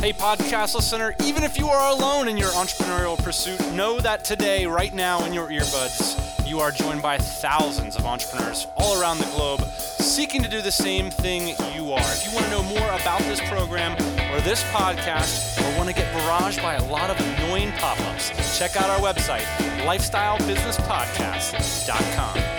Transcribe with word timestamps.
Hey, 0.00 0.12
podcast 0.12 0.74
listener, 0.74 1.14
even 1.24 1.44
if 1.44 1.58
you 1.58 1.68
are 1.68 1.92
alone 1.92 2.28
in 2.28 2.36
your 2.36 2.50
entrepreneurial 2.50 3.22
pursuit, 3.22 3.60
know 3.72 4.00
that 4.00 4.24
today, 4.24 4.66
right 4.66 4.94
now 4.94 5.24
in 5.24 5.32
your 5.32 5.48
earbuds, 5.48 6.48
you 6.48 6.60
are 6.60 6.70
joined 6.70 7.02
by 7.02 7.18
thousands 7.18 7.96
of 7.96 8.06
entrepreneurs 8.06 8.66
all 8.76 9.00
around 9.00 9.18
the 9.18 9.26
globe 9.26 9.60
seeking 10.08 10.42
to 10.42 10.48
do 10.48 10.62
the 10.62 10.72
same 10.72 11.10
thing 11.10 11.48
you 11.74 11.92
are. 11.92 12.00
If 12.00 12.26
you 12.26 12.32
want 12.34 12.46
to 12.46 12.50
know 12.50 12.62
more 12.62 12.78
about 12.78 13.20
this 13.20 13.46
program 13.48 13.92
or 14.32 14.40
this 14.40 14.62
podcast, 14.72 15.62
or 15.62 15.76
want 15.76 15.88
to 15.88 15.94
get 15.94 16.12
barraged 16.14 16.62
by 16.62 16.74
a 16.74 16.84
lot 16.86 17.10
of 17.10 17.20
annoying 17.20 17.70
pop 17.72 18.00
ups, 18.00 18.30
check 18.58 18.76
out 18.76 18.88
our 18.90 19.00
website, 19.00 19.44
lifestylebusinesspodcast.com. 19.84 22.57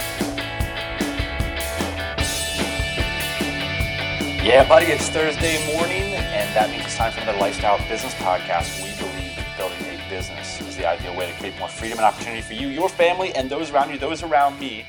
Yeah, 4.42 4.68
buddy, 4.68 4.86
it's 4.88 5.10
Thursday 5.10 5.64
morning, 5.76 6.14
and 6.14 6.56
that 6.56 6.70
means 6.70 6.84
it's 6.86 6.96
time 6.96 7.12
for 7.12 7.20
another 7.20 7.38
Lifestyle 7.38 7.78
Business 7.90 8.14
Podcast. 8.16 8.82
We 8.82 8.90
believe 8.98 9.36
that 9.36 9.58
building 9.58 9.78
a 9.82 10.10
business 10.10 10.62
is 10.62 10.78
the 10.78 10.88
ideal 10.88 11.16
way 11.16 11.30
to 11.30 11.38
create 11.38 11.60
more 11.60 11.68
freedom 11.68 11.98
and 12.00 12.06
opportunity 12.06 12.42
for 12.42 12.54
you, 12.54 12.68
your 12.70 12.88
family, 12.90 13.34
and 13.34 13.50
those 13.50 13.70
around 13.70 13.92
you, 13.92 13.98
those 14.00 14.24
around 14.24 14.58
me 14.60 14.86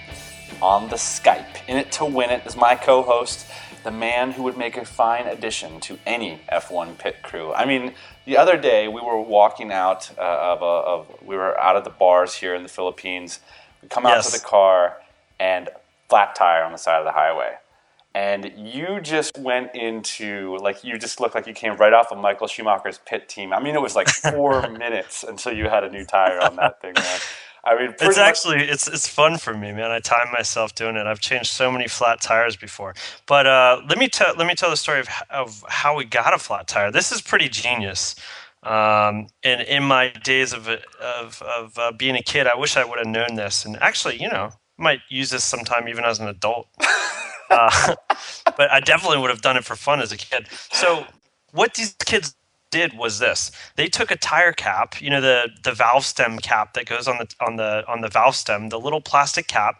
on 0.62 0.88
the 0.88 0.94
Skype. 0.96 1.66
In 1.68 1.76
it 1.76 1.90
to 1.92 2.04
win 2.04 2.30
it 2.30 2.46
is 2.46 2.56
my 2.56 2.76
co 2.76 3.02
host, 3.02 3.46
the 3.82 3.90
man 3.90 4.30
who 4.30 4.44
would 4.44 4.56
make 4.56 4.76
a 4.76 4.84
fine 4.84 5.26
addition 5.26 5.80
to 5.80 5.98
any 6.06 6.40
F1 6.50 6.96
pit 6.98 7.16
crew. 7.22 7.52
I 7.52 7.64
mean, 7.66 7.92
the 8.26 8.36
other 8.38 8.56
day 8.56 8.86
we 8.88 9.00
were 9.00 9.20
walking 9.20 9.72
out 9.72 10.10
uh, 10.16 10.22
of, 10.22 10.62
a, 10.62 10.64
of, 10.64 11.22
we 11.26 11.36
were 11.36 11.58
out 11.60 11.76
of 11.76 11.82
the 11.84 11.90
bars 11.90 12.34
here 12.34 12.54
in 12.54 12.62
the 12.62 12.68
Philippines. 12.68 13.40
We 13.82 13.88
come 13.88 14.06
out 14.06 14.10
Yes. 14.16 14.32
to 14.32 14.38
the 14.40 14.44
car 14.46 14.98
and 15.40 15.68
flat 16.08 16.34
tire 16.36 16.62
on 16.62 16.70
the 16.72 16.78
side 16.78 16.98
of 17.00 17.04
the 17.04 17.12
highway. 17.12 17.56
And 18.14 18.50
you 18.56 19.00
just 19.00 19.38
went 19.38 19.74
into 19.74 20.56
like 20.60 20.82
you 20.82 20.98
just 20.98 21.20
looked 21.20 21.34
like 21.36 21.46
you 21.46 21.54
came 21.54 21.76
right 21.76 21.92
off 21.92 22.10
of 22.10 22.18
Michael 22.18 22.48
Schumacher's 22.48 22.98
pit 23.06 23.28
team. 23.28 23.52
I 23.52 23.60
mean, 23.62 23.74
it 23.76 23.80
was 23.80 23.94
like 23.94 24.08
four 24.08 24.68
minutes 24.78 25.22
until 25.22 25.52
you 25.52 25.68
had 25.68 25.84
a 25.84 25.90
new 25.90 26.04
tire 26.04 26.40
on 26.40 26.56
that 26.56 26.80
thing, 26.80 26.94
man. 26.96 27.20
I 27.62 27.76
mean, 27.78 27.90
It's 27.90 28.02
much- 28.02 28.16
actually 28.18 28.62
it's 28.62 28.88
it's 28.88 29.06
fun 29.06 29.38
for 29.38 29.54
me, 29.54 29.70
man. 29.72 29.90
I 29.92 30.00
time 30.00 30.32
myself 30.32 30.74
doing 30.74 30.96
it. 30.96 31.06
I've 31.06 31.20
changed 31.20 31.50
so 31.50 31.70
many 31.70 31.86
flat 31.86 32.20
tires 32.20 32.56
before. 32.56 32.94
But 33.26 33.46
uh, 33.46 33.82
let 33.88 33.98
me 33.98 34.08
tell 34.08 34.34
let 34.36 34.46
me 34.48 34.54
tell 34.54 34.70
the 34.70 34.76
story 34.76 35.00
of, 35.00 35.08
of 35.30 35.64
how 35.68 35.94
we 35.94 36.04
got 36.04 36.34
a 36.34 36.38
flat 36.38 36.66
tire. 36.66 36.90
This 36.90 37.12
is 37.12 37.20
pretty 37.20 37.48
genius. 37.48 38.16
Um, 38.62 39.28
and 39.44 39.62
in 39.62 39.84
my 39.84 40.08
days 40.08 40.52
of 40.52 40.68
of 40.68 41.42
of 41.42 41.78
uh, 41.78 41.92
being 41.92 42.16
a 42.16 42.22
kid, 42.22 42.46
I 42.48 42.56
wish 42.56 42.76
I 42.76 42.84
would 42.84 42.98
have 42.98 43.06
known 43.06 43.36
this. 43.36 43.64
And 43.64 43.76
actually, 43.76 44.20
you 44.20 44.28
know, 44.28 44.50
might 44.78 45.00
use 45.08 45.30
this 45.30 45.44
sometime 45.44 45.86
even 45.88 46.04
as 46.04 46.18
an 46.18 46.26
adult. 46.28 46.66
uh, 47.50 47.94
but 48.56 48.70
I 48.70 48.80
definitely 48.80 49.18
would 49.18 49.30
have 49.30 49.42
done 49.42 49.56
it 49.56 49.64
for 49.64 49.76
fun 49.76 50.00
as 50.00 50.12
a 50.12 50.16
kid. 50.16 50.48
So 50.72 51.06
what 51.52 51.74
these 51.74 51.94
kids 52.04 52.34
did 52.70 52.96
was 52.96 53.18
this. 53.18 53.50
They 53.76 53.88
took 53.88 54.10
a 54.12 54.16
tire 54.16 54.52
cap 54.52 55.00
you 55.02 55.10
know 55.10 55.20
the 55.20 55.48
the 55.64 55.72
valve 55.72 56.04
stem 56.04 56.38
cap 56.38 56.74
that 56.74 56.86
goes 56.86 57.08
on 57.08 57.18
the 57.18 57.34
on 57.44 57.56
the 57.56 57.84
on 57.88 58.00
the 58.00 58.08
valve 58.08 58.36
stem 58.36 58.68
the 58.68 58.80
little 58.80 59.00
plastic 59.00 59.48
cap. 59.48 59.76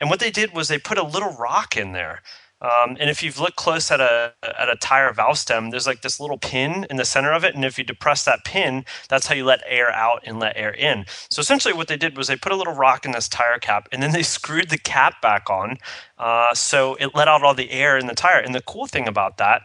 And 0.00 0.10
what 0.10 0.20
they 0.20 0.30
did 0.30 0.52
was 0.54 0.68
they 0.68 0.78
put 0.78 0.98
a 0.98 1.04
little 1.04 1.32
rock 1.34 1.76
in 1.76 1.92
there 1.92 2.22
um, 2.64 2.96
and 2.98 3.10
if 3.10 3.22
you've 3.22 3.38
looked 3.38 3.56
close 3.56 3.90
at 3.90 4.00
a 4.00 4.32
at 4.42 4.68
a 4.68 4.76
tire 4.76 5.12
valve 5.12 5.38
stem 5.38 5.70
there's 5.70 5.86
like 5.86 6.02
this 6.02 6.18
little 6.18 6.38
pin 6.38 6.86
in 6.90 6.96
the 6.96 7.04
center 7.04 7.32
of 7.32 7.44
it 7.44 7.54
and 7.54 7.64
if 7.64 7.78
you 7.78 7.84
depress 7.84 8.24
that 8.24 8.44
pin 8.44 8.84
that's 9.08 9.26
how 9.26 9.34
you 9.34 9.44
let 9.44 9.62
air 9.66 9.90
out 9.92 10.22
and 10.24 10.40
let 10.40 10.56
air 10.56 10.72
in 10.72 11.04
so 11.30 11.40
essentially 11.40 11.74
what 11.74 11.88
they 11.88 11.96
did 11.96 12.16
was 12.16 12.28
they 12.28 12.36
put 12.36 12.52
a 12.52 12.56
little 12.56 12.74
rock 12.74 13.04
in 13.04 13.12
this 13.12 13.28
tire 13.28 13.58
cap 13.58 13.88
and 13.92 14.02
then 14.02 14.12
they 14.12 14.22
screwed 14.34 14.70
the 14.70 14.78
cap 14.78 15.20
back 15.20 15.50
on 15.50 15.76
uh, 16.18 16.54
so 16.54 16.94
it 16.96 17.14
let 17.14 17.28
out 17.28 17.42
all 17.42 17.54
the 17.54 17.70
air 17.70 17.98
in 17.98 18.06
the 18.06 18.14
tire 18.14 18.40
and 18.40 18.54
the 18.54 18.62
cool 18.62 18.86
thing 18.86 19.06
about 19.06 19.36
that 19.36 19.62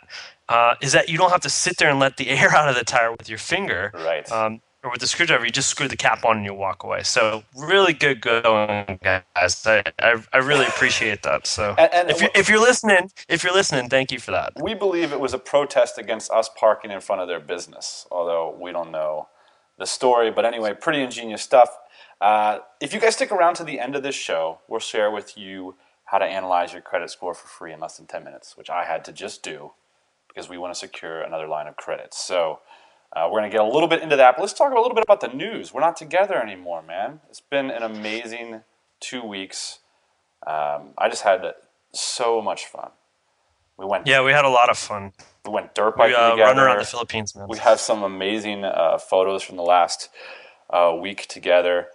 uh, 0.50 0.73
is 0.81 0.92
that 0.92 1.08
you 1.09 1.17
don't 1.17 1.30
have 1.30 1.42
to 1.42 1.50
sit 1.50 1.77
there 1.77 1.89
and 1.89 2.00
let 2.00 2.17
the 2.17 2.30
air 2.30 2.50
out 2.50 2.67
of 2.67 2.75
the 2.75 2.83
tire 2.83 3.11
with 3.11 3.30
your 3.30 3.38
finger. 3.38 3.92
Right. 3.94 4.30
Um, 4.31 4.61
or 4.83 4.91
with 4.91 5.02
the 5.02 5.08
screwdriver, 5.08 5.43
you 5.45 5.52
just 5.52 5.70
screw 5.70 5.87
the 5.89 5.98
cap 5.98 6.23
on 6.23 6.37
and 6.37 6.45
you 6.45 6.54
walk 6.54 6.83
away. 6.83 7.04
So 7.04 7.43
really 7.58 7.92
good 7.93 8.21
going, 8.21 8.99
guys. 9.04 9.65
I, 9.67 9.83
I, 9.99 10.23
I 10.31 10.37
really 10.37 10.65
appreciate 10.65 11.23
that. 11.23 11.45
So 11.48 11.76
And- 11.77 11.93
and 11.93 12.09
if, 12.09 12.21
you, 12.21 12.30
if 12.33 12.48
you're 12.48 12.61
listening, 12.61 13.11
if 13.27 13.43
you're 13.43 13.54
listening, 13.54 13.89
thank 13.89 14.11
you 14.11 14.20
for 14.20 14.31
that. 14.31 14.54
we 14.61 14.73
believe 14.73 15.11
it 15.11 15.20
was 15.20 15.33
a 15.33 15.39
protest 15.39 15.98
against 15.98 16.31
us 16.31 16.49
parking 16.58 16.92
in 16.92 17.02
front 17.02 17.21
of 17.21 17.27
their 17.27 17.42
business, 17.42 18.08
although 18.09 18.55
we 18.58 18.71
don't 18.71 18.92
know 18.92 19.27
the 19.77 19.86
story. 19.86 20.31
But 20.31 20.45
anyway, 20.45 20.73
pretty 20.73 21.02
ingenious 21.02 21.42
stuff. 21.42 21.70
Uh, 22.21 22.59
if 22.80 22.93
you 22.93 22.99
guys 23.02 23.15
stick 23.15 23.31
around 23.31 23.55
to 23.55 23.64
the 23.65 23.80
end 23.80 23.95
of 23.98 24.04
this 24.04 24.15
show, 24.15 24.59
we'll 24.70 24.80
share 24.80 25.11
with 25.11 25.37
you 25.37 25.75
how 26.05 26.17
to 26.20 26.25
analyze 26.25 26.71
your 26.73 26.81
credit 26.81 27.09
score 27.09 27.33
for 27.33 27.48
free 27.48 27.73
in 27.73 27.80
less 27.81 27.98
than 27.98 28.05
10 28.08 28.23
minutes, 28.23 28.55
which 28.58 28.70
I 28.70 28.86
had 28.86 29.04
to 29.05 29.11
just 29.11 29.43
do 29.43 29.71
because 30.27 30.48
we 30.49 30.58
want 30.58 30.73
to 30.73 30.80
secure 30.80 31.21
another 31.21 31.48
line 31.48 31.67
of 31.67 31.75
credit. 31.75 32.14
So 32.14 32.59
uh, 33.15 33.27
we're 33.31 33.39
going 33.39 33.49
to 33.49 33.55
get 33.58 33.61
a 33.64 33.67
little 33.67 33.87
bit 33.87 34.02
into 34.02 34.15
that, 34.15 34.36
but 34.36 34.42
let's 34.42 34.53
talk 34.53 34.71
a 34.71 34.75
little 34.75 34.93
bit 34.93 35.03
about 35.03 35.21
the 35.21 35.27
news. 35.30 35.73
We're 35.73 35.81
not 35.81 35.95
together 35.97 36.36
anymore, 36.42 36.81
man. 36.81 37.21
It's 37.30 37.42
been 37.42 37.70
an 37.71 37.83
amazing 37.83 38.61
two 38.99 39.23
weeks. 39.23 39.80
Um, 40.45 40.89
I 40.97 41.09
just 41.09 41.23
had 41.23 41.42
so 41.92 42.42
much 42.42 42.65
fun. 42.65 42.92
We 43.77 43.86
went, 43.86 44.08
Yeah, 44.08 44.23
we 44.23 44.31
had 44.31 44.45
a 44.45 44.49
lot 44.49 44.69
of 44.69 44.77
fun. 44.77 45.14
we 45.45 45.52
went 45.52 45.73
dirt 45.73 45.95
We 45.95 45.99
biking 45.99 46.15
uh, 46.17 46.31
together. 46.31 46.53
run 46.55 46.59
around 46.59 46.80
the 46.80 46.86
Philippines, 46.86 47.36
man. 47.36 47.48
We 47.49 47.58
have 47.59 47.80
some 47.80 48.03
amazing 48.03 48.64
uh, 48.65 48.98
photos 48.98 49.42
from 49.42 49.55
the 49.58 49.64
last 49.64 50.09
uh, 50.69 50.95
week 51.02 51.27
together. 51.27 51.87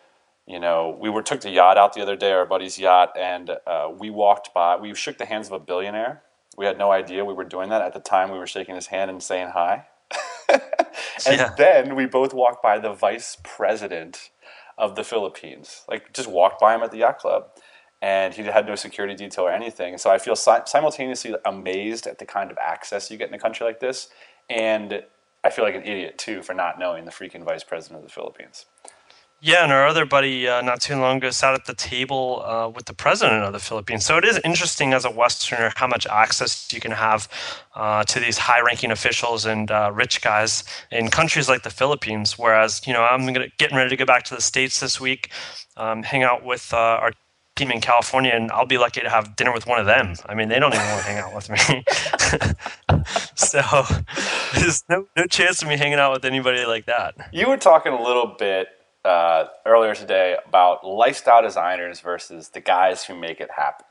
You 0.47 0.61
know, 0.61 0.97
we 1.01 1.09
were 1.11 1.23
took 1.23 1.41
the 1.43 1.51
yacht 1.51 1.79
out 1.79 1.93
the 1.95 2.03
other 2.03 2.17
day, 2.17 2.33
our 2.33 2.45
buddy's 2.45 2.79
yacht, 2.79 3.17
and 3.19 3.51
uh, 3.67 3.91
we 3.97 4.11
walked 4.11 4.53
by. 4.53 4.77
We 4.77 4.95
shook 4.95 5.19
the 5.19 5.27
hands 5.27 5.47
of 5.47 5.53
a 5.53 5.59
billionaire. 5.59 6.23
We 6.57 6.67
had 6.67 6.77
no 6.79 6.91
idea 6.91 7.25
we 7.25 7.35
were 7.35 7.45
doing 7.45 7.71
that 7.71 7.83
at 7.83 7.95
the 7.95 8.01
time. 8.01 8.31
We 8.31 8.39
were 8.39 8.47
shaking 8.47 8.75
his 8.75 8.89
hand 8.89 9.11
and 9.11 9.23
saying 9.23 9.51
hi. 9.55 9.87
and 11.27 11.39
Yeah. 11.39 11.55
then 11.57 11.95
we 11.95 12.07
both 12.07 12.33
walked 12.35 12.63
by 12.63 12.79
the 12.79 12.93
vice 12.93 13.37
president 13.43 14.31
of 14.79 14.97
the 14.97 15.05
Philippines. 15.05 15.85
Like, 15.89 16.13
just 16.13 16.29
walked 16.29 16.61
by 16.61 16.75
him 16.75 16.83
at 16.83 16.91
the 16.91 16.99
yacht 16.99 17.19
club, 17.19 17.49
and 18.03 18.35
he 18.35 18.43
had 18.43 18.67
no 18.67 18.75
security 18.75 19.15
detail 19.15 19.45
or 19.45 19.51
anything. 19.53 19.97
So 19.99 20.11
I 20.11 20.19
feel 20.19 20.37
si- 20.37 20.67
simultaneously 20.67 21.35
amazed 21.45 22.07
at 22.07 22.19
the 22.19 22.27
kind 22.27 22.51
of 22.51 22.59
access 22.59 23.11
you 23.11 23.17
get 23.17 23.29
in 23.29 23.35
a 23.35 23.39
country 23.39 23.65
like 23.67 23.81
this, 23.81 24.09
and 24.51 25.05
I 25.45 25.51
feel 25.51 25.65
like 25.65 25.75
an 25.75 25.83
idiot 25.85 26.19
too 26.19 26.43
for 26.43 26.55
not 26.55 26.79
knowing 26.79 27.05
the 27.05 27.11
freaking 27.11 27.45
vice 27.45 27.65
president 27.65 28.01
of 28.03 28.05
the 28.09 28.13
Philippines. 28.13 28.67
Yeah, 29.47 29.63
and 29.63 29.71
our 29.73 29.87
other 29.87 30.07
buddy 30.07 30.49
uh, 30.49 30.63
not 30.63 30.81
too 30.81 30.97
long 30.97 31.19
ago 31.19 31.29
sat 31.29 31.53
at 31.53 31.67
the 31.67 31.75
table 31.75 32.43
uh, 32.47 32.67
with 32.71 32.87
the 32.87 32.95
president 32.95 33.45
of 33.45 33.53
the 33.53 33.59
Philippines. 33.59 34.07
So 34.07 34.17
it 34.17 34.25
is 34.25 34.41
interesting 34.43 34.95
as 34.95 35.05
a 35.05 35.11
Westerner 35.11 35.71
how 35.77 35.87
much 35.87 36.07
access 36.07 36.73
you 36.73 36.81
can 36.81 36.93
have 36.93 37.29
uh, 37.75 38.05
to 38.05 38.21
these 38.21 38.39
high-ranking 38.39 38.91
officials 38.91 39.45
and 39.45 39.71
uh, 39.71 39.91
rich 39.93 40.23
guys 40.23 40.65
in 40.91 41.11
countries 41.11 41.47
like 41.47 41.63
the 41.63 41.69
Philippines. 41.69 42.39
Whereas, 42.39 42.81
you 42.87 42.95
know, 42.95 43.03
I'm 43.03 43.27
gonna, 43.27 43.49
getting 43.59 43.77
ready 43.77 43.91
to 43.91 43.97
go 43.97 44.07
back 44.07 44.25
to 44.25 44.35
the 44.35 44.41
states 44.41 44.81
this 44.81 44.99
week, 44.99 45.31
um, 45.77 46.03
hang 46.03 46.23
out 46.23 46.43
with 46.43 46.73
uh, 46.73 46.79
our 46.79 47.13
team 47.55 47.71
in 47.71 47.83
California, 47.83 48.33
and 48.33 48.51
I'll 48.51 48.65
be 48.65 48.79
lucky 48.79 49.03
to 49.03 49.11
have 49.11 49.37
dinner 49.37 49.53
with 49.53 49.67
one 49.67 49.79
of 49.79 49.85
them. 49.85 50.15
I 50.25 50.35
mean, 50.35 50.49
they 50.49 50.59
don't 50.59 50.73
even 50.73 50.87
want 50.87 51.03
to 51.03 51.07
hang 51.07 51.19
out 51.19 51.35
with 51.35 51.51
me. 51.51 51.85
so 53.35 53.61
there's 54.55 54.85
no, 54.89 55.07
no 55.19 55.27
chance 55.27 55.61
of 55.61 55.69
me 55.69 55.77
hanging 55.77 55.99
out 55.99 56.13
with 56.15 56.25
anybody 56.25 56.65
like 56.65 56.87
that. 56.87 57.15
You 57.31 57.47
were 57.47 57.59
talking 57.59 57.93
a 57.93 58.03
little 58.03 58.37
bit 58.39 58.69
uh, 59.05 59.47
earlier 59.67 59.95
today 59.95 60.37
about 60.47 60.87
lifestyle 60.87 61.43
designers 61.43 62.01
versus 62.01 62.51
the 62.51 62.61
guys 62.61 63.05
who 63.05 63.15
make 63.15 63.41
it 63.41 63.51
happen. 63.57 63.87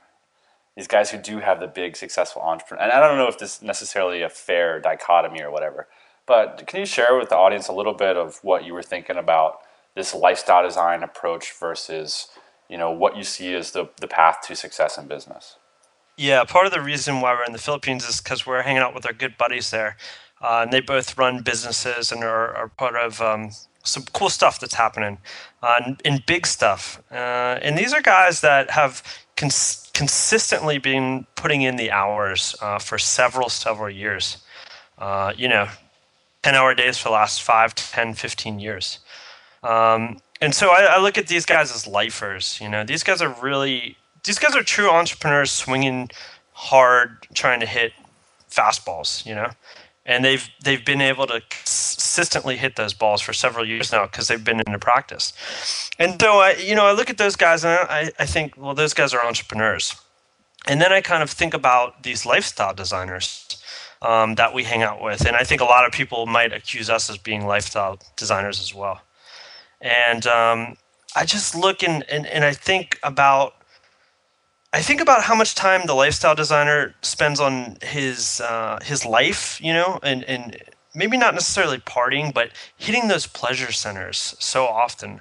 These 0.76 0.88
guys 0.88 1.10
who 1.10 1.18
do 1.18 1.38
have 1.38 1.60
the 1.60 1.68
big 1.68 1.96
successful 1.96 2.42
entrepreneur. 2.42 2.82
And 2.82 2.92
I 2.92 3.00
don't 3.00 3.16
know 3.16 3.28
if 3.28 3.38
this 3.38 3.56
is 3.56 3.62
necessarily 3.62 4.22
a 4.22 4.28
fair 4.28 4.80
dichotomy 4.80 5.40
or 5.40 5.50
whatever, 5.50 5.86
but 6.26 6.64
can 6.66 6.80
you 6.80 6.86
share 6.86 7.16
with 7.16 7.28
the 7.28 7.36
audience 7.36 7.68
a 7.68 7.72
little 7.72 7.94
bit 7.94 8.16
of 8.16 8.40
what 8.42 8.64
you 8.64 8.74
were 8.74 8.82
thinking 8.82 9.16
about 9.16 9.58
this 9.94 10.14
lifestyle 10.14 10.64
design 10.64 11.02
approach 11.02 11.52
versus 11.52 12.28
you 12.68 12.76
know 12.76 12.90
what 12.90 13.16
you 13.16 13.22
see 13.22 13.54
as 13.54 13.70
the, 13.70 13.88
the 14.00 14.08
path 14.08 14.38
to 14.46 14.56
success 14.56 14.98
in 14.98 15.06
business? 15.06 15.56
Yeah, 16.16 16.44
part 16.44 16.66
of 16.66 16.72
the 16.72 16.80
reason 16.80 17.20
why 17.20 17.34
we're 17.34 17.44
in 17.44 17.52
the 17.52 17.58
Philippines 17.58 18.08
is 18.08 18.20
because 18.20 18.46
we're 18.46 18.62
hanging 18.62 18.82
out 18.82 18.94
with 18.94 19.06
our 19.06 19.12
good 19.12 19.36
buddies 19.36 19.70
there. 19.70 19.96
Uh, 20.40 20.60
and 20.62 20.72
they 20.72 20.80
both 20.80 21.16
run 21.16 21.42
businesses 21.42 22.12
and 22.12 22.22
are, 22.22 22.54
are 22.54 22.68
part 22.68 22.94
of 22.96 23.20
um, 23.20 23.50
some 23.84 24.02
cool 24.12 24.30
stuff 24.30 24.58
that's 24.58 24.74
happening 24.74 25.18
uh, 25.62 25.92
and, 26.04 26.26
big 26.26 26.46
stuff. 26.46 27.00
Uh, 27.10 27.58
and 27.62 27.78
these 27.78 27.92
are 27.92 28.02
guys 28.02 28.40
that 28.40 28.70
have 28.70 29.02
cons- 29.36 29.90
consistently 29.94 30.78
been 30.78 31.26
putting 31.36 31.62
in 31.62 31.76
the 31.76 31.90
hours 31.90 32.56
uh, 32.60 32.78
for 32.78 32.98
several, 32.98 33.48
several 33.48 33.90
years. 33.90 34.38
Uh, 34.98 35.32
you 35.36 35.48
know, 35.48 35.68
10 36.42 36.54
hour 36.54 36.74
days 36.74 36.98
for 36.98 37.08
the 37.08 37.12
last 37.12 37.42
5, 37.42 37.74
10, 37.74 38.14
15 38.14 38.58
years. 38.58 38.98
Um, 39.62 40.18
and 40.40 40.54
so 40.54 40.70
I, 40.70 40.82
I 40.82 41.00
look 41.00 41.16
at 41.16 41.28
these 41.28 41.46
guys 41.46 41.74
as 41.74 41.86
lifers. 41.86 42.58
You 42.60 42.68
know, 42.68 42.84
these 42.84 43.02
guys 43.02 43.22
are 43.22 43.34
really 43.42 43.96
these 44.24 44.38
guys 44.38 44.56
are 44.56 44.62
true 44.62 44.90
entrepreneurs, 44.90 45.50
swinging 45.50 46.10
hard, 46.52 47.26
trying 47.34 47.60
to 47.60 47.66
hit 47.66 47.92
fastballs. 48.50 49.24
You 49.24 49.34
know, 49.34 49.50
and 50.06 50.24
they've 50.24 50.48
they've 50.62 50.84
been 50.84 51.00
able 51.00 51.26
to 51.26 51.40
consistently 51.48 52.56
hit 52.56 52.76
those 52.76 52.92
balls 52.92 53.20
for 53.20 53.32
several 53.32 53.66
years 53.66 53.90
now 53.90 54.06
because 54.06 54.28
they've 54.28 54.44
been 54.44 54.60
into 54.60 54.78
practice. 54.78 55.32
And 55.98 56.20
so 56.20 56.38
I, 56.38 56.52
you 56.52 56.74
know, 56.74 56.86
I 56.86 56.92
look 56.92 57.10
at 57.10 57.18
those 57.18 57.36
guys 57.36 57.64
and 57.64 57.72
I, 57.72 58.10
I 58.18 58.26
think, 58.26 58.54
well, 58.56 58.74
those 58.74 58.94
guys 58.94 59.12
are 59.14 59.24
entrepreneurs. 59.24 59.96
And 60.66 60.80
then 60.80 60.92
I 60.92 61.00
kind 61.00 61.22
of 61.22 61.30
think 61.30 61.54
about 61.54 62.02
these 62.02 62.24
lifestyle 62.24 62.74
designers 62.74 63.62
um, 64.00 64.34
that 64.36 64.54
we 64.54 64.64
hang 64.64 64.82
out 64.82 65.02
with. 65.02 65.26
And 65.26 65.36
I 65.36 65.44
think 65.44 65.60
a 65.60 65.64
lot 65.64 65.86
of 65.86 65.92
people 65.92 66.26
might 66.26 66.52
accuse 66.52 66.88
us 66.88 67.10
as 67.10 67.18
being 67.18 67.46
lifestyle 67.46 67.98
designers 68.16 68.60
as 68.60 68.74
well. 68.74 69.02
And 69.80 70.26
um, 70.26 70.76
I 71.16 71.24
just 71.24 71.54
look 71.54 71.82
and, 71.82 72.04
and, 72.08 72.26
and 72.26 72.44
I 72.44 72.52
think 72.52 72.98
about 73.02 73.54
I 74.74 74.82
think 74.82 75.00
about 75.00 75.22
how 75.22 75.36
much 75.36 75.54
time 75.54 75.86
the 75.86 75.94
lifestyle 75.94 76.34
designer 76.34 76.96
spends 77.00 77.38
on 77.38 77.78
his 77.80 78.40
uh, 78.40 78.80
his 78.82 79.06
life, 79.06 79.60
you 79.62 79.72
know, 79.72 80.00
and, 80.02 80.24
and 80.24 80.60
maybe 80.96 81.16
not 81.16 81.32
necessarily 81.32 81.78
partying, 81.78 82.34
but 82.34 82.50
hitting 82.76 83.06
those 83.06 83.24
pleasure 83.28 83.70
centers 83.70 84.34
so 84.40 84.66
often. 84.66 85.20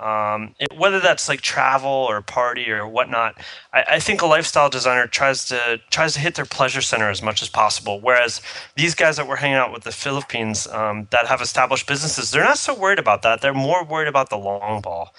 Um, 0.00 0.56
it, 0.58 0.76
whether 0.76 0.98
that's 0.98 1.28
like 1.28 1.40
travel 1.40 1.88
or 1.88 2.20
party 2.20 2.68
or 2.68 2.88
whatnot, 2.88 3.36
I, 3.72 3.84
I, 3.90 4.00
think 4.00 4.22
a 4.22 4.26
lifestyle 4.26 4.70
designer 4.70 5.06
tries 5.06 5.44
to 5.50 5.78
tries 5.90 6.14
to 6.14 6.20
hit 6.20 6.34
their 6.34 6.46
pleasure 6.46 6.82
center 6.82 7.10
as 7.10 7.22
much 7.22 7.42
as 7.42 7.48
possible. 7.48 8.00
Whereas 8.00 8.42
these 8.74 8.96
guys 8.96 9.18
that 9.18 9.28
we're 9.28 9.36
hanging 9.36 9.58
out 9.58 9.72
with 9.72 9.84
the 9.84 9.92
Philippines 9.92 10.66
um, 10.66 11.06
that 11.10 11.26
have 11.28 11.40
established 11.40 11.86
businesses, 11.86 12.32
they're 12.32 12.42
not 12.42 12.58
so 12.58 12.74
worried 12.74 12.98
about 12.98 13.22
that. 13.22 13.40
They're 13.40 13.54
more 13.54 13.84
worried 13.84 14.08
about 14.08 14.30
the 14.30 14.38
long 14.38 14.80
ball. 14.80 15.14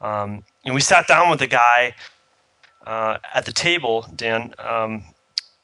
Um, 0.00 0.44
and 0.64 0.74
we 0.76 0.80
sat 0.80 1.08
down 1.08 1.28
with 1.30 1.40
a 1.42 1.48
guy 1.48 1.94
uh, 2.86 3.18
at 3.34 3.44
the 3.44 3.52
table, 3.52 4.06
Dan. 4.14 4.54
Um, 4.58 5.04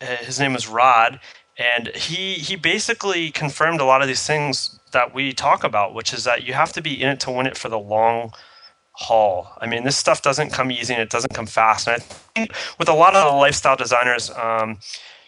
his 0.00 0.40
name 0.40 0.56
is 0.56 0.69
Rod, 0.69 1.20
and 1.56 1.88
he 1.94 2.34
he 2.34 2.56
basically 2.56 3.30
confirmed 3.30 3.80
a 3.80 3.84
lot 3.84 4.02
of 4.02 4.08
these 4.08 4.26
things 4.26 4.80
that 4.92 5.14
we 5.14 5.32
talk 5.32 5.64
about, 5.64 5.94
which 5.94 6.12
is 6.12 6.24
that 6.24 6.44
you 6.44 6.52
have 6.52 6.72
to 6.72 6.82
be 6.82 7.00
in 7.00 7.08
it 7.08 7.20
to 7.20 7.30
win 7.30 7.46
it 7.46 7.56
for 7.56 7.69
the 7.69 7.78
long 7.78 8.32
haul. 8.92 9.52
I 9.60 9.66
mean, 9.66 9.84
this 9.84 9.96
stuff 9.96 10.22
doesn't 10.22 10.50
come 10.50 10.70
easy 10.70 10.92
and 10.92 11.02
it 11.02 11.10
doesn't 11.10 11.32
come 11.34 11.46
fast. 11.46 11.88
And 11.88 11.96
I 11.96 11.98
think 12.00 12.52
with 12.78 12.88
a 12.88 12.94
lot 12.94 13.14
of 13.14 13.32
the 13.32 13.36
lifestyle 13.36 13.76
designers, 13.76 14.30
um, 14.30 14.78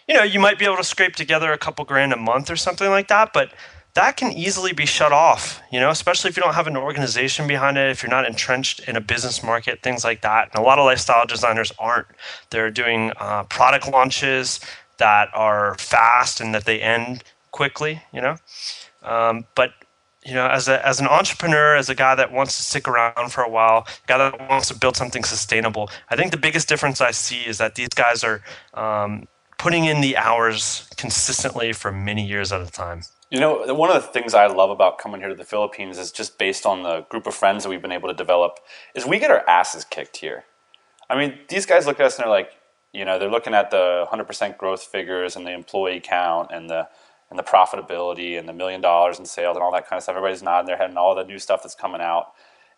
you 0.07 0.13
know, 0.13 0.23
you 0.23 0.39
might 0.39 0.59
be 0.59 0.65
able 0.65 0.77
to 0.77 0.83
scrape 0.83 1.15
together 1.15 1.51
a 1.51 1.57
couple 1.57 1.83
grand 1.83 2.13
a 2.13 2.17
month 2.17 2.51
or 2.51 2.55
something 2.55 2.89
like 2.89 3.07
that, 3.07 3.33
but 3.33 3.51
that 3.95 4.17
can 4.17 4.31
easily 4.33 4.73
be 4.73 4.85
shut 4.85 5.13
off, 5.13 5.61
you 5.71 5.79
know, 5.79 5.89
especially 5.89 6.29
if 6.29 6.35
you 6.35 6.43
don't 6.43 6.53
have 6.53 6.67
an 6.67 6.75
organization 6.75 7.47
behind 7.47 7.77
it, 7.77 7.89
if 7.89 8.03
you're 8.03 8.09
not 8.09 8.25
entrenched 8.25 8.81
in 8.87 8.97
a 8.97 9.01
business 9.01 9.41
market, 9.41 9.81
things 9.81 10.03
like 10.03 10.21
that. 10.21 10.49
And 10.49 10.61
a 10.61 10.61
lot 10.61 10.79
of 10.79 10.85
lifestyle 10.85 11.25
designers 11.25 11.71
aren't. 11.79 12.07
They're 12.49 12.69
doing 12.69 13.13
uh, 13.17 13.45
product 13.45 13.89
launches 13.89 14.59
that 14.97 15.29
are 15.33 15.75
fast 15.77 16.41
and 16.41 16.53
that 16.53 16.65
they 16.65 16.81
end 16.81 17.23
quickly, 17.51 18.01
you 18.13 18.19
know. 18.19 18.35
Um, 19.01 19.45
but 19.55 19.71
you 20.25 20.33
know, 20.33 20.47
as 20.47 20.67
a 20.67 20.85
as 20.85 20.99
an 20.99 21.07
entrepreneur, 21.07 21.75
as 21.75 21.87
a 21.87 21.95
guy 21.95 22.15
that 22.15 22.33
wants 22.33 22.57
to 22.57 22.63
stick 22.63 22.87
around 22.87 23.31
for 23.31 23.43
a 23.43 23.49
while, 23.49 23.87
guy 24.07 24.17
that 24.17 24.49
wants 24.49 24.67
to 24.69 24.77
build 24.77 24.97
something 24.97 25.23
sustainable, 25.23 25.89
I 26.09 26.17
think 26.17 26.31
the 26.31 26.37
biggest 26.37 26.67
difference 26.67 26.99
I 26.99 27.11
see 27.11 27.41
is 27.41 27.59
that 27.59 27.75
these 27.75 27.89
guys 27.89 28.23
are 28.23 28.41
um, 28.73 29.27
putting 29.57 29.85
in 29.85 30.01
the 30.01 30.17
hours 30.17 30.89
consistently 30.97 31.71
for 31.71 31.91
many 31.91 32.25
years 32.25 32.51
at 32.51 32.61
a 32.61 32.71
time. 32.71 33.03
You 33.35 33.41
know, 33.41 33.73
one 33.73 33.91
of 33.91 34.01
the 34.01 34.07
things 34.07 34.33
I 34.33 34.47
love 34.47 34.69
about 34.69 34.97
coming 34.97 35.19
here 35.19 35.27
to 35.27 35.35
the 35.35 35.43
Philippines 35.43 35.97
is 35.97 36.13
just 36.13 36.37
based 36.37 36.65
on 36.65 36.83
the 36.83 37.01
group 37.09 37.27
of 37.27 37.35
friends 37.35 37.65
that 37.65 37.69
we've 37.69 37.81
been 37.81 37.91
able 37.91 38.07
to 38.07 38.15
develop, 38.15 38.61
is 38.95 39.05
we 39.05 39.19
get 39.19 39.29
our 39.29 39.43
asses 39.45 39.83
kicked 39.83 40.15
here. 40.15 40.45
I 41.09 41.17
mean, 41.17 41.39
these 41.49 41.65
guys 41.65 41.85
look 41.85 41.99
at 41.99 42.05
us 42.05 42.15
and 42.15 42.23
they're 42.23 42.31
like, 42.31 42.51
you 42.93 43.03
know, 43.03 43.19
they're 43.19 43.29
looking 43.29 43.53
at 43.53 43.71
the 43.71 44.05
100% 44.09 44.57
growth 44.57 44.83
figures 44.83 45.35
and 45.35 45.45
the 45.45 45.51
employee 45.51 45.99
count 46.01 46.49
and 46.53 46.69
the 46.69 46.87
and 47.29 47.37
the 47.37 47.43
profitability 47.43 48.39
and 48.39 48.47
the 48.47 48.53
million 48.53 48.79
dollars 48.79 49.19
in 49.19 49.25
sales 49.25 49.57
and 49.57 49.63
all 49.63 49.73
that 49.73 49.89
kind 49.89 49.97
of 49.97 50.03
stuff. 50.03 50.15
Everybody's 50.15 50.41
nodding 50.41 50.67
their 50.67 50.77
head 50.77 50.87
and 50.87 50.97
all 50.97 51.13
the 51.13 51.25
new 51.25 51.39
stuff 51.39 51.61
that's 51.61 51.75
coming 51.75 51.99
out, 51.99 52.31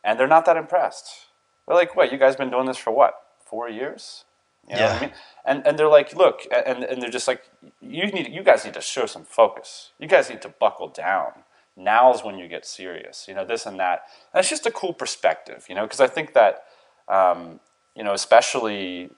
and 0.04 0.20
they're 0.20 0.26
not 0.26 0.46
that 0.46 0.58
impressed. 0.58 1.28
They're 1.68 1.78
like, 1.78 1.96
"What? 1.96 2.12
You 2.12 2.18
guys 2.18 2.36
been 2.36 2.50
doing 2.50 2.66
this 2.66 2.78
for 2.78 2.90
what? 2.90 3.14
Four 3.46 3.70
years?" 3.70 4.24
You 4.68 4.76
know 4.76 4.82
yeah. 4.82 4.94
I 4.96 5.02
mean? 5.02 5.12
And 5.46 5.68
and 5.68 5.80
they're 5.80 5.88
like, 5.88 6.14
"Look," 6.16 6.42
and 6.52 6.84
and 6.84 7.02
they're 7.02 7.10
just 7.10 7.28
like, 7.28 7.44
"You 7.82 8.08
need, 8.08 8.28
you 8.34 8.44
guys 8.44 8.66
need 8.66 8.74
to 8.74 8.82
show 8.82 9.06
some 9.06 9.24
focus. 9.24 9.92
You 10.00 10.08
guys 10.08 10.30
need 10.30 10.42
to 10.42 10.50
buckle 10.50 10.90
down. 10.90 11.32
Now's 11.76 12.24
when 12.24 12.38
you 12.38 12.48
get 12.48 12.66
serious. 12.66 13.28
You 13.28 13.36
know, 13.36 13.46
this 13.46 13.66
and 13.66 13.80
that. 13.80 14.04
And 14.34 14.40
it's 14.40 14.50
just 14.50 14.66
a 14.66 14.72
cool 14.72 14.94
perspective, 14.94 15.66
you 15.70 15.76
know, 15.76 15.84
because 15.84 16.02
I 16.02 16.08
think 16.08 16.34
that, 16.34 16.66
um, 17.08 17.60
you 17.96 18.04
know, 18.04 18.14
especially." 18.14 19.10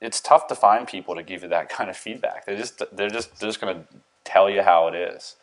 It's 0.00 0.20
tough 0.20 0.48
to 0.48 0.56
find 0.56 0.88
people 0.88 1.14
to 1.14 1.22
give 1.22 1.44
you 1.44 1.48
that 1.50 1.68
kind 1.68 1.88
of 1.88 1.96
feedback. 1.96 2.44
They 2.44 2.56
just 2.56 2.82
they're 2.90 3.08
just 3.08 3.38
they're 3.38 3.48
just 3.48 3.60
going 3.60 3.76
to 3.76 3.84
tell 4.24 4.50
you 4.50 4.62
how 4.62 4.88
it 4.88 4.96
is. 4.96 5.36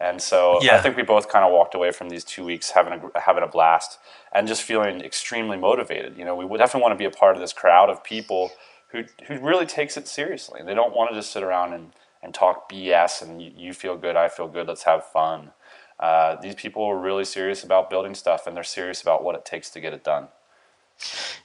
And 0.00 0.20
so 0.20 0.58
yeah. 0.62 0.76
I 0.76 0.80
think 0.80 0.96
we 0.96 1.02
both 1.02 1.28
kind 1.28 1.44
of 1.44 1.52
walked 1.52 1.74
away 1.74 1.92
from 1.92 2.08
these 2.08 2.24
two 2.24 2.42
weeks 2.42 2.70
having 2.70 2.94
a, 2.94 3.20
having 3.20 3.44
a 3.44 3.46
blast 3.46 3.98
and 4.32 4.48
just 4.48 4.62
feeling 4.62 5.02
extremely 5.02 5.58
motivated. 5.58 6.16
You 6.16 6.24
know, 6.24 6.34
we 6.34 6.56
definitely 6.56 6.82
want 6.82 6.92
to 6.92 6.98
be 6.98 7.04
a 7.04 7.10
part 7.10 7.36
of 7.36 7.42
this 7.42 7.52
crowd 7.52 7.90
of 7.90 8.02
people 8.02 8.50
who, 8.92 9.04
who 9.26 9.38
really 9.38 9.66
takes 9.66 9.98
it 9.98 10.08
seriously. 10.08 10.62
They 10.64 10.74
don't 10.74 10.96
want 10.96 11.10
to 11.10 11.16
just 11.16 11.32
sit 11.32 11.42
around 11.42 11.74
and, 11.74 11.92
and 12.22 12.32
talk 12.32 12.70
BS 12.70 13.20
and 13.20 13.42
you, 13.42 13.52
you 13.54 13.74
feel 13.74 13.96
good, 13.96 14.16
I 14.16 14.28
feel 14.28 14.48
good, 14.48 14.66
let's 14.66 14.84
have 14.84 15.04
fun. 15.04 15.50
Uh, 15.98 16.36
these 16.40 16.54
people 16.54 16.82
are 16.84 16.98
really 16.98 17.26
serious 17.26 17.62
about 17.62 17.90
building 17.90 18.14
stuff 18.14 18.46
and 18.46 18.56
they're 18.56 18.64
serious 18.64 19.02
about 19.02 19.22
what 19.22 19.34
it 19.34 19.44
takes 19.44 19.68
to 19.70 19.80
get 19.80 19.92
it 19.92 20.02
done. 20.02 20.28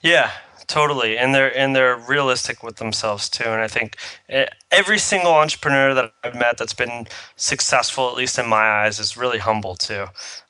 Yeah, 0.02 0.32
totally, 0.68 1.18
and 1.18 1.36
they're 1.36 1.56
and 1.58 1.76
they're 1.76 1.98
realistic 1.98 2.64
with 2.64 2.78
themselves 2.78 3.30
too. 3.30 3.46
And 3.46 3.62
I 3.62 3.68
think 3.68 3.98
eh, 4.30 4.48
every 4.72 5.00
single 5.00 5.34
entrepreneur 5.34 5.94
that 5.94 6.14
I've 6.24 6.36
met 6.36 6.58
that's 6.58 6.74
been 6.74 7.08
successful, 7.36 8.10
at 8.10 8.16
least 8.16 8.40
in 8.40 8.48
my 8.48 8.84
eyes, 8.84 9.00
is 9.00 9.18
really 9.18 9.40
humble 9.40 9.76
too. 9.76 10.08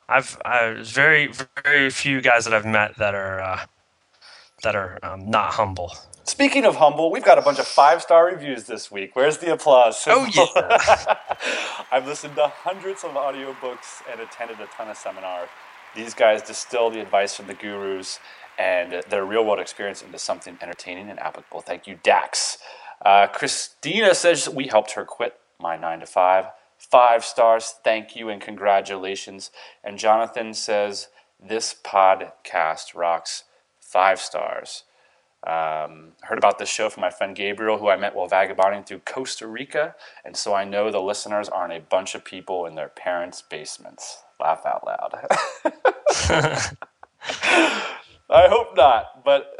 I've 0.09 0.37
I've 0.45 0.87
very 0.87 1.31
very 1.65 1.89
few 1.89 2.21
guys 2.21 2.45
that 2.45 2.53
I've 2.53 2.65
met 2.65 2.97
that 2.97 3.15
are 3.15 3.41
uh, 3.41 3.59
that 4.63 4.75
are 4.75 4.99
um, 5.03 5.29
not 5.29 5.53
humble. 5.53 5.93
Speaking 6.25 6.65
of 6.65 6.77
humble, 6.77 7.11
we've 7.11 7.23
got 7.23 7.37
a 7.37 7.41
bunch 7.41 7.59
of 7.59 7.67
five 7.67 8.01
star 8.01 8.25
reviews 8.27 8.65
this 8.65 8.91
week. 8.91 9.15
Where's 9.15 9.39
the 9.39 9.53
applause? 9.53 10.03
Oh 10.07 10.27
yeah. 10.33 11.17
I've 11.91 12.07
listened 12.07 12.35
to 12.35 12.47
hundreds 12.47 13.03
of 13.03 13.11
audiobooks 13.11 14.01
and 14.11 14.21
attended 14.21 14.59
a 14.59 14.67
ton 14.67 14.89
of 14.89 14.97
seminars. 14.97 15.49
These 15.95 16.13
guys 16.15 16.41
distill 16.41 16.89
the 16.89 17.01
advice 17.01 17.35
from 17.35 17.47
the 17.47 17.53
gurus 17.53 18.19
and 18.57 19.03
their 19.09 19.25
real 19.25 19.45
world 19.45 19.59
experience 19.59 20.01
into 20.01 20.17
something 20.17 20.57
entertaining 20.61 21.09
and 21.09 21.19
applicable. 21.19 21.61
Thank 21.61 21.87
you, 21.87 21.99
Dax. 22.03 22.57
Uh, 23.03 23.27
Christina 23.27 24.15
says 24.15 24.49
we 24.49 24.67
helped 24.67 24.91
her 24.91 25.05
quit 25.05 25.39
my 25.59 25.77
nine 25.77 25.99
to 25.99 26.05
five. 26.05 26.47
Five 26.77 27.23
stars, 27.23 27.75
thank 27.83 28.15
you 28.15 28.29
and 28.29 28.41
congratulations. 28.41 29.51
And 29.83 29.97
Jonathan 29.97 30.53
says 30.53 31.07
this 31.41 31.75
podcast 31.83 32.95
rocks. 32.95 33.43
Five 33.79 34.19
stars. 34.19 34.83
Um, 35.45 36.13
heard 36.23 36.39
about 36.39 36.57
this 36.57 36.69
show 36.69 36.89
from 36.89 37.01
my 37.01 37.11
friend 37.11 37.35
Gabriel, 37.35 37.77
who 37.77 37.87
I 37.87 37.97
met 37.97 38.15
while 38.15 38.27
vagabonding 38.27 38.83
through 38.83 39.01
Costa 39.05 39.45
Rica, 39.45 39.95
and 40.23 40.35
so 40.35 40.55
I 40.55 40.63
know 40.63 40.89
the 40.89 40.99
listeners 40.99 41.47
aren't 41.49 41.73
a 41.73 41.79
bunch 41.79 42.15
of 42.15 42.25
people 42.25 42.65
in 42.65 42.73
their 42.73 42.89
parents' 42.89 43.43
basements. 43.43 44.23
Laugh 44.39 44.65
out 44.65 44.85
loud. 44.87 45.13
I 48.29 48.47
hope 48.47 48.75
not. 48.75 49.23
But 49.23 49.55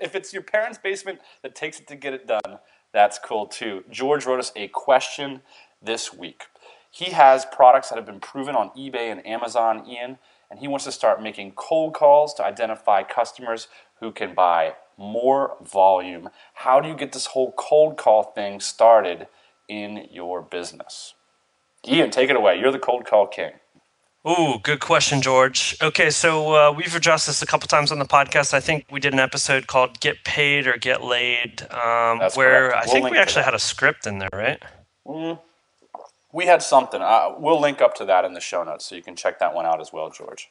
if 0.00 0.14
it's 0.14 0.32
your 0.32 0.42
parents' 0.42 0.78
basement 0.78 1.20
that 1.42 1.54
takes 1.54 1.80
it 1.80 1.86
to 1.88 1.96
get 1.96 2.14
it 2.14 2.26
done, 2.26 2.58
that's 2.92 3.18
cool 3.18 3.46
too. 3.46 3.84
George 3.90 4.26
wrote 4.26 4.40
us 4.40 4.52
a 4.56 4.68
question 4.68 5.42
this 5.82 6.12
week. 6.12 6.44
He 6.90 7.06
has 7.06 7.44
products 7.44 7.88
that 7.88 7.96
have 7.96 8.06
been 8.06 8.20
proven 8.20 8.54
on 8.54 8.70
eBay 8.70 9.10
and 9.10 9.26
Amazon, 9.26 9.84
Ian, 9.88 10.18
and 10.48 10.60
he 10.60 10.68
wants 10.68 10.84
to 10.84 10.92
start 10.92 11.20
making 11.22 11.52
cold 11.56 11.94
calls 11.94 12.34
to 12.34 12.44
identify 12.44 13.02
customers 13.02 13.66
who 13.98 14.12
can 14.12 14.34
buy 14.34 14.74
more 14.96 15.56
volume. 15.60 16.28
How 16.54 16.80
do 16.80 16.88
you 16.88 16.94
get 16.94 17.12
this 17.12 17.26
whole 17.26 17.52
cold 17.52 17.96
call 17.96 18.22
thing 18.22 18.60
started 18.60 19.26
in 19.68 20.06
your 20.12 20.40
business? 20.40 21.14
Ian, 21.88 22.10
take 22.10 22.30
it 22.30 22.36
away. 22.36 22.58
You're 22.60 22.70
the 22.70 22.78
cold 22.78 23.04
call 23.06 23.26
king. 23.26 23.52
Ooh, 24.26 24.58
good 24.62 24.80
question, 24.80 25.20
George. 25.20 25.76
Okay, 25.82 26.08
so 26.08 26.54
uh, 26.54 26.72
we've 26.72 26.94
addressed 26.94 27.26
this 27.26 27.42
a 27.42 27.46
couple 27.46 27.68
times 27.68 27.92
on 27.92 27.98
the 27.98 28.06
podcast. 28.06 28.54
I 28.54 28.60
think 28.60 28.86
we 28.90 28.98
did 28.98 29.12
an 29.12 29.18
episode 29.18 29.66
called 29.66 30.00
"Get 30.00 30.24
Paid 30.24 30.66
or 30.66 30.78
Get 30.78 31.04
Laid," 31.04 31.62
um, 31.70 32.20
where 32.34 32.70
correct. 32.70 32.74
I 32.74 32.80
we'll 32.86 32.94
think 32.94 33.10
we 33.10 33.18
actually 33.18 33.44
had 33.44 33.52
a 33.52 33.58
script 33.58 34.06
in 34.06 34.20
there, 34.20 34.30
right? 34.32 34.62
Mm, 35.06 35.38
we 36.32 36.46
had 36.46 36.62
something. 36.62 37.02
Uh, 37.02 37.34
we'll 37.38 37.60
link 37.60 37.82
up 37.82 37.94
to 37.96 38.06
that 38.06 38.24
in 38.24 38.32
the 38.32 38.40
show 38.40 38.64
notes, 38.64 38.86
so 38.86 38.94
you 38.94 39.02
can 39.02 39.14
check 39.14 39.40
that 39.40 39.54
one 39.54 39.66
out 39.66 39.78
as 39.82 39.92
well, 39.92 40.08
George. 40.08 40.48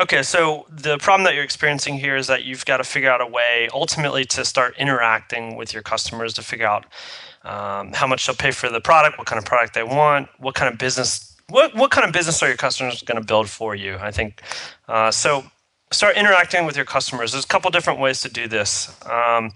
Okay, 0.00 0.24
so 0.24 0.66
the 0.68 0.98
problem 0.98 1.24
that 1.24 1.34
you're 1.34 1.44
experiencing 1.44 1.98
here 1.98 2.16
is 2.16 2.26
that 2.26 2.42
you've 2.42 2.64
got 2.64 2.78
to 2.78 2.84
figure 2.84 3.10
out 3.10 3.20
a 3.20 3.26
way, 3.26 3.68
ultimately, 3.72 4.24
to 4.24 4.44
start 4.44 4.74
interacting 4.78 5.54
with 5.54 5.72
your 5.72 5.82
customers 5.82 6.34
to 6.34 6.42
figure 6.42 6.66
out 6.66 6.86
um, 7.44 7.92
how 7.92 8.06
much 8.08 8.26
they'll 8.26 8.34
pay 8.34 8.50
for 8.50 8.68
the 8.68 8.80
product, 8.80 9.16
what 9.16 9.28
kind 9.28 9.38
of 9.38 9.44
product 9.44 9.74
they 9.74 9.82
want, 9.84 10.28
what 10.38 10.56
kind 10.56 10.72
of 10.72 10.78
business 10.78 11.31
what 11.52 11.74
what 11.74 11.90
kind 11.90 12.06
of 12.06 12.12
business 12.12 12.42
are 12.42 12.48
your 12.48 12.56
customers 12.56 13.02
going 13.02 13.20
to 13.20 13.26
build 13.26 13.48
for 13.48 13.74
you? 13.74 13.96
I 14.00 14.10
think 14.10 14.42
uh, 14.88 15.10
so. 15.10 15.44
Start 15.92 16.16
interacting 16.16 16.64
with 16.64 16.74
your 16.74 16.86
customers. 16.86 17.32
There's 17.32 17.44
a 17.44 17.48
couple 17.48 17.70
different 17.70 18.00
ways 18.00 18.22
to 18.22 18.30
do 18.30 18.48
this. 18.48 18.96
Um, 19.04 19.52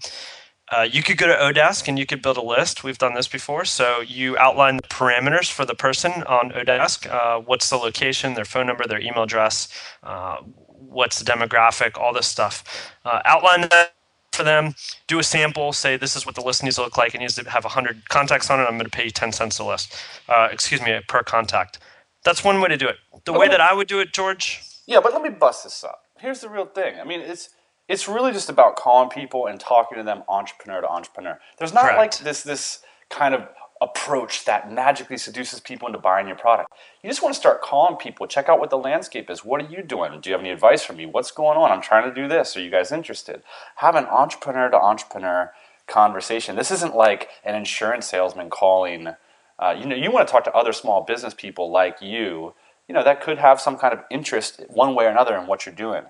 uh, 0.69 0.87
you 0.89 1.01
could 1.01 1.17
go 1.17 1.27
to 1.27 1.33
Odesk 1.33 1.87
and 1.87 1.97
you 1.97 2.05
could 2.05 2.21
build 2.21 2.37
a 2.37 2.41
list. 2.41 2.83
We've 2.83 2.97
done 2.97 3.13
this 3.13 3.27
before. 3.27 3.65
So 3.65 4.01
you 4.01 4.37
outline 4.37 4.77
the 4.77 4.83
parameters 4.83 5.51
for 5.51 5.65
the 5.65 5.75
person 5.75 6.23
on 6.23 6.51
Odesk. 6.51 7.09
Uh, 7.09 7.39
what's 7.39 7.69
the 7.69 7.77
location, 7.77 8.33
their 8.33 8.45
phone 8.45 8.67
number, 8.67 8.85
their 8.85 8.99
email 8.99 9.23
address, 9.23 9.69
uh, 10.03 10.37
what's 10.67 11.19
the 11.19 11.25
demographic, 11.25 11.97
all 11.97 12.13
this 12.13 12.27
stuff. 12.27 12.63
Uh, 13.05 13.21
outline 13.25 13.61
that 13.61 13.93
for 14.33 14.43
them, 14.43 14.75
do 15.07 15.19
a 15.19 15.23
sample, 15.23 15.73
say 15.73 15.97
this 15.97 16.15
is 16.15 16.25
what 16.25 16.35
the 16.35 16.41
list 16.41 16.63
needs 16.63 16.75
to 16.75 16.83
look 16.83 16.97
like. 16.97 17.15
It 17.15 17.19
needs 17.19 17.35
to 17.35 17.49
have 17.49 17.63
100 17.63 18.09
contacts 18.09 18.49
on 18.49 18.59
it. 18.59 18.63
I'm 18.63 18.77
going 18.77 18.85
to 18.85 18.89
pay 18.89 19.05
you 19.05 19.09
10 19.09 19.31
cents 19.31 19.59
a 19.59 19.63
list. 19.63 19.95
Uh, 20.29 20.49
excuse 20.51 20.81
me, 20.81 20.99
per 21.07 21.23
contact. 21.23 21.79
That's 22.27 22.43
one 22.43 22.59
way 22.59 22.67
to 22.67 22.75
do 22.75 22.89
it. 22.89 22.97
The 23.23 23.31
way 23.31 23.47
that 23.47 23.61
I 23.61 23.73
would 23.73 23.87
do 23.87 24.01
it, 24.01 24.13
George. 24.13 24.61
Yeah, 24.85 24.99
but 25.01 25.13
let 25.13 25.21
me 25.21 25.29
bust 25.29 25.63
this 25.63 25.81
up. 25.81 26.03
Here's 26.19 26.41
the 26.41 26.49
real 26.49 26.65
thing. 26.65 26.99
I 26.99 27.05
mean, 27.05 27.21
it's 27.21 27.49
it's 27.87 28.09
really 28.09 28.33
just 28.33 28.49
about 28.49 28.75
calling 28.75 29.09
people 29.09 29.47
and 29.47 29.57
talking 29.57 29.97
to 29.97 30.03
them 30.03 30.23
entrepreneur 30.27 30.81
to 30.81 30.89
entrepreneur. 30.89 31.39
There's 31.57 31.73
not 31.73 31.83
Correct. 31.83 31.97
like 31.97 32.17
this 32.19 32.43
this 32.43 32.79
kind 33.09 33.33
of 33.33 33.47
approach 33.79 34.43
that 34.43 34.69
magically 34.69 35.17
seduces 35.17 35.61
people 35.61 35.87
into 35.87 35.99
buying 35.99 36.27
your 36.27 36.35
product. 36.35 36.69
You 37.01 37.09
just 37.09 37.23
want 37.23 37.33
to 37.33 37.39
start 37.39 37.61
calling 37.61 37.95
people, 37.95 38.27
check 38.27 38.49
out 38.49 38.59
what 38.59 38.71
the 38.71 38.77
landscape 38.77 39.29
is. 39.29 39.45
What 39.45 39.61
are 39.61 39.69
you 39.69 39.81
doing? 39.81 40.19
Do 40.19 40.29
you 40.29 40.33
have 40.33 40.41
any 40.41 40.49
advice 40.49 40.83
for 40.83 40.93
me? 40.93 41.05
What's 41.05 41.31
going 41.31 41.57
on? 41.57 41.71
I'm 41.71 41.81
trying 41.81 42.09
to 42.09 42.13
do 42.13 42.27
this. 42.27 42.57
Are 42.57 42.61
you 42.61 42.71
guys 42.71 42.91
interested? 42.91 43.41
Have 43.77 43.95
an 43.95 44.05
entrepreneur 44.05 44.69
to 44.69 44.77
entrepreneur 44.77 45.51
conversation. 45.85 46.57
This 46.57 46.71
isn't 46.71 46.95
like 46.95 47.29
an 47.45 47.55
insurance 47.55 48.07
salesman 48.07 48.49
calling. 48.49 49.15
Uh, 49.59 49.75
you 49.77 49.85
know, 49.85 49.95
you 49.95 50.11
want 50.11 50.27
to 50.27 50.31
talk 50.31 50.43
to 50.43 50.53
other 50.53 50.71
small 50.73 51.01
business 51.03 51.33
people 51.33 51.71
like 51.71 52.01
you. 52.01 52.53
You 52.87 52.93
know 52.95 53.03
that 53.03 53.21
could 53.21 53.37
have 53.37 53.59
some 53.59 53.77
kind 53.77 53.93
of 53.93 54.01
interest 54.09 54.61
one 54.69 54.95
way 54.95 55.05
or 55.05 55.09
another 55.09 55.35
in 55.37 55.45
what 55.47 55.65
you're 55.65 55.75
doing. 55.75 56.03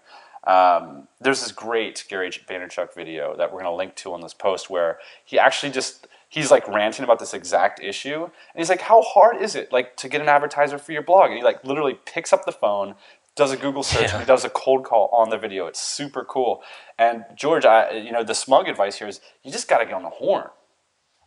Um, 0.46 1.08
there's 1.20 1.42
this 1.42 1.51
great 1.51 2.06
Gary 2.08 2.30
Vaynerchuk 2.30 2.94
video 2.94 3.36
that 3.36 3.51
we're 3.51 3.62
going 3.62 3.72
to 3.72 3.75
link 3.75 3.96
to 3.96 4.13
on 4.13 4.22
this 4.22 4.34
post 4.34 4.70
where 4.70 4.98
he 5.25 5.38
actually 5.38 5.72
just 5.72 6.08
he's 6.30 6.51
like 6.51 6.68
ranting 6.68 7.04
about 7.04 7.20
this 7.20 7.34
exact 7.34 7.82
issue 7.82 8.24
and 8.24 8.32
he's 8.56 8.70
like 8.70 8.82
how 8.82 9.01
hard 9.01 9.42
is 9.42 9.56
it 9.56 9.72
like 9.72 9.96
to 9.98 10.08
get 10.10 10.22
an 10.22 10.27
advertiser 10.30 10.77
for 10.77 10.92
your 10.92 11.01
blog 11.01 11.30
and 11.30 11.38
he 11.38 11.44
like 11.44 11.63
literally 11.63 11.98
picks 12.06 12.32
up 12.34 12.46
the 12.46 12.51
phone 12.51 12.96
does 13.36 13.51
a 13.51 13.58
google 13.58 13.82
search 13.84 14.04
Yeah. 14.10 14.12
and 14.16 14.20
he 14.22 14.25
does 14.25 14.44
a 14.44 14.50
cold 14.50 14.84
call 14.84 15.10
on 15.13 15.30
the 15.30 15.38
video 15.38 15.68
it's 15.68 15.82
super 15.82 16.24
cool 16.25 16.62
and 16.98 17.24
george 17.36 17.63
I, 17.66 17.92
you 17.92 18.12
know 18.12 18.24
the 18.24 18.36
smug 18.36 18.68
advice 18.68 18.98
here 18.98 19.08
is 19.08 19.22
you 19.44 19.51
just 19.51 19.68
got 19.70 19.77
to 19.80 19.86
get 19.86 19.94
on 19.94 20.04
the 20.04 20.10
horn 20.10 20.50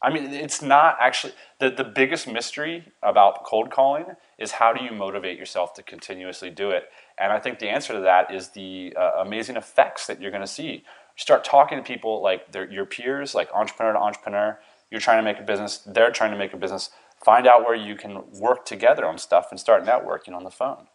I 0.03 0.11
mean, 0.11 0.33
it's 0.33 0.63
not 0.63 0.97
actually 0.99 1.35
the, 1.59 1.71
the 1.71 1.85
biggest 1.85 2.27
mystery 2.27 2.87
about 3.03 3.45
cold 3.45 3.71
calling 3.71 4.07
is 4.39 4.53
how 4.53 4.73
do 4.73 4.83
you 4.83 4.93
motivate 4.93 5.39
yourself 5.39 5.75
to 5.75 5.83
continuously 5.83 6.49
do 6.49 6.71
it? 6.71 6.85
And 7.19 7.33
I 7.33 7.39
think 7.39 7.59
the 7.59 7.69
answer 7.69 7.93
to 7.93 8.01
that 8.01 8.33
is 8.33 8.49
the 8.49 8.95
uh, 8.99 9.21
amazing 9.21 9.57
effects 9.57 10.07
that 10.07 10.21
you're 10.21 10.31
going 10.31 10.43
to 10.43 10.47
see. 10.47 10.85
Start 11.17 11.45
talking 11.45 11.77
to 11.77 11.85
people 11.85 12.23
like 12.23 12.47
your 12.71 12.87
peers, 12.87 13.35
like 13.35 13.51
entrepreneur 13.53 13.93
to 13.93 13.99
entrepreneur. 13.99 14.59
You're 14.91 15.01
trying 15.01 15.19
to 15.19 15.23
make 15.23 15.39
a 15.39 15.45
business, 15.45 15.79
they're 15.79 16.11
trying 16.11 16.33
to 16.33 16.39
make 16.39 16.55
a 16.55 16.57
business. 16.57 16.91
Find 17.23 17.47
out 17.47 17.65
where 17.65 17.75
you 17.75 17.95
can 17.95 18.23
work 18.33 18.65
together 18.65 19.05
on 19.05 19.19
stuff 19.19 19.49
and 19.51 19.61
start 19.61 19.85
networking 19.85 20.33
on 20.33 20.45
the 20.45 20.51
phone. 20.51 20.87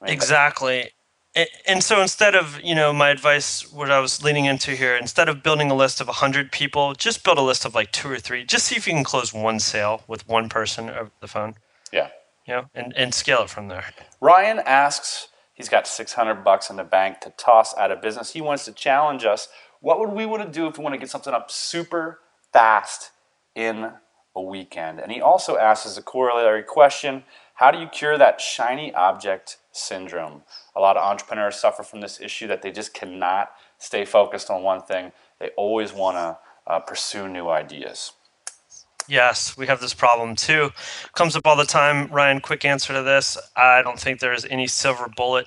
I 0.00 0.06
mean, 0.06 0.14
Exactly. 0.14 0.90
And 1.66 1.82
so 1.82 2.00
instead 2.00 2.36
of, 2.36 2.60
you 2.62 2.74
know, 2.76 2.92
my 2.92 3.08
advice, 3.10 3.70
what 3.72 3.90
I 3.90 3.98
was 3.98 4.22
leaning 4.22 4.44
into 4.44 4.70
here, 4.72 4.96
instead 4.96 5.28
of 5.28 5.42
building 5.42 5.68
a 5.70 5.74
list 5.74 6.00
of 6.00 6.06
100 6.06 6.52
people, 6.52 6.94
just 6.94 7.24
build 7.24 7.38
a 7.38 7.42
list 7.42 7.64
of 7.64 7.74
like 7.74 7.90
two 7.90 8.08
or 8.08 8.18
three. 8.18 8.44
Just 8.44 8.66
see 8.66 8.76
if 8.76 8.86
you 8.86 8.92
can 8.92 9.02
close 9.02 9.32
one 9.34 9.58
sale 9.58 10.02
with 10.06 10.28
one 10.28 10.48
person 10.48 10.88
over 10.88 11.10
the 11.20 11.26
phone, 11.26 11.54
Yeah. 11.92 12.08
you 12.46 12.54
know, 12.54 12.64
and, 12.74 12.92
and 12.96 13.12
scale 13.12 13.42
it 13.42 13.50
from 13.50 13.66
there. 13.66 13.84
Ryan 14.20 14.60
asks, 14.64 15.28
he's 15.54 15.68
got 15.68 15.88
600 15.88 16.44
bucks 16.44 16.70
in 16.70 16.76
the 16.76 16.84
bank 16.84 17.20
to 17.22 17.30
toss 17.30 17.76
out 17.76 17.90
of 17.90 18.00
business. 18.00 18.32
He 18.32 18.40
wants 18.40 18.64
to 18.66 18.72
challenge 18.72 19.24
us. 19.24 19.48
What 19.80 19.98
would 19.98 20.10
we 20.10 20.26
want 20.26 20.44
to 20.44 20.48
do 20.48 20.68
if 20.68 20.78
we 20.78 20.84
want 20.84 20.94
to 20.94 20.98
get 21.00 21.10
something 21.10 21.34
up 21.34 21.50
super 21.50 22.20
fast 22.52 23.10
in 23.56 23.90
a 24.36 24.40
weekend? 24.40 25.00
And 25.00 25.10
he 25.10 25.20
also 25.20 25.56
asks 25.58 25.84
as 25.84 25.98
a 25.98 26.02
corollary 26.02 26.62
question, 26.62 27.24
how 27.54 27.72
do 27.72 27.78
you 27.78 27.88
cure 27.88 28.16
that 28.18 28.40
shiny 28.40 28.94
object 28.94 29.58
syndrome? 29.74 30.42
A 30.74 30.80
lot 30.80 30.96
of 30.96 31.02
entrepreneurs 31.02 31.56
suffer 31.56 31.82
from 31.82 32.00
this 32.00 32.20
issue 32.20 32.46
that 32.46 32.62
they 32.62 32.70
just 32.70 32.94
cannot 32.94 33.52
stay 33.78 34.04
focused 34.04 34.50
on 34.50 34.62
one 34.62 34.82
thing. 34.82 35.12
They 35.38 35.50
always 35.56 35.92
want 35.92 36.16
to 36.16 36.38
uh, 36.66 36.80
pursue 36.80 37.28
new 37.28 37.48
ideas. 37.48 38.12
Yes, 39.06 39.56
we 39.56 39.66
have 39.66 39.80
this 39.80 39.92
problem 39.92 40.34
too. 40.34 40.70
Comes 41.14 41.36
up 41.36 41.46
all 41.46 41.56
the 41.56 41.64
time. 41.66 42.06
Ryan, 42.08 42.40
quick 42.40 42.64
answer 42.64 42.94
to 42.94 43.02
this. 43.02 43.36
I 43.54 43.82
don't 43.82 44.00
think 44.00 44.20
there 44.20 44.32
is 44.32 44.46
any 44.48 44.66
silver 44.66 45.08
bullet. 45.14 45.46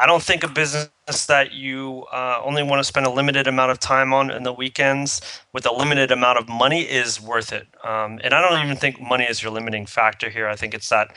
I 0.00 0.06
don't 0.06 0.22
think 0.22 0.44
a 0.44 0.48
business 0.48 1.26
that 1.26 1.52
you 1.52 2.04
uh, 2.12 2.40
only 2.44 2.62
want 2.62 2.78
to 2.80 2.84
spend 2.84 3.06
a 3.06 3.10
limited 3.10 3.48
amount 3.48 3.72
of 3.72 3.80
time 3.80 4.12
on 4.12 4.30
in 4.30 4.44
the 4.44 4.52
weekends 4.52 5.20
with 5.52 5.66
a 5.66 5.72
limited 5.72 6.12
amount 6.12 6.38
of 6.38 6.48
money 6.48 6.82
is 6.82 7.20
worth 7.20 7.52
it. 7.52 7.66
Um, 7.82 8.20
and 8.22 8.32
I 8.32 8.40
don't 8.40 8.64
even 8.64 8.76
think 8.76 9.00
money 9.00 9.24
is 9.24 9.42
your 9.42 9.50
limiting 9.50 9.86
factor 9.86 10.30
here. 10.30 10.46
I 10.46 10.54
think 10.54 10.72
it's 10.72 10.88
that 10.90 11.16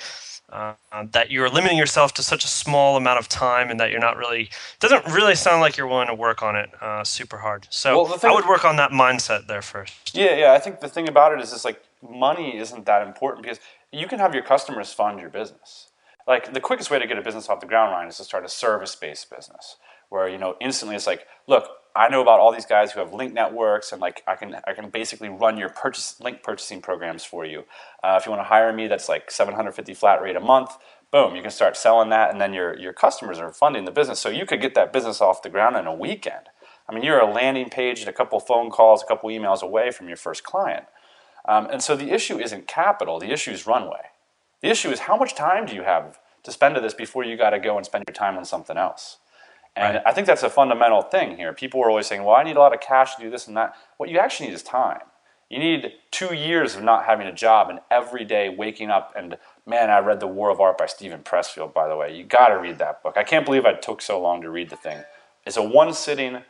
uh, 0.51 0.73
that 1.11 1.31
you're 1.31 1.49
limiting 1.49 1.77
yourself 1.77 2.13
to 2.15 2.23
such 2.23 2.43
a 2.43 2.47
small 2.47 2.97
amount 2.97 3.19
of 3.19 3.27
time 3.29 3.69
and 3.69 3.79
that 3.79 3.91
you're 3.91 3.99
not 3.99 4.17
really 4.17 4.49
doesn't 4.79 5.05
really 5.07 5.35
sound 5.35 5.61
like 5.61 5.77
you're 5.77 5.87
willing 5.87 6.07
to 6.07 6.15
work 6.15 6.43
on 6.43 6.55
it 6.55 6.69
uh, 6.81 7.03
super 7.03 7.37
hard. 7.37 7.67
So 7.69 8.03
Well, 8.03 8.19
I 8.23 8.33
would 8.33 8.45
work 8.47 8.65
on 8.65 8.75
that 8.77 8.91
mindset 8.91 9.47
there 9.47 9.61
first. 9.61 10.15
Yeah, 10.15 10.35
yeah. 10.35 10.53
I 10.53 10.59
think 10.59 10.79
the 10.79 10.89
thing 10.89 11.07
about 11.07 11.33
it 11.33 11.41
is, 11.41 11.53
is 11.53 11.65
like 11.65 11.81
money 12.01 12.57
isn't 12.57 12.85
that 12.85 13.05
important 13.05 13.43
because 13.43 13.59
you 13.91 14.07
can 14.07 14.19
have 14.19 14.33
your 14.33 14.43
customers 14.43 14.93
fund 14.93 15.19
your 15.19 15.29
business. 15.29 15.89
Like 16.27 16.53
the 16.53 16.59
quickest 16.61 16.91
way 16.91 16.99
to 16.99 17.07
get 17.07 17.17
a 17.17 17.21
business 17.21 17.49
off 17.49 17.61
the 17.61 17.67
ground, 17.67 17.91
Ryan, 17.91 18.09
is 18.09 18.17
to 18.17 18.23
start 18.23 18.45
a 18.45 18.49
service-based 18.49 19.29
business 19.29 19.77
where 20.09 20.27
you 20.27 20.37
know 20.37 20.55
instantly 20.61 20.95
it's 20.95 21.07
like, 21.07 21.25
look, 21.47 21.67
I 21.95 22.09
know 22.09 22.21
about 22.21 22.39
all 22.39 22.51
these 22.53 22.65
guys 22.65 22.91
who 22.91 22.99
have 22.99 23.13
link 23.13 23.33
networks, 23.33 23.91
and 23.91 24.01
like 24.01 24.23
I 24.27 24.35
can 24.35 24.55
I 24.65 24.73
can 24.73 24.89
basically 24.89 25.29
run 25.29 25.57
your 25.57 25.69
purchase 25.69 26.19
link 26.19 26.43
purchasing 26.43 26.81
programs 26.81 27.23
for 27.23 27.45
you. 27.45 27.65
Uh, 28.03 28.17
if 28.19 28.25
you 28.25 28.31
want 28.31 28.41
to 28.41 28.47
hire 28.47 28.71
me, 28.71 28.87
that's 28.87 29.09
like 29.09 29.29
750 29.31 29.93
flat 29.93 30.21
rate 30.21 30.35
a 30.35 30.39
month. 30.39 30.77
Boom, 31.11 31.35
you 31.35 31.41
can 31.41 31.51
start 31.51 31.75
selling 31.75 32.09
that, 32.09 32.31
and 32.31 32.39
then 32.39 32.53
your 32.53 32.77
your 32.77 32.93
customers 32.93 33.39
are 33.39 33.51
funding 33.51 33.85
the 33.85 33.91
business, 33.91 34.19
so 34.19 34.29
you 34.29 34.45
could 34.45 34.61
get 34.61 34.75
that 34.75 34.93
business 34.93 35.21
off 35.21 35.41
the 35.41 35.49
ground 35.49 35.75
in 35.75 35.85
a 35.85 35.93
weekend. 35.93 36.49
I 36.87 36.93
mean, 36.93 37.03
you're 37.03 37.19
a 37.19 37.31
landing 37.31 37.69
page 37.69 38.01
and 38.01 38.09
a 38.09 38.13
couple 38.13 38.39
phone 38.39 38.69
calls, 38.69 39.03
a 39.03 39.05
couple 39.05 39.29
emails 39.29 39.61
away 39.61 39.91
from 39.91 40.07
your 40.07 40.17
first 40.17 40.43
client. 40.43 40.85
Um, 41.47 41.67
and 41.71 41.81
so 41.81 41.95
the 41.95 42.11
issue 42.11 42.39
isn't 42.39 42.67
capital, 42.67 43.19
the 43.19 43.31
issue 43.31 43.51
is 43.51 43.65
runway. 43.65 44.11
The 44.61 44.69
issue 44.69 44.89
is 44.89 45.01
how 45.01 45.17
much 45.17 45.35
time 45.35 45.65
do 45.65 45.73
you 45.73 45.83
have 45.83 46.19
to 46.43 46.51
spend 46.51 46.75
to 46.75 46.81
this 46.81 46.93
before 46.93 47.23
you 47.23 47.37
got 47.37 47.51
to 47.51 47.59
go 47.59 47.77
and 47.77 47.85
spend 47.85 48.03
your 48.07 48.13
time 48.13 48.37
on 48.37 48.45
something 48.45 48.77
else? 48.77 49.17
And 49.75 49.95
Right. 49.95 50.03
I 50.05 50.11
think 50.13 50.27
that's 50.27 50.43
a 50.43 50.49
fundamental 50.49 51.01
thing 51.01 51.37
here. 51.37 51.53
People 51.53 51.81
are 51.81 51.89
always 51.89 52.07
saying, 52.07 52.23
well, 52.23 52.35
I 52.35 52.43
need 52.43 52.57
a 52.57 52.59
lot 52.59 52.73
of 52.73 52.81
cash 52.81 53.15
to 53.15 53.21
do 53.21 53.29
this 53.29 53.47
and 53.47 53.55
that. 53.57 53.75
What 53.97 54.09
you 54.09 54.19
actually 54.19 54.47
need 54.49 54.55
is 54.55 54.63
time. 54.63 55.01
You 55.49 55.59
need 55.59 55.93
two 56.11 56.33
years 56.33 56.75
of 56.75 56.83
not 56.83 57.05
having 57.05 57.27
a 57.27 57.33
job 57.33 57.69
and 57.69 57.79
every 57.89 58.23
day 58.23 58.49
waking 58.49 58.89
up 58.89 59.13
and, 59.17 59.37
man, 59.65 59.89
I 59.89 59.99
read 59.99 60.21
The 60.21 60.27
War 60.27 60.49
of 60.49 60.61
Art 60.61 60.77
by 60.77 60.85
Steven 60.85 61.21
Pressfield, 61.23 61.73
by 61.73 61.87
the 61.89 61.97
way. 61.97 62.15
You 62.15 62.23
got 62.23 62.49
to 62.49 62.55
read 62.55 62.79
that 62.79 63.03
book. 63.03 63.17
I 63.17 63.23
can't 63.23 63.45
believe 63.45 63.65
I 63.65 63.73
took 63.73 64.01
so 64.01 64.21
long 64.21 64.41
to 64.43 64.49
read 64.49 64.69
the 64.69 64.77
thing. 64.77 65.03
It's 65.45 65.57
a 65.57 65.63
one 65.63 65.93
sitting, 65.93 66.43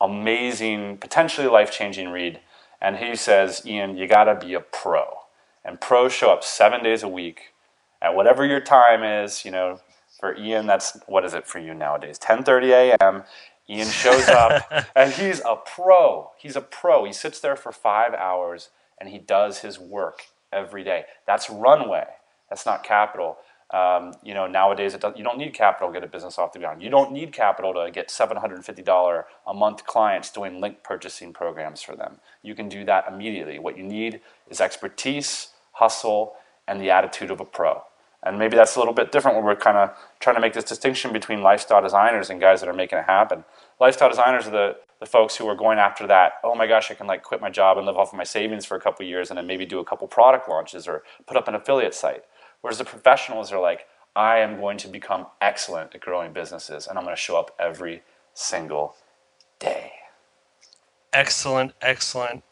amazing, 0.00 0.98
potentially 0.98 1.48
life 1.48 1.70
changing 1.70 2.10
read. 2.10 2.40
And 2.80 2.96
he 2.96 3.16
says, 3.16 3.62
Ian, 3.66 3.96
you 3.96 4.06
got 4.06 4.24
to 4.24 4.34
be 4.34 4.54
a 4.54 4.60
pro. 4.60 5.04
And 5.64 5.80
pros 5.80 6.12
show 6.12 6.30
up 6.32 6.44
seven 6.44 6.82
days 6.82 7.02
a 7.02 7.08
week 7.08 7.52
at 8.00 8.14
whatever 8.14 8.46
your 8.46 8.60
time 8.60 9.02
is. 9.02 9.44
You 9.44 9.50
know, 9.50 9.80
for 10.18 10.36
Ian, 10.36 10.66
that's 10.66 10.98
what 11.06 11.24
is 11.24 11.34
it 11.34 11.46
for 11.46 11.58
you 11.58 11.74
nowadays? 11.74 12.18
10:30 12.18 12.96
a.m. 13.00 13.24
Ian 13.68 13.88
shows 13.88 14.28
up, 14.28 14.70
and 14.96 15.12
he's 15.12 15.40
a 15.40 15.56
pro. 15.56 16.30
He's 16.38 16.56
a 16.56 16.60
pro. 16.60 17.04
He 17.04 17.12
sits 17.12 17.40
there 17.40 17.56
for 17.56 17.72
five 17.72 18.14
hours 18.14 18.70
and 18.98 19.08
he 19.08 19.18
does 19.18 19.58
his 19.58 19.78
work 19.78 20.26
every 20.52 20.84
day. 20.84 21.04
That's 21.26 21.50
runway. 21.50 22.06
That's 22.48 22.66
not 22.66 22.82
capital. 22.82 23.38
Um, 23.70 24.12
you 24.22 24.32
know, 24.32 24.46
nowadays 24.46 24.94
it 24.94 25.00
does, 25.00 25.14
you 25.16 25.24
don't 25.24 25.38
need 25.38 25.52
capital 25.52 25.88
to 25.88 25.94
get 25.94 26.04
a 26.04 26.10
business 26.10 26.38
off 26.38 26.52
the 26.52 26.60
ground. 26.60 26.82
You 26.82 26.88
don't 26.88 27.10
need 27.10 27.32
capital 27.32 27.74
to 27.74 27.90
get 27.90 28.08
$750 28.08 29.24
a 29.46 29.54
month 29.54 29.84
clients 29.84 30.30
doing 30.30 30.60
link 30.60 30.84
purchasing 30.84 31.32
programs 31.32 31.82
for 31.82 31.96
them. 31.96 32.18
You 32.42 32.54
can 32.54 32.68
do 32.68 32.84
that 32.84 33.06
immediately. 33.08 33.58
What 33.58 33.76
you 33.76 33.82
need 33.82 34.20
is 34.48 34.60
expertise, 34.60 35.48
hustle, 35.72 36.34
and 36.68 36.80
the 36.80 36.90
attitude 36.90 37.30
of 37.30 37.40
a 37.40 37.44
pro. 37.44 37.82
And 38.22 38.38
maybe 38.38 38.56
that's 38.56 38.76
a 38.76 38.78
little 38.78 38.94
bit 38.94 39.12
different 39.12 39.36
when 39.36 39.44
we're 39.44 39.56
kind 39.56 39.76
of 39.76 39.96
trying 40.20 40.36
to 40.36 40.40
make 40.40 40.52
this 40.52 40.64
distinction 40.64 41.12
between 41.12 41.42
lifestyle 41.42 41.82
designers 41.82 42.30
and 42.30 42.40
guys 42.40 42.60
that 42.60 42.68
are 42.68 42.74
making 42.74 42.98
it 42.98 43.04
happen. 43.04 43.44
Lifestyle 43.78 44.08
designers 44.08 44.46
are 44.46 44.50
the, 44.50 44.76
the 45.00 45.06
folks 45.06 45.36
who 45.36 45.46
are 45.46 45.54
going 45.54 45.78
after 45.78 46.06
that, 46.06 46.34
oh 46.42 46.54
my 46.54 46.66
gosh, 46.66 46.90
I 46.90 46.94
can 46.94 47.06
like 47.06 47.22
quit 47.22 47.40
my 47.40 47.50
job 47.50 47.76
and 47.76 47.86
live 47.86 47.96
off 47.96 48.12
of 48.12 48.16
my 48.16 48.24
savings 48.24 48.64
for 48.64 48.76
a 48.76 48.80
couple 48.80 49.04
years 49.06 49.30
and 49.30 49.38
then 49.38 49.46
maybe 49.46 49.66
do 49.66 49.78
a 49.78 49.84
couple 49.84 50.08
product 50.08 50.48
launches 50.48 50.88
or 50.88 51.02
put 51.26 51.36
up 51.36 51.46
an 51.46 51.54
affiliate 51.54 51.94
site. 51.94 52.24
Whereas 52.62 52.78
the 52.78 52.84
professionals 52.84 53.52
are 53.52 53.60
like, 53.60 53.86
I 54.16 54.38
am 54.38 54.58
going 54.58 54.78
to 54.78 54.88
become 54.88 55.26
excellent 55.40 55.94
at 55.94 56.00
growing 56.00 56.32
businesses 56.32 56.86
and 56.86 56.98
I'm 56.98 57.04
going 57.04 57.14
to 57.14 57.20
show 57.20 57.36
up 57.36 57.54
every 57.58 58.02
single 58.32 58.96
day. 59.58 59.92
Excellent, 61.12 61.72
excellent. 61.80 62.42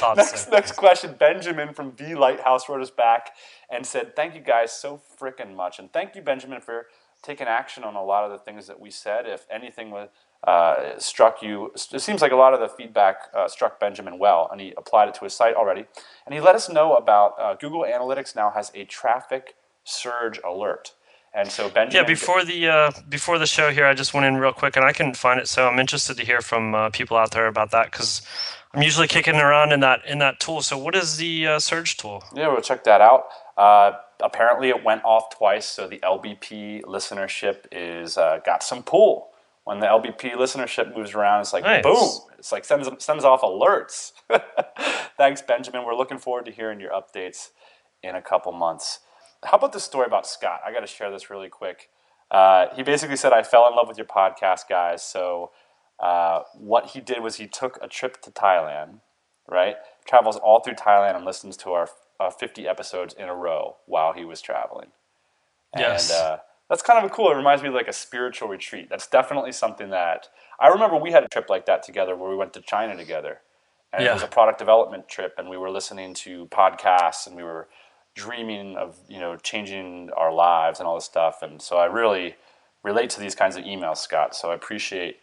Thoughts 0.00 0.16
Next, 0.16 0.44
there. 0.46 0.54
next 0.54 0.72
question. 0.72 1.14
Benjamin 1.18 1.74
from 1.74 1.92
V 1.92 2.14
Lighthouse 2.14 2.68
wrote 2.68 2.82
us 2.82 2.90
back 2.90 3.32
and 3.70 3.86
said, 3.86 4.16
Thank 4.16 4.34
you 4.34 4.40
guys 4.40 4.72
so 4.72 5.00
freaking 5.20 5.54
much. 5.54 5.78
And 5.78 5.92
thank 5.92 6.14
you, 6.14 6.22
Benjamin, 6.22 6.60
for 6.60 6.86
taking 7.22 7.46
action 7.46 7.84
on 7.84 7.94
a 7.94 8.02
lot 8.02 8.24
of 8.24 8.30
the 8.30 8.38
things 8.38 8.66
that 8.66 8.80
we 8.80 8.90
said. 8.90 9.26
If 9.26 9.46
anything 9.50 9.90
was, 9.90 10.08
uh, 10.46 10.98
struck 10.98 11.42
you, 11.42 11.70
it 11.92 12.00
seems 12.00 12.22
like 12.22 12.32
a 12.32 12.36
lot 12.36 12.54
of 12.54 12.60
the 12.60 12.68
feedback 12.68 13.16
uh, 13.34 13.46
struck 13.46 13.78
Benjamin 13.78 14.18
well, 14.18 14.48
and 14.50 14.60
he 14.60 14.72
applied 14.76 15.08
it 15.08 15.14
to 15.16 15.24
his 15.24 15.34
site 15.34 15.54
already. 15.54 15.84
And 16.24 16.34
he 16.34 16.40
let 16.40 16.54
us 16.54 16.70
know 16.70 16.94
about 16.94 17.34
uh, 17.38 17.54
Google 17.54 17.82
Analytics 17.82 18.34
now 18.34 18.50
has 18.50 18.72
a 18.74 18.84
traffic 18.84 19.54
surge 19.84 20.40
alert. 20.42 20.94
And 21.34 21.48
so 21.50 21.68
Benjamin. 21.68 22.04
Yeah, 22.04 22.08
before 22.08 22.44
the 22.44 22.68
uh, 22.68 22.90
before 23.08 23.38
the 23.38 23.46
show 23.46 23.70
here, 23.70 23.86
I 23.86 23.94
just 23.94 24.14
went 24.14 24.26
in 24.26 24.36
real 24.38 24.52
quick, 24.52 24.76
and 24.76 24.84
I 24.84 24.92
couldn't 24.92 25.16
find 25.16 25.38
it, 25.38 25.46
so 25.46 25.68
I'm 25.68 25.78
interested 25.78 26.16
to 26.16 26.24
hear 26.24 26.40
from 26.40 26.74
uh, 26.74 26.90
people 26.90 27.16
out 27.16 27.30
there 27.30 27.46
about 27.46 27.70
that 27.70 27.92
because 27.92 28.22
I'm 28.72 28.82
usually 28.82 29.08
kicking 29.08 29.34
around 29.36 29.72
in 29.72 29.80
that 29.80 30.04
in 30.06 30.18
that 30.18 30.38
tool. 30.38 30.62
So, 30.62 30.78
what 30.78 30.94
is 30.94 31.16
the 31.16 31.46
uh, 31.46 31.58
Surge 31.58 31.96
tool? 31.96 32.22
Yeah, 32.34 32.48
we'll 32.48 32.60
check 32.60 32.84
that 32.84 33.00
out. 33.00 33.26
Uh, 33.56 33.92
apparently, 34.20 34.68
it 34.68 34.84
went 34.84 35.04
off 35.04 35.30
twice, 35.36 35.66
so 35.66 35.88
the 35.88 35.98
LBP 35.98 36.82
listenership 36.82 37.66
is 37.72 38.16
uh, 38.16 38.38
got 38.44 38.62
some 38.62 38.82
pull. 38.82 39.28
When 39.64 39.80
the 39.80 39.86
LBP 39.86 40.32
listenership 40.34 40.96
moves 40.96 41.14
around, 41.14 41.40
it's 41.42 41.52
like 41.52 41.64
Nice. 41.64 41.82
boom! 41.82 42.08
It's 42.38 42.52
like 42.52 42.64
sends 42.64 42.88
sends 43.04 43.24
off 43.24 43.42
alerts. 43.42 44.12
Thanks, 45.16 45.42
Benjamin. 45.42 45.84
We're 45.84 45.96
looking 45.96 46.18
forward 46.18 46.44
to 46.46 46.52
hearing 46.52 46.80
your 46.80 46.92
updates 46.92 47.48
in 48.02 48.14
a 48.14 48.22
couple 48.22 48.52
months. 48.52 49.00
How 49.44 49.56
about 49.58 49.72
this 49.72 49.84
story 49.84 50.06
about 50.06 50.26
Scott? 50.26 50.60
I 50.64 50.72
got 50.72 50.80
to 50.80 50.86
share 50.86 51.10
this 51.10 51.28
really 51.28 51.48
quick. 51.48 51.88
Uh, 52.30 52.66
he 52.76 52.82
basically 52.84 53.16
said, 53.16 53.32
"I 53.32 53.42
fell 53.42 53.66
in 53.68 53.74
love 53.74 53.88
with 53.88 53.98
your 53.98 54.06
podcast, 54.06 54.68
guys." 54.68 55.02
So, 55.02 55.50
uh, 56.00 56.42
what 56.54 56.86
he 56.86 57.00
did 57.00 57.22
was 57.22 57.36
he 57.36 57.46
took 57.46 57.78
a 57.82 57.88
trip 57.88 58.20
to 58.22 58.30
Thailand, 58.30 59.00
right? 59.48 59.76
Travels 60.06 60.36
all 60.36 60.60
through 60.60 60.74
Thailand 60.74 61.16
and 61.16 61.24
listens 61.24 61.56
to 61.58 61.70
our 61.70 61.88
uh, 62.18 62.30
50 62.30 62.66
episodes 62.66 63.14
in 63.14 63.28
a 63.28 63.34
row 63.34 63.76
while 63.86 64.12
he 64.12 64.24
was 64.24 64.40
traveling. 64.40 64.88
Yes. 65.76 66.10
Uh, 66.10 66.38
that's 66.68 66.82
kind 66.82 67.04
of 67.04 67.10
cool. 67.10 67.30
It 67.30 67.36
reminds 67.36 67.62
me 67.62 67.68
of 67.68 67.74
like 67.74 67.88
a 67.88 67.92
spiritual 67.92 68.48
retreat. 68.48 68.88
That's 68.88 69.06
definitely 69.06 69.52
something 69.52 69.90
that 69.90 70.28
I 70.60 70.68
remember 70.68 70.96
we 70.96 71.12
had 71.12 71.24
a 71.24 71.28
trip 71.28 71.50
like 71.50 71.66
that 71.66 71.82
together 71.82 72.14
where 72.14 72.30
we 72.30 72.36
went 72.36 72.52
to 72.54 72.60
China 72.60 72.96
together. 72.96 73.40
And 73.92 74.04
it 74.04 74.12
was 74.12 74.22
a 74.22 74.28
product 74.28 74.60
development 74.60 75.08
trip 75.08 75.34
and 75.36 75.48
we 75.48 75.56
were 75.56 75.70
listening 75.70 76.14
to 76.14 76.46
podcasts 76.46 77.26
and 77.26 77.34
we 77.34 77.42
were 77.42 77.66
dreaming 78.14 78.76
of, 78.76 78.96
you 79.08 79.18
know, 79.18 79.36
changing 79.36 80.10
our 80.16 80.32
lives 80.32 80.78
and 80.78 80.86
all 80.86 80.94
this 80.94 81.04
stuff. 81.04 81.42
And 81.42 81.60
so 81.60 81.76
I 81.76 81.86
really 81.86 82.36
relate 82.84 83.10
to 83.10 83.20
these 83.20 83.34
kinds 83.34 83.56
of 83.56 83.64
emails, 83.64 83.96
Scott. 83.96 84.36
So 84.36 84.52
I 84.52 84.54
appreciate 84.54 85.16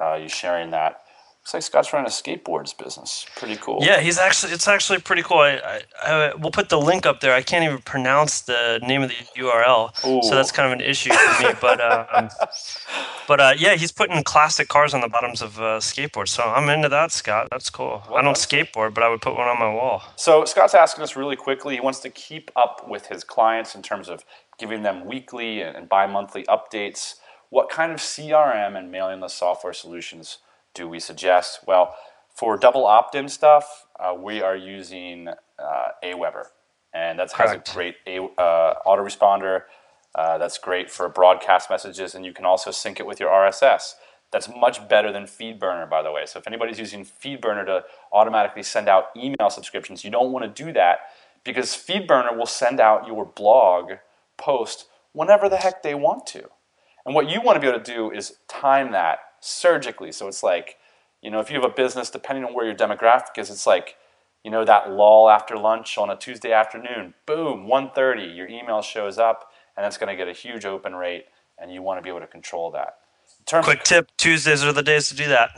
uh, 0.00 0.14
you 0.14 0.28
sharing 0.28 0.70
that. 0.70 1.02
Looks 1.42 1.54
like 1.54 1.62
Scott's 1.64 1.92
running 1.92 2.06
a 2.06 2.10
skateboards 2.10 2.76
business. 2.78 3.26
Pretty 3.34 3.56
cool. 3.56 3.78
Yeah, 3.82 3.98
he's 3.98 4.16
actually 4.16 4.52
it's 4.52 4.68
actually 4.68 5.00
pretty 5.00 5.22
cool. 5.22 5.38
I, 5.38 5.56
I, 5.56 5.82
I 6.06 6.34
we'll 6.36 6.52
put 6.52 6.68
the 6.68 6.78
link 6.78 7.04
up 7.04 7.18
there. 7.18 7.34
I 7.34 7.42
can't 7.42 7.64
even 7.64 7.78
pronounce 7.78 8.42
the 8.42 8.78
name 8.80 9.02
of 9.02 9.08
the 9.08 9.16
URL, 9.40 9.90
Ooh. 10.06 10.22
so 10.22 10.36
that's 10.36 10.52
kind 10.52 10.72
of 10.72 10.78
an 10.78 10.84
issue 10.84 11.12
for 11.12 11.42
me. 11.42 11.52
But 11.60 11.80
um, 11.80 12.28
but 13.26 13.40
uh, 13.40 13.54
yeah, 13.58 13.74
he's 13.74 13.90
putting 13.90 14.22
classic 14.22 14.68
cars 14.68 14.94
on 14.94 15.00
the 15.00 15.08
bottoms 15.08 15.42
of 15.42 15.58
uh, 15.58 15.80
skateboards. 15.80 16.28
So 16.28 16.44
I'm 16.44 16.68
into 16.68 16.88
that, 16.90 17.10
Scott. 17.10 17.48
That's 17.50 17.70
cool. 17.70 18.04
I 18.14 18.22
don't 18.22 18.36
skateboard, 18.36 18.94
but 18.94 19.02
I 19.02 19.08
would 19.08 19.20
put 19.20 19.34
one 19.36 19.48
on 19.48 19.58
my 19.58 19.74
wall. 19.74 20.04
So 20.14 20.44
Scott's 20.44 20.74
asking 20.74 21.02
us 21.02 21.16
really 21.16 21.34
quickly. 21.34 21.74
He 21.74 21.80
wants 21.80 21.98
to 22.00 22.10
keep 22.10 22.52
up 22.54 22.88
with 22.88 23.06
his 23.06 23.24
clients 23.24 23.74
in 23.74 23.82
terms 23.82 24.08
of 24.08 24.24
giving 24.60 24.84
them 24.84 25.06
weekly 25.06 25.60
and, 25.60 25.76
and 25.76 25.88
bi-monthly 25.88 26.44
updates. 26.44 27.16
What 27.52 27.68
kind 27.68 27.92
of 27.92 27.98
CRM 27.98 28.78
and 28.78 28.90
mailing 28.90 29.20
list 29.20 29.36
software 29.36 29.74
solutions 29.74 30.38
do 30.72 30.88
we 30.88 30.98
suggest? 30.98 31.58
Well, 31.66 31.94
for 32.34 32.56
double 32.56 32.86
opt-in 32.86 33.28
stuff, 33.28 33.84
uh, 34.00 34.14
we 34.18 34.40
are 34.40 34.56
using 34.56 35.28
uh, 35.28 35.88
Aweber, 36.02 36.44
and 36.94 37.18
that 37.18 37.30
has 37.32 37.52
a 37.52 37.62
great 37.74 37.96
a, 38.06 38.22
uh, 38.40 38.76
autoresponder. 38.86 39.64
Uh, 40.14 40.38
that's 40.38 40.56
great 40.56 40.90
for 40.90 41.10
broadcast 41.10 41.68
messages, 41.68 42.14
and 42.14 42.24
you 42.24 42.32
can 42.32 42.46
also 42.46 42.70
sync 42.70 42.98
it 42.98 43.06
with 43.06 43.20
your 43.20 43.28
RSS. 43.28 43.96
That's 44.30 44.48
much 44.48 44.88
better 44.88 45.12
than 45.12 45.24
FeedBurner, 45.24 45.90
by 45.90 46.02
the 46.02 46.10
way. 46.10 46.24
So 46.24 46.38
if 46.38 46.46
anybody's 46.46 46.78
using 46.78 47.04
FeedBurner 47.04 47.66
to 47.66 47.84
automatically 48.14 48.62
send 48.62 48.88
out 48.88 49.08
email 49.14 49.50
subscriptions, 49.50 50.04
you 50.04 50.10
don't 50.10 50.32
want 50.32 50.46
to 50.46 50.64
do 50.64 50.72
that 50.72 51.00
because 51.44 51.72
FeedBurner 51.72 52.34
will 52.34 52.46
send 52.46 52.80
out 52.80 53.06
your 53.06 53.26
blog 53.26 53.92
post 54.38 54.86
whenever 55.12 55.50
the 55.50 55.58
heck 55.58 55.82
they 55.82 55.94
want 55.94 56.26
to. 56.28 56.48
And 57.04 57.14
what 57.14 57.28
you 57.28 57.40
want 57.40 57.56
to 57.56 57.60
be 57.60 57.66
able 57.66 57.80
to 57.80 57.94
do 57.94 58.10
is 58.10 58.38
time 58.48 58.92
that 58.92 59.18
surgically. 59.40 60.12
So 60.12 60.28
it's 60.28 60.42
like, 60.42 60.76
you 61.20 61.30
know, 61.30 61.40
if 61.40 61.50
you 61.50 61.60
have 61.60 61.70
a 61.70 61.74
business, 61.74 62.10
depending 62.10 62.44
on 62.44 62.54
where 62.54 62.64
your 62.64 62.74
demographic 62.74 63.38
is, 63.38 63.50
it's 63.50 63.66
like, 63.66 63.96
you 64.44 64.50
know, 64.50 64.64
that 64.64 64.90
lull 64.90 65.30
after 65.30 65.56
lunch 65.56 65.96
on 65.98 66.10
a 66.10 66.16
Tuesday 66.16 66.52
afternoon, 66.52 67.14
boom, 67.26 67.66
1.30, 67.66 68.36
your 68.36 68.48
email 68.48 68.82
shows 68.82 69.18
up, 69.18 69.50
and 69.76 69.86
it's 69.86 69.96
going 69.96 70.08
to 70.08 70.16
get 70.16 70.28
a 70.28 70.36
huge 70.36 70.64
open 70.64 70.94
rate, 70.94 71.26
and 71.58 71.72
you 71.72 71.80
want 71.82 71.98
to 71.98 72.02
be 72.02 72.08
able 72.08 72.20
to 72.20 72.26
control 72.26 72.70
that. 72.72 72.96
Quick 73.62 73.82
tip: 73.82 74.10
Tuesdays 74.16 74.64
are 74.64 74.72
the 74.72 74.82
days 74.82 75.08
to 75.08 75.16
do 75.16 75.28
that. 75.28 75.50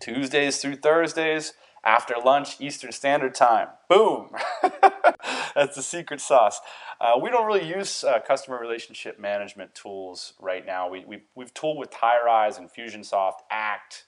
Tuesdays 0.00 0.58
through 0.58 0.76
Thursdays 0.76 1.54
after 1.84 2.14
lunch 2.24 2.60
Eastern 2.60 2.92
Standard 2.92 3.34
Time. 3.34 3.68
Boom. 3.88 4.30
That's 5.54 5.76
the 5.76 5.82
secret 5.82 6.20
sauce. 6.20 6.60
Uh, 7.00 7.18
we 7.20 7.30
don't 7.30 7.46
really 7.46 7.66
use 7.68 8.04
uh, 8.04 8.18
customer 8.26 8.58
relationship 8.58 9.18
management 9.20 9.74
tools 9.74 10.34
right 10.40 10.64
now. 10.64 10.88
We, 10.88 11.04
we, 11.04 11.22
we've 11.34 11.52
tooled 11.54 11.78
with 11.78 11.90
Highrise 11.92 12.58
and 12.58 12.70
Fusionsoft, 12.72 13.40
Act, 13.50 14.04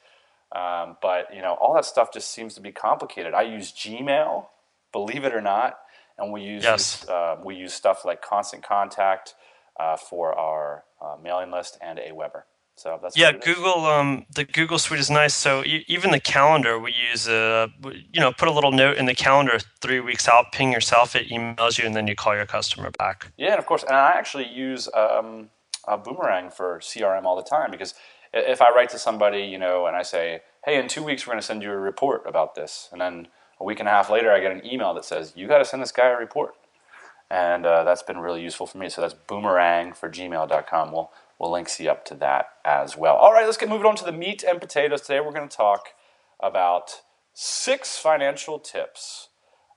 um, 0.55 0.97
but 1.03 1.35
you 1.35 1.43
know 1.43 1.55
all 1.61 1.75
that 1.75 1.85
stuff 1.85 2.13
just 2.13 2.31
seems 2.31 2.55
to 2.55 2.61
be 2.61 2.73
complicated. 2.73 3.35
I 3.35 3.43
use 3.43 3.73
Gmail, 3.73 4.47
believe 4.93 5.25
it 5.25 5.35
or 5.35 5.41
not, 5.41 5.79
and 6.19 6.33
we 6.33 6.43
use 6.43 6.65
Yes. 6.65 7.07
uh, 7.09 7.37
we 7.45 7.57
use 7.57 7.75
stuff 7.75 8.05
like 8.05 8.23
Constant 8.23 8.63
Contact 8.65 9.35
uh, 9.79 9.97
for 9.97 10.37
our 10.39 10.85
uh, 11.01 11.17
mailing 11.23 11.51
list 11.51 11.79
and 11.83 11.99
Aweber. 11.99 12.43
So 12.77 12.99
that's 13.03 13.17
Yeah, 13.17 13.33
what 13.33 13.37
it 13.37 13.49
is. 13.49 13.57
Google. 13.57 13.87
Um, 13.87 14.27
the 14.35 14.45
Google 14.45 14.79
Suite 14.79 15.01
is 15.01 15.11
nice. 15.11 15.35
So 15.35 15.65
e- 15.65 15.85
even 15.89 16.11
the 16.11 16.21
calendar 16.21 16.79
we 16.79 16.95
use, 17.11 17.29
uh, 17.29 17.69
you 18.13 18.21
know, 18.21 18.33
put 18.33 18.49
a 18.49 18.53
little 18.53 18.73
note 18.73 18.99
in 18.99 19.07
the 19.07 19.15
calendar 19.15 19.59
three 19.81 20.01
weeks 20.01 20.29
out, 20.29 20.53
ping 20.53 20.73
yourself, 20.73 21.17
it 21.17 21.29
emails 21.29 21.79
you, 21.79 21.87
and 21.87 21.95
then 21.97 22.07
you 22.07 22.15
call 22.15 22.35
your 22.37 22.47
customer 22.47 22.91
back. 22.99 23.33
Yeah, 23.37 23.53
and 23.53 23.59
of 23.59 23.67
course, 23.67 23.83
and 23.83 23.97
I 23.97 24.13
actually 24.13 24.49
use 24.49 24.89
um, 24.95 25.51
a 25.89 25.99
Boomerang 25.99 26.51
for 26.51 26.81
CRM 26.81 27.25
all 27.25 27.37
the 27.37 27.43
time 27.43 27.71
because 27.71 27.95
if 28.35 28.61
I 28.63 28.71
write 28.75 28.91
to 28.91 28.99
somebody, 28.99 29.43
you 29.45 29.59
know, 29.59 29.87
and 29.87 29.97
I 29.97 30.03
say, 30.03 30.43
"Hey, 30.65 30.79
in 30.79 30.89
two 30.89 31.03
weeks 31.03 31.27
we're 31.27 31.33
going 31.33 31.41
to 31.41 31.47
send 31.47 31.63
you 31.63 31.73
a 31.73 31.77
report 31.79 32.25
about 32.27 32.55
this," 32.57 32.89
and 32.93 33.01
then 33.01 33.29
a 33.61 33.65
week 33.65 33.81
and 33.81 33.89
a 33.89 33.93
half 33.93 34.11
later 34.11 34.33
I 34.33 34.41
get 34.41 34.53
an 34.53 34.67
email 34.67 34.95
that 34.95 35.05
says, 35.07 35.33
"You 35.37 35.49
got 35.49 35.59
to 35.59 35.65
send 35.65 35.83
this 35.83 35.93
guy 35.93 36.09
a 36.09 36.17
report," 36.17 36.55
and 37.31 37.67
uh, 37.67 37.85
that's 37.85 38.03
been 38.03 38.19
really 38.19 38.43
useful 38.43 38.67
for 38.67 38.79
me. 38.79 38.89
So 38.91 39.01
that's 39.01 39.15
Boomerang 39.15 39.95
for 39.95 40.11
Gmail.com. 40.11 40.93
We'll 40.93 41.11
we'll 41.39 41.53
link 41.53 41.69
you 41.79 41.91
up 41.91 42.05
to 42.07 42.15
that 42.15 42.47
as 42.65 42.97
well. 42.97 43.17
All 43.17 43.33
right, 43.33 43.45
let's 43.45 43.57
get 43.57 43.69
moving 43.69 43.87
on 43.87 43.97
to 43.97 44.05
the 44.05 44.13
meat 44.13 44.43
and 44.43 44.61
potatoes. 44.61 45.03
Today 45.03 45.21
we're 45.21 45.33
going 45.33 45.49
to 45.49 45.57
talk 45.57 45.89
about 46.41 47.03
six 47.33 47.99
financial 47.99 48.59
tips 48.59 49.29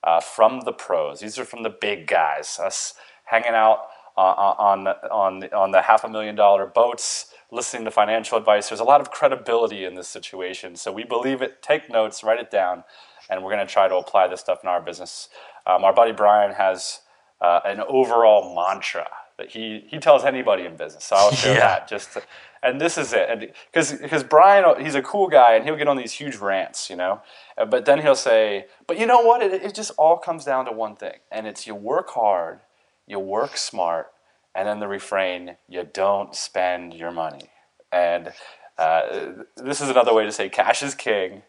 uh, 0.03 0.19
from 0.19 0.61
the 0.61 0.71
pros. 0.71 1.19
These 1.19 1.37
are 1.37 1.45
from 1.45 1.63
the 1.63 1.69
big 1.69 2.07
guys, 2.07 2.59
us 2.59 2.93
hanging 3.25 3.53
out 3.53 3.79
uh, 4.17 4.21
on 4.21 4.87
on 4.87 5.43
on 5.53 5.71
the 5.71 5.81
half 5.81 6.03
a 6.03 6.09
million 6.09 6.35
dollar 6.35 6.65
boats, 6.65 7.33
listening 7.51 7.85
to 7.85 7.91
financial 7.91 8.37
advice. 8.37 8.69
There's 8.69 8.79
a 8.79 8.85
lot 8.85 9.01
of 9.01 9.11
credibility 9.11 9.85
in 9.85 9.95
this 9.95 10.07
situation, 10.07 10.75
so 10.75 10.91
we 10.91 11.03
believe 11.03 11.41
it. 11.41 11.61
Take 11.61 11.89
notes, 11.89 12.23
write 12.23 12.39
it 12.39 12.51
down, 12.51 12.83
and 13.29 13.43
we're 13.43 13.51
going 13.51 13.65
to 13.65 13.71
try 13.71 13.87
to 13.87 13.95
apply 13.95 14.27
this 14.27 14.39
stuff 14.39 14.59
in 14.63 14.69
our 14.69 14.81
business. 14.81 15.29
Um, 15.65 15.83
our 15.83 15.93
buddy 15.93 16.11
Brian 16.11 16.53
has 16.53 17.01
uh, 17.41 17.59
an 17.65 17.81
overall 17.87 18.55
mantra 18.55 19.07
that 19.39 19.49
he 19.49 19.85
he 19.89 19.97
tells 19.99 20.23
anybody 20.23 20.65
in 20.65 20.75
business. 20.75 21.05
So 21.05 21.15
I'll 21.15 21.31
share 21.31 21.55
Yeah. 21.55 21.59
that 21.61 21.87
just. 21.87 22.13
To, 22.13 22.21
and 22.61 22.79
this 22.79 22.97
is 22.97 23.13
it, 23.13 23.29
and 23.29 23.51
because 23.71 23.93
because 23.93 24.23
Brian 24.23 24.83
he's 24.83 24.93
a 24.93 25.01
cool 25.01 25.27
guy, 25.29 25.55
and 25.55 25.63
he'll 25.65 25.77
get 25.77 25.87
on 25.87 25.95
these 25.97 26.11
huge 26.11 26.35
rants, 26.35 26.89
you 26.89 26.97
know. 26.97 27.21
Uh, 27.57 27.65
But 27.65 27.85
then 27.85 28.01
he'll 28.01 28.15
say, 28.15 28.67
"But 28.85 28.99
you 28.99 29.05
know 29.07 29.21
what? 29.21 29.41
It, 29.41 29.53
it 29.63 29.73
just 29.73 29.91
all 29.97 30.17
comes 30.17 30.43
down 30.45 30.65
to 30.65 30.71
one 30.73 30.95
thing, 30.97 31.19
and 31.31 31.47
it's 31.47 31.65
you 31.65 31.73
work 31.73 32.09
hard, 32.09 32.59
you 33.07 33.17
work 33.17 33.55
smart, 33.57 34.11
and 34.53 34.67
then 34.67 34.79
the 34.81 34.89
refrain: 34.89 35.55
you 35.69 35.83
don't 35.85 36.35
spend 36.35 36.93
your 36.93 37.11
money." 37.11 37.49
And 37.93 38.33
uh, 38.77 39.45
this 39.55 39.79
is 39.81 39.89
another 39.89 40.13
way 40.13 40.25
to 40.25 40.31
say 40.31 40.49
cash 40.49 40.83
is 40.83 40.95
king. 40.95 41.43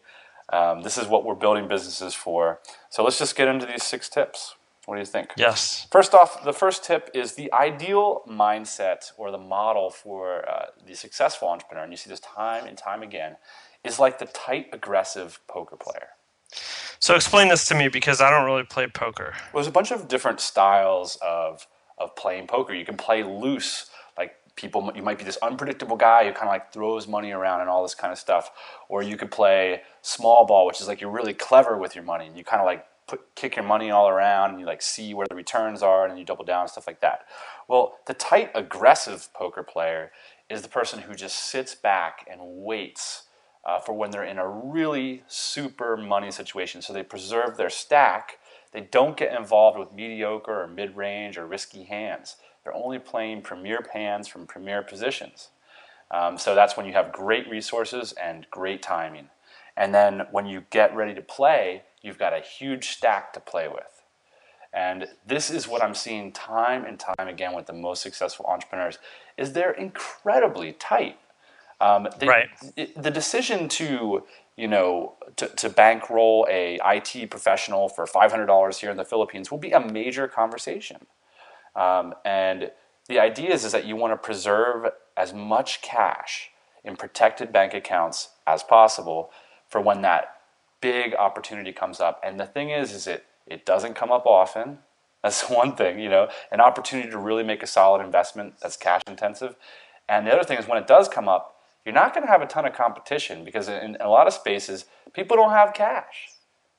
Um, 0.53 0.81
this 0.81 0.97
is 0.97 1.07
what 1.07 1.25
we're 1.25 1.35
building 1.35 1.67
businesses 1.67 2.13
for. 2.13 2.59
So 2.89 3.03
let's 3.03 3.19
just 3.19 3.35
get 3.35 3.47
into 3.49 3.65
these 3.65 3.83
six 3.83 4.09
tips. 4.09 4.55
What 4.85 4.95
do 4.95 4.99
you 5.01 5.05
think? 5.05 5.31
Yes. 5.37 5.87
First 5.91 6.13
off, 6.13 6.43
the 6.43 6.53
first 6.53 6.83
tip 6.83 7.09
is 7.13 7.35
the 7.35 7.53
ideal 7.53 8.23
mindset 8.27 9.11
or 9.17 9.29
the 9.29 9.37
model 9.37 9.91
for 9.91 10.47
uh, 10.49 10.65
the 10.85 10.95
successful 10.95 11.47
entrepreneur, 11.49 11.83
and 11.83 11.93
you 11.93 11.97
see 11.97 12.09
this 12.09 12.19
time 12.19 12.65
and 12.65 12.77
time 12.77 13.03
again, 13.03 13.37
is 13.83 13.99
like 13.99 14.17
the 14.19 14.25
tight, 14.25 14.67
aggressive 14.73 15.39
poker 15.47 15.75
player. 15.75 16.09
So 16.99 17.15
explain 17.15 17.47
this 17.47 17.67
to 17.67 17.75
me 17.75 17.87
because 17.87 18.21
I 18.21 18.29
don't 18.29 18.45
really 18.45 18.63
play 18.63 18.87
poker. 18.87 19.33
Well, 19.53 19.61
there's 19.61 19.67
a 19.67 19.71
bunch 19.71 19.91
of 19.91 20.07
different 20.07 20.39
styles 20.39 21.17
of 21.21 21.67
of 21.97 22.15
playing 22.15 22.47
poker. 22.47 22.73
You 22.73 22.85
can 22.85 22.97
play 22.97 23.23
loose, 23.23 23.89
like 24.17 24.33
people. 24.55 24.91
You 24.95 25.03
might 25.03 25.17
be 25.19 25.23
this 25.23 25.37
unpredictable 25.43 25.95
guy 25.95 26.25
who 26.25 26.31
kind 26.33 26.43
of 26.43 26.49
like 26.49 26.73
throws 26.73 27.07
money 27.07 27.31
around 27.31 27.61
and 27.61 27.69
all 27.69 27.83
this 27.83 27.95
kind 27.95 28.11
of 28.11 28.17
stuff, 28.17 28.51
or 28.89 29.03
you 29.03 29.17
could 29.17 29.31
play 29.31 29.81
small 30.01 30.45
ball, 30.45 30.65
which 30.65 30.81
is 30.81 30.87
like 30.87 31.01
you're 31.01 31.11
really 31.11 31.33
clever 31.33 31.77
with 31.77 31.95
your 31.95 32.03
money. 32.03 32.27
and 32.27 32.37
You 32.37 32.43
kind 32.43 32.59
of 32.59 32.65
like 32.65 32.85
put 33.11 33.35
kick 33.35 33.57
your 33.57 33.65
money 33.65 33.91
all 33.91 34.07
around, 34.07 34.51
and 34.51 34.59
you 34.59 34.65
like 34.65 34.81
see 34.81 35.13
where 35.13 35.27
the 35.29 35.35
returns 35.35 35.83
are, 35.83 36.07
and 36.07 36.17
you 36.17 36.25
double 36.25 36.45
down 36.45 36.61
and 36.61 36.69
stuff 36.69 36.87
like 36.87 37.01
that. 37.01 37.25
Well, 37.67 37.97
the 38.07 38.13
tight, 38.13 38.51
aggressive 38.55 39.29
poker 39.33 39.63
player 39.63 40.11
is 40.49 40.61
the 40.61 40.69
person 40.69 40.99
who 41.01 41.13
just 41.13 41.37
sits 41.37 41.75
back 41.75 42.25
and 42.31 42.39
waits 42.41 43.23
uh, 43.65 43.79
for 43.79 43.93
when 43.93 44.11
they're 44.11 44.23
in 44.23 44.39
a 44.39 44.47
really 44.47 45.23
super 45.27 45.97
money 45.97 46.31
situation. 46.31 46.81
So 46.81 46.93
they 46.93 47.03
preserve 47.03 47.57
their 47.57 47.69
stack. 47.69 48.39
They 48.71 48.81
don't 48.81 49.17
get 49.17 49.37
involved 49.37 49.77
with 49.77 49.91
mediocre 49.91 50.61
or 50.63 50.67
mid 50.67 50.95
range 50.95 51.37
or 51.37 51.45
risky 51.45 51.83
hands. 51.83 52.37
they're 52.63 52.73
only 52.73 52.99
playing 52.99 53.41
premier 53.41 53.81
pans 53.81 54.27
from 54.27 54.47
premier 54.47 54.81
positions. 54.81 55.49
Um, 56.11 56.37
so 56.37 56.55
that's 56.55 56.77
when 56.77 56.85
you 56.85 56.93
have 56.93 57.11
great 57.11 57.49
resources 57.49 58.13
and 58.13 58.45
great 58.51 58.81
timing. 58.81 59.29
And 59.75 59.93
then 59.93 60.27
when 60.31 60.45
you 60.45 60.63
get 60.69 60.95
ready 60.95 61.13
to 61.15 61.21
play, 61.21 61.83
you've 62.01 62.17
got 62.17 62.33
a 62.33 62.41
huge 62.41 62.89
stack 62.89 63.33
to 63.33 63.39
play 63.39 63.67
with. 63.67 64.01
And 64.73 65.07
this 65.25 65.49
is 65.49 65.67
what 65.67 65.83
I'm 65.83 65.93
seeing 65.93 66.31
time 66.31 66.85
and 66.85 66.99
time 66.99 67.27
again 67.27 67.53
with 67.53 67.65
the 67.65 67.73
most 67.73 68.01
successful 68.01 68.45
entrepreneurs 68.47 68.99
is 69.37 69.53
they're 69.53 69.71
incredibly 69.71 70.71
tight. 70.73 71.17
Um, 71.81 72.07
they, 72.19 72.27
right. 72.27 72.47
It, 72.77 73.01
the 73.01 73.11
decision 73.11 73.67
to 73.69 74.23
you 74.55 74.67
know 74.67 75.15
to, 75.37 75.47
to 75.47 75.69
bankroll 75.69 76.47
a 76.49 76.79
IT 76.85 77.29
professional 77.29 77.89
for 77.89 78.05
$500 78.05 78.79
here 78.79 78.91
in 78.91 78.97
the 78.97 79.05
Philippines 79.05 79.51
will 79.51 79.57
be 79.57 79.71
a 79.71 79.79
major 79.79 80.27
conversation. 80.27 81.05
Um, 81.75 82.13
and 82.23 82.71
the 83.07 83.19
idea 83.19 83.51
is, 83.51 83.65
is 83.65 83.71
that 83.71 83.85
you 83.85 83.95
want 83.95 84.13
to 84.13 84.17
preserve 84.17 84.91
as 85.17 85.33
much 85.33 85.81
cash 85.81 86.51
in 86.83 86.95
protected 86.95 87.51
bank 87.51 87.73
accounts 87.73 88.29
as 88.47 88.63
possible 88.63 89.31
for 89.67 89.81
when 89.81 90.01
that 90.01 90.40
big 90.81 91.15
opportunity 91.15 91.71
comes 91.71 91.99
up. 91.99 92.19
And 92.23 92.39
the 92.39 92.45
thing 92.45 92.69
is, 92.69 92.91
is 92.91 93.07
it 93.07 93.25
it 93.47 93.65
doesn't 93.65 93.95
come 93.95 94.11
up 94.11 94.25
often. 94.25 94.79
That's 95.23 95.49
one 95.49 95.75
thing, 95.75 95.99
you 95.99 96.09
know, 96.09 96.29
an 96.51 96.61
opportunity 96.61 97.09
to 97.11 97.17
really 97.17 97.43
make 97.43 97.61
a 97.61 97.67
solid 97.67 98.03
investment 98.03 98.55
that's 98.59 98.75
cash 98.75 99.03
intensive. 99.05 99.55
And 100.09 100.25
the 100.25 100.33
other 100.33 100.43
thing 100.43 100.57
is 100.57 100.67
when 100.67 100.79
it 100.79 100.87
does 100.87 101.07
come 101.07 101.29
up, 101.29 101.57
you're 101.85 101.93
not 101.93 102.15
going 102.15 102.25
to 102.25 102.31
have 102.31 102.41
a 102.41 102.47
ton 102.47 102.65
of 102.65 102.73
competition 102.73 103.45
because 103.45 103.67
in, 103.67 103.97
a 103.99 104.09
lot 104.09 104.25
of 104.25 104.33
spaces, 104.33 104.85
people 105.13 105.37
don't 105.37 105.51
have 105.51 105.75
cash. 105.75 106.29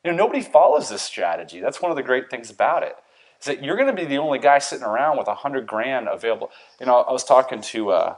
You 0.05 0.11
know, 0.11 0.17
nobody 0.17 0.41
follows 0.43 0.89
this 0.89 1.03
strategy. 1.03 1.61
That's 1.61 1.81
one 1.81 1.93
of 1.93 1.97
the 1.97 2.03
great 2.03 2.31
things 2.31 2.51
about 2.51 2.83
it. 2.83 2.97
Is 3.39 3.47
that 3.47 3.63
you're 3.63 3.77
going 3.77 3.95
to 3.95 3.95
be 3.95 4.05
the 4.05 4.19
only 4.19 4.41
guy 4.41 4.59
sitting 4.59 4.85
around 4.85 5.19
with 5.19 5.29
a 5.29 5.37
hundred 5.37 5.69
grand 5.69 6.09
available. 6.09 6.51
You 6.81 6.87
know, 6.87 6.97
I 6.97 7.13
was 7.13 7.23
talking 7.23 7.61
to, 7.61 7.91
uh, 7.91 8.17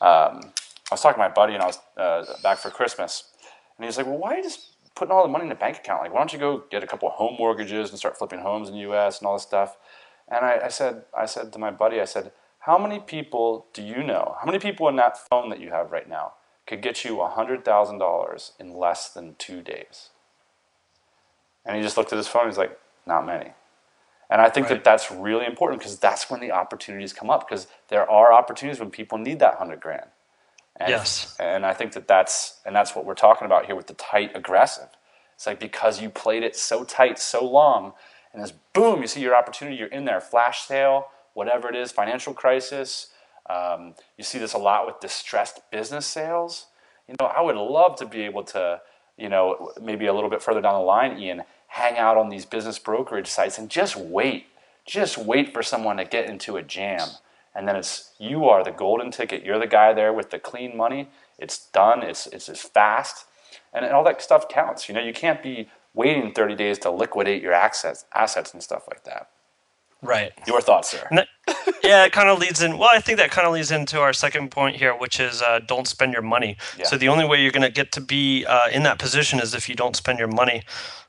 um, 0.00 0.40
I 0.90 0.92
was 0.92 1.00
talking 1.00 1.14
to 1.14 1.28
my 1.28 1.28
buddy, 1.28 1.54
and 1.54 1.62
I 1.62 1.66
was 1.66 1.78
uh, 1.96 2.24
back 2.44 2.58
for 2.58 2.70
Christmas, 2.70 3.24
and 3.76 3.84
he 3.84 3.86
was 3.86 3.96
like, 3.96 4.06
"Well, 4.06 4.18
why 4.18 4.40
just 4.40 4.68
putting 4.98 5.12
all 5.12 5.22
the 5.22 5.28
money 5.28 5.46
in 5.46 5.52
a 5.52 5.56
bank 5.56 5.78
account? 5.78 6.02
Like, 6.02 6.12
why 6.12 6.20
don't 6.20 6.32
you 6.32 6.38
go 6.38 6.64
get 6.70 6.82
a 6.82 6.86
couple 6.86 7.08
home 7.08 7.36
mortgages 7.38 7.90
and 7.90 7.98
start 7.98 8.18
flipping 8.18 8.40
homes 8.40 8.68
in 8.68 8.74
the 8.74 8.80
U.S. 8.80 9.18
and 9.18 9.26
all 9.26 9.34
this 9.34 9.42
stuff?" 9.42 9.76
And 10.30 10.44
I, 10.44 10.60
I 10.64 10.68
said, 10.68 11.04
I 11.16 11.26
said 11.26 11.52
to 11.52 11.58
my 11.58 11.70
buddy, 11.70 12.00
I 12.00 12.04
said, 12.04 12.32
how 12.60 12.76
many 12.76 12.98
people 13.00 13.66
do 13.72 13.82
you 13.82 14.02
know? 14.02 14.36
How 14.38 14.46
many 14.46 14.58
people 14.58 14.88
in 14.88 14.96
that 14.96 15.16
phone 15.30 15.48
that 15.50 15.60
you 15.60 15.70
have 15.70 15.90
right 15.90 16.08
now 16.08 16.34
could 16.66 16.82
get 16.82 17.04
you 17.04 17.16
$100,000 17.16 18.50
in 18.60 18.74
less 18.74 19.08
than 19.08 19.36
two 19.38 19.62
days? 19.62 20.10
And 21.64 21.76
he 21.76 21.82
just 21.82 21.96
looked 21.96 22.12
at 22.12 22.16
his 22.16 22.28
phone. 22.28 22.46
He's 22.46 22.58
like, 22.58 22.78
not 23.06 23.24
many. 23.24 23.52
And 24.30 24.42
I 24.42 24.50
think 24.50 24.68
right. 24.68 24.74
that 24.76 24.84
that's 24.84 25.10
really 25.10 25.46
important 25.46 25.80
because 25.80 25.98
that's 25.98 26.30
when 26.30 26.40
the 26.40 26.52
opportunities 26.52 27.14
come 27.14 27.30
up 27.30 27.48
because 27.48 27.68
there 27.88 28.10
are 28.10 28.32
opportunities 28.32 28.80
when 28.80 28.90
people 28.90 29.16
need 29.16 29.38
that 29.38 29.58
100 29.58 29.80
grand. 29.80 30.08
And, 30.78 30.90
yes. 30.90 31.36
And 31.40 31.66
I 31.66 31.74
think 31.74 31.92
that 31.92 32.06
that's, 32.06 32.60
and 32.64 32.74
that's 32.74 32.94
what 32.94 33.04
we're 33.04 33.14
talking 33.14 33.46
about 33.46 33.66
here 33.66 33.74
with 33.74 33.88
the 33.88 33.94
tight 33.94 34.30
aggressive. 34.34 34.88
It's 35.34 35.46
like 35.46 35.60
because 35.60 36.00
you 36.00 36.10
played 36.10 36.42
it 36.42 36.56
so 36.56 36.84
tight, 36.84 37.18
so 37.18 37.44
long, 37.44 37.92
and 38.32 38.42
this 38.42 38.52
boom, 38.72 39.00
you 39.00 39.06
see 39.06 39.20
your 39.20 39.36
opportunity, 39.36 39.76
you're 39.76 39.88
in 39.88 40.04
there, 40.04 40.20
flash 40.20 40.62
sale, 40.62 41.08
whatever 41.34 41.68
it 41.68 41.76
is, 41.76 41.92
financial 41.92 42.34
crisis. 42.34 43.08
Um, 43.48 43.94
you 44.16 44.24
see 44.24 44.38
this 44.38 44.52
a 44.52 44.58
lot 44.58 44.86
with 44.86 45.00
distressed 45.00 45.60
business 45.70 46.06
sales. 46.06 46.66
You 47.08 47.14
know, 47.20 47.26
I 47.26 47.40
would 47.40 47.56
love 47.56 47.96
to 47.96 48.06
be 48.06 48.22
able 48.22 48.44
to, 48.44 48.80
you 49.16 49.28
know, 49.28 49.72
maybe 49.80 50.06
a 50.06 50.12
little 50.12 50.28
bit 50.28 50.42
further 50.42 50.60
down 50.60 50.74
the 50.74 50.80
line, 50.84 51.18
Ian, 51.18 51.44
hang 51.68 51.96
out 51.96 52.16
on 52.16 52.28
these 52.28 52.44
business 52.44 52.78
brokerage 52.78 53.28
sites 53.28 53.58
and 53.58 53.70
just 53.70 53.96
wait. 53.96 54.46
Just 54.84 55.18
wait 55.18 55.52
for 55.52 55.62
someone 55.62 55.98
to 55.98 56.04
get 56.04 56.28
into 56.28 56.56
a 56.56 56.62
jam. 56.62 57.08
And 57.58 57.66
then 57.66 57.74
it's 57.74 58.12
you 58.20 58.44
are 58.44 58.62
the 58.62 58.70
golden 58.70 59.10
ticket. 59.10 59.44
You're 59.44 59.58
the 59.58 59.66
guy 59.66 59.92
there 59.92 60.12
with 60.12 60.30
the 60.30 60.38
clean 60.38 60.76
money. 60.76 61.08
It's 61.40 61.58
done. 61.70 62.04
It's 62.04 62.28
it's 62.28 62.48
as 62.48 62.60
fast. 62.60 63.26
And 63.72 63.84
all 63.86 64.04
that 64.04 64.22
stuff 64.22 64.48
counts. 64.48 64.88
You 64.88 64.94
know, 64.94 65.02
you 65.02 65.12
can't 65.12 65.42
be 65.42 65.68
waiting 65.92 66.32
30 66.32 66.54
days 66.54 66.78
to 66.80 66.90
liquidate 66.90 67.42
your 67.42 67.52
assets 67.52 68.04
assets 68.14 68.52
and 68.54 68.62
stuff 68.62 68.84
like 68.88 69.02
that. 69.04 69.30
Right. 70.00 70.30
Your 70.46 70.60
thoughts, 70.60 70.90
sir? 70.90 71.08
yeah, 71.82 72.04
it 72.04 72.12
kind 72.12 72.28
of 72.28 72.38
leads 72.38 72.62
in. 72.62 72.78
Well, 72.78 72.90
I 72.92 73.00
think 73.00 73.18
that 73.18 73.32
kind 73.32 73.48
of 73.48 73.52
leads 73.52 73.72
into 73.72 74.00
our 74.00 74.12
second 74.12 74.52
point 74.52 74.76
here, 74.76 74.96
which 74.96 75.18
is 75.18 75.42
uh, 75.42 75.58
don't 75.66 75.88
spend 75.88 76.12
your 76.12 76.22
money. 76.22 76.56
Yeah. 76.78 76.86
So 76.86 76.96
the 76.96 77.08
only 77.08 77.24
way 77.26 77.42
you're 77.42 77.50
going 77.50 77.62
to 77.62 77.70
get 77.70 77.90
to 77.92 78.00
be 78.00 78.46
uh, 78.46 78.68
in 78.72 78.84
that 78.84 79.00
position 79.00 79.40
is 79.40 79.54
if 79.54 79.68
you 79.68 79.74
don't 79.74 79.96
spend 79.96 80.20
your 80.20 80.28
money. 80.28 80.62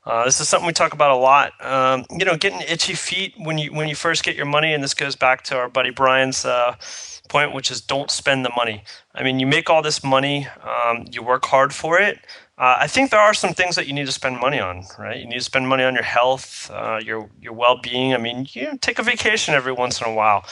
Uh, 0.04 0.24
this 0.24 0.40
is 0.40 0.48
something 0.48 0.66
we 0.66 0.72
talk 0.72 0.92
about 0.92 1.10
a 1.10 1.16
lot. 1.16 1.52
Um, 1.64 2.04
you 2.10 2.24
know, 2.24 2.36
getting 2.36 2.60
itchy 2.62 2.94
feet 2.94 3.34
when 3.36 3.58
you 3.58 3.72
when 3.72 3.88
you 3.88 3.94
first 3.94 4.22
get 4.24 4.36
your 4.36 4.46
money, 4.46 4.72
and 4.72 4.82
this 4.82 4.94
goes 4.94 5.14
back 5.16 5.42
to 5.44 5.56
our 5.56 5.68
buddy 5.68 5.90
Brian's 5.90 6.44
uh, 6.44 6.74
point, 7.28 7.54
which 7.54 7.70
is 7.70 7.80
don't 7.80 8.10
spend 8.10 8.44
the 8.44 8.50
money. 8.56 8.82
I 9.14 9.22
mean, 9.22 9.38
you 9.38 9.46
make 9.46 9.68
all 9.68 9.82
this 9.82 10.02
money, 10.02 10.48
um, 10.62 11.04
you 11.10 11.22
work 11.22 11.44
hard 11.44 11.74
for 11.74 11.98
it, 12.00 12.18
uh, 12.60 12.76
I 12.78 12.88
think 12.88 13.10
there 13.10 13.20
are 13.20 13.32
some 13.32 13.54
things 13.54 13.74
that 13.76 13.86
you 13.86 13.94
need 13.94 14.04
to 14.04 14.12
spend 14.12 14.38
money 14.38 14.60
on, 14.60 14.84
right? 14.98 15.18
You 15.18 15.26
need 15.26 15.38
to 15.38 15.44
spend 15.44 15.66
money 15.66 15.82
on 15.82 15.94
your 15.94 16.02
health, 16.02 16.70
uh, 16.70 17.00
your 17.02 17.30
your 17.40 17.54
well 17.54 17.80
being. 17.80 18.12
I 18.12 18.18
mean, 18.18 18.46
you 18.50 18.64
know, 18.64 18.76
take 18.82 18.98
a 18.98 19.02
vacation 19.02 19.54
every 19.54 19.72
once 19.72 19.98
in 19.98 20.06
a 20.06 20.12
while. 20.12 20.44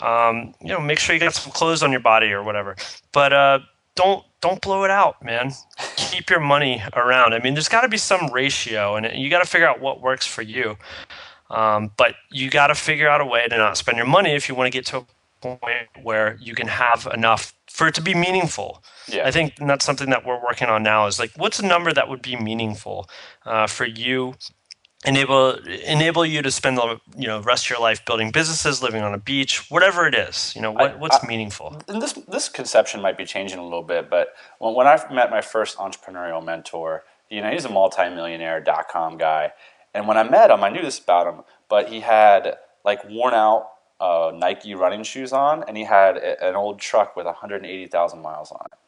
Um, 0.00 0.54
you 0.60 0.68
know, 0.68 0.80
make 0.80 0.98
sure 0.98 1.14
you 1.14 1.20
got 1.20 1.32
some 1.32 1.52
clothes 1.52 1.82
on 1.82 1.90
your 1.90 2.00
body 2.02 2.32
or 2.32 2.42
whatever. 2.42 2.76
But 3.12 3.32
uh, 3.32 3.58
don't 3.94 4.24
don't 4.40 4.60
blow 4.60 4.84
it 4.84 4.90
out, 4.90 5.24
man. 5.24 5.52
Keep 5.96 6.30
your 6.30 6.40
money 6.40 6.82
around. 6.94 7.32
I 7.32 7.38
mean, 7.38 7.54
there's 7.54 7.68
got 7.68 7.82
to 7.82 7.88
be 7.88 7.96
some 7.96 8.32
ratio, 8.32 8.96
and 8.96 9.18
you 9.18 9.30
got 9.30 9.42
to 9.42 9.48
figure 9.48 9.66
out 9.66 9.80
what 9.80 10.00
works 10.00 10.26
for 10.26 10.42
you. 10.42 10.76
Um, 11.50 11.90
but 11.96 12.14
you 12.30 12.50
got 12.50 12.68
to 12.68 12.74
figure 12.74 13.08
out 13.08 13.20
a 13.20 13.24
way 13.24 13.46
to 13.48 13.56
not 13.56 13.76
spend 13.76 13.96
your 13.96 14.06
money 14.06 14.34
if 14.34 14.48
you 14.48 14.54
want 14.54 14.66
to 14.66 14.76
get 14.76 14.86
to 14.86 14.98
a 14.98 15.06
point 15.40 15.88
where 16.02 16.36
you 16.40 16.54
can 16.54 16.66
have 16.66 17.08
enough 17.12 17.54
for 17.68 17.88
it 17.88 17.94
to 17.94 18.02
be 18.02 18.14
meaningful. 18.14 18.82
Yeah. 19.08 19.26
I 19.26 19.30
think 19.30 19.56
that's 19.56 19.84
something 19.84 20.10
that 20.10 20.24
we're 20.24 20.42
working 20.42 20.68
on 20.68 20.82
now 20.82 21.06
is 21.06 21.18
like, 21.18 21.32
what's 21.36 21.58
a 21.58 21.66
number 21.66 21.92
that 21.92 22.08
would 22.08 22.22
be 22.22 22.36
meaningful 22.36 23.08
uh, 23.44 23.66
for 23.66 23.84
you? 23.84 24.34
Enable 25.04 25.52
enable 25.84 26.24
you 26.24 26.40
to 26.42 26.50
spend 26.50 26.78
the 26.78 27.00
you 27.16 27.26
know 27.26 27.40
rest 27.40 27.66
of 27.66 27.70
your 27.70 27.80
life 27.80 28.04
building 28.04 28.30
businesses, 28.30 28.82
living 28.82 29.02
on 29.02 29.12
a 29.12 29.18
beach, 29.18 29.70
whatever 29.70 30.06
it 30.06 30.14
is. 30.14 30.52
You 30.56 30.62
know 30.62 30.72
what, 30.72 30.98
what's 30.98 31.22
I, 31.22 31.26
meaningful. 31.26 31.80
And 31.88 32.00
this 32.00 32.14
this 32.28 32.48
conception 32.48 33.02
might 33.02 33.18
be 33.18 33.24
changing 33.24 33.58
a 33.58 33.64
little 33.64 33.82
bit, 33.82 34.08
but 34.08 34.28
when, 34.58 34.74
when 34.74 34.86
I 34.86 34.98
met 35.12 35.30
my 35.30 35.40
first 35.40 35.76
entrepreneurial 35.76 36.44
mentor, 36.44 37.04
you 37.30 37.42
know 37.42 37.50
he's 37.50 37.64
a 37.64 37.68
multimillionaire 37.68 38.60
dot 38.60 38.88
com 38.88 39.18
guy, 39.18 39.52
and 39.92 40.08
when 40.08 40.16
I 40.16 40.22
met 40.22 40.50
him, 40.50 40.64
I 40.64 40.70
knew 40.70 40.82
this 40.82 40.98
about 40.98 41.26
him, 41.26 41.44
but 41.68 41.88
he 41.88 42.00
had 42.00 42.56
like 42.84 43.04
worn 43.08 43.34
out 43.34 43.68
uh, 44.00 44.32
Nike 44.34 44.74
running 44.74 45.02
shoes 45.02 45.32
on, 45.32 45.64
and 45.66 45.76
he 45.76 45.84
had 45.84 46.16
a, 46.16 46.48
an 46.48 46.56
old 46.56 46.80
truck 46.80 47.16
with 47.16 47.26
180,000 47.26 48.20
miles 48.20 48.50
on 48.52 48.66
it. 48.72 48.78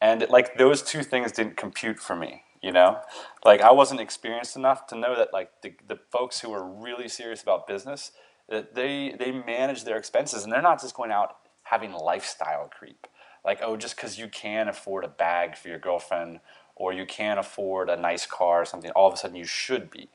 And 0.00 0.26
like 0.30 0.56
those 0.56 0.82
two 0.82 1.02
things 1.02 1.30
didn't 1.32 1.56
compute 1.56 1.98
for 2.00 2.16
me, 2.16 2.42
you 2.62 2.72
know. 2.72 3.00
Like 3.44 3.60
I 3.62 3.72
wasn't 3.72 4.00
experienced 4.00 4.56
enough 4.56 4.86
to 4.88 4.96
know 4.96 5.16
that 5.16 5.32
like 5.32 5.50
the, 5.62 5.74
the 5.88 5.98
folks 6.12 6.40
who 6.40 6.52
are 6.52 6.64
really 6.64 7.08
serious 7.08 7.42
about 7.42 7.66
business, 7.68 8.12
that 8.48 8.74
they 8.74 9.14
they 9.18 9.32
manage 9.32 9.84
their 9.84 9.98
expenses, 9.98 10.44
and 10.44 10.52
they're 10.52 10.62
not 10.62 10.80
just 10.80 10.94
going 10.96 11.12
out 11.12 11.36
having 11.64 11.92
lifestyle 11.92 12.68
creep. 12.76 13.06
Like 13.44 13.60
oh, 13.62 13.76
just 13.76 13.96
because 13.96 14.18
you 14.18 14.28
can 14.28 14.68
afford 14.68 15.04
a 15.04 15.08
bag 15.08 15.56
for 15.56 15.68
your 15.68 15.78
girlfriend 15.78 16.40
or 16.76 16.92
you 16.92 17.06
can 17.06 17.38
afford 17.38 17.90
a 17.90 17.96
nice 17.96 18.26
car 18.26 18.62
or 18.62 18.64
something, 18.66 18.90
all 18.92 19.08
of 19.08 19.14
a 19.14 19.16
sudden 19.18 19.36
you 19.36 19.44
should 19.46 19.90
be 19.90 20.08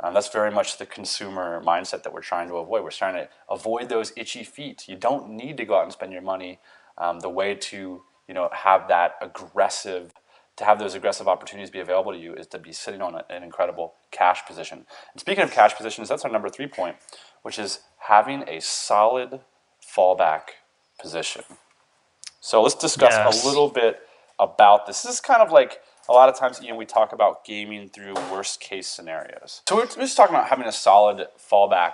um, 0.00 0.14
that's 0.14 0.30
very 0.30 0.50
much 0.52 0.78
the 0.78 0.86
consumer 0.86 1.62
mindset 1.64 2.04
that 2.04 2.12
we're 2.14 2.22
trying 2.22 2.48
to 2.48 2.56
avoid. 2.56 2.84
We're 2.84 2.90
trying 2.92 3.14
to 3.16 3.28
avoid 3.50 3.88
those 3.88 4.12
itchy 4.16 4.44
feet. 4.44 4.88
You 4.88 4.96
don't 4.96 5.30
need 5.30 5.58
to 5.58 5.66
go 5.66 5.76
out 5.76 5.84
and 5.84 5.92
spend 5.92 6.12
your 6.12 6.22
money. 6.22 6.60
Um, 6.98 7.20
the 7.20 7.30
way 7.30 7.54
to 7.56 8.02
you 8.28 8.34
know 8.34 8.50
have 8.52 8.88
that 8.88 9.16
aggressive, 9.22 10.12
to 10.60 10.66
have 10.66 10.78
those 10.78 10.94
aggressive 10.94 11.26
opportunities 11.26 11.70
be 11.70 11.80
available 11.80 12.12
to 12.12 12.18
you 12.18 12.34
is 12.34 12.46
to 12.46 12.58
be 12.58 12.70
sitting 12.70 13.00
on 13.00 13.22
an 13.30 13.42
incredible 13.42 13.94
cash 14.10 14.44
position. 14.46 14.84
And 15.14 15.20
speaking 15.20 15.42
of 15.42 15.50
cash 15.50 15.74
positions, 15.74 16.10
that's 16.10 16.22
our 16.22 16.30
number 16.30 16.50
three 16.50 16.66
point, 16.66 16.96
which 17.40 17.58
is 17.58 17.80
having 17.96 18.44
a 18.46 18.60
solid 18.60 19.40
fallback 19.82 20.42
position. 21.00 21.44
So 22.42 22.60
let's 22.60 22.74
discuss 22.74 23.12
yes. 23.12 23.42
a 23.42 23.48
little 23.48 23.70
bit 23.70 24.00
about 24.38 24.86
this. 24.86 25.02
This 25.02 25.14
is 25.14 25.20
kind 25.20 25.40
of 25.40 25.50
like 25.50 25.80
a 26.10 26.12
lot 26.12 26.28
of 26.28 26.38
times, 26.38 26.60
you 26.60 26.68
know, 26.68 26.76
we 26.76 26.84
talk 26.84 27.14
about 27.14 27.42
gaming 27.46 27.88
through 27.88 28.12
worst 28.30 28.60
case 28.60 28.86
scenarios. 28.86 29.62
So 29.66 29.76
we're 29.76 29.86
just 29.86 30.14
talking 30.14 30.34
about 30.34 30.48
having 30.48 30.66
a 30.66 30.72
solid 30.72 31.28
fallback 31.38 31.92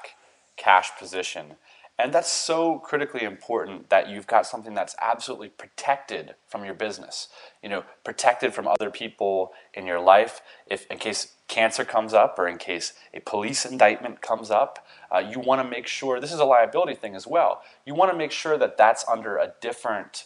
cash 0.56 0.90
position. 0.98 1.54
And 1.98 2.12
that's 2.12 2.30
so 2.30 2.78
critically 2.78 3.22
important 3.22 3.88
that 3.88 4.08
you've 4.08 4.26
got 4.26 4.46
something 4.46 4.74
that's 4.74 4.94
absolutely 5.00 5.48
protected 5.48 6.34
from 6.46 6.64
your 6.64 6.74
business. 6.74 7.28
You 7.62 7.70
know, 7.70 7.84
protected 8.04 8.52
from 8.52 8.68
other 8.68 8.90
people 8.90 9.52
in 9.72 9.86
your 9.86 10.00
life. 10.00 10.42
If 10.66 10.86
in 10.90 10.98
case 10.98 11.32
cancer 11.48 11.86
comes 11.86 12.12
up 12.12 12.38
or 12.38 12.48
in 12.48 12.58
case 12.58 12.92
a 13.14 13.20
police 13.20 13.64
indictment 13.64 14.20
comes 14.20 14.50
up, 14.50 14.86
uh, 15.14 15.18
you 15.18 15.40
want 15.40 15.62
to 15.62 15.68
make 15.68 15.86
sure 15.86 16.20
this 16.20 16.32
is 16.32 16.38
a 16.38 16.44
liability 16.44 16.94
thing 16.94 17.14
as 17.14 17.26
well. 17.26 17.62
You 17.86 17.94
want 17.94 18.12
to 18.12 18.18
make 18.18 18.32
sure 18.32 18.58
that 18.58 18.76
that's 18.76 19.06
under 19.08 19.38
a 19.38 19.54
different 19.62 20.24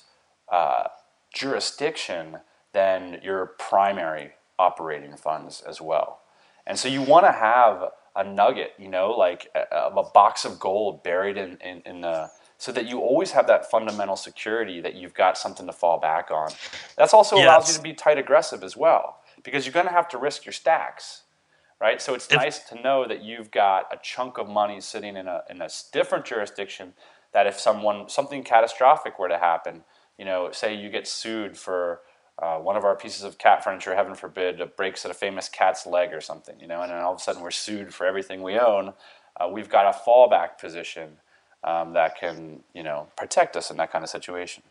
uh, 0.51 0.89
jurisdiction 1.33 2.39
than 2.73 3.21
your 3.23 3.47
primary 3.47 4.33
operating 4.59 5.17
funds 5.17 5.63
as 5.67 5.81
well. 5.81 6.21
And 6.67 6.79
so 6.79 6.89
you 6.89 7.03
want 7.03 7.27
to 7.27 7.33
have 7.33 7.91
a 8.17 8.25
nugget, 8.25 8.73
you 8.79 8.89
know, 8.89 9.11
like 9.11 9.49
a, 9.55 9.91
a 9.97 10.03
box 10.03 10.45
of 10.45 10.59
gold 10.59 11.03
buried 11.03 11.37
in, 11.37 11.59
in, 11.65 11.83
in 11.85 12.01
the 12.01 12.31
so 12.59 12.73
that 12.73 12.87
you 12.87 13.01
always 13.01 13.31
have 13.31 13.47
that 13.47 13.71
fundamental 13.71 14.17
security 14.17 14.83
that 14.83 14.95
you've 14.95 15.15
got 15.15 15.39
something 15.39 15.67
to 15.67 15.73
fall 15.73 15.99
back 15.99 16.31
on. 16.31 16.51
That's 16.95 17.15
also 17.15 17.37
yes. 17.37 17.45
allows 17.47 17.69
you 17.71 17.77
to 17.77 17.83
be 17.83 17.95
tight 17.95 18.19
aggressive 18.19 18.63
as 18.63 18.77
well 18.77 19.21
because 19.43 19.65
you're 19.65 19.73
going 19.73 19.87
to 19.87 19.93
have 19.93 20.09
to 20.11 20.19
risk 20.19 20.45
your 20.45 20.53
stacks, 20.53 21.23
right? 21.81 22.03
So 22.03 22.13
it's 22.13 22.29
if, 22.29 22.37
nice 22.37 22.59
to 22.69 22.75
know 22.83 23.09
that 23.09 23.25
you've 23.25 23.51
got 23.51 23.87
a 23.91 23.97
chunk 24.03 24.37
of 24.37 24.47
money 24.47 24.79
sitting 24.83 25.17
in 25.17 25.27
a 25.27 25.43
in 25.49 25.63
a 25.63 25.71
different 25.91 26.27
jurisdiction 26.27 26.93
that 27.33 27.47
if 27.47 27.59
someone 27.59 28.11
something 28.11 28.45
catastrophic 28.45 29.19
were 29.19 29.29
to 29.29 29.39
happen, 29.39 29.85
you 30.19 30.27
know, 30.27 30.51
say 30.53 30.75
you 30.75 30.91
get 30.91 31.09
sued 31.09 31.57
for 31.57 32.01
uh, 32.41 32.59
one 32.59 32.77
of 32.77 32.85
our 32.85 32.97
pieces 32.97 33.23
of 33.23 33.39
cat 33.39 33.63
furniture, 33.63 33.95
heaven 33.95 34.15
forbid, 34.15 34.63
breaks 34.77 35.05
at 35.05 35.11
a 35.11 35.15
famous 35.15 35.49
cat's 35.49 35.87
leg 35.87 36.13
or 36.13 36.21
something, 36.21 36.59
you 36.61 36.67
know, 36.67 36.83
and 36.83 36.91
then 36.91 36.99
all 36.99 37.13
of 37.13 37.19
a 37.19 37.23
sudden 37.23 37.43
we're 37.43 37.51
sued 37.51 37.93
for 37.93 38.07
everything 38.07 38.43
we 38.43 38.59
own. 38.59 38.93
Uh, 39.39 39.49
we've 39.49 39.69
got 39.69 39.87
a 39.87 39.99
fallback 39.99 40.59
position 40.59 41.11
um, 41.65 41.93
that 41.93 42.19
can, 42.19 42.61
you 42.75 42.83
know, 42.83 43.09
protect 43.17 43.57
us 43.57 43.71
in 43.71 43.77
that 43.77 43.93
kind 43.93 44.03
of 44.03 44.11
situation. 44.11 44.63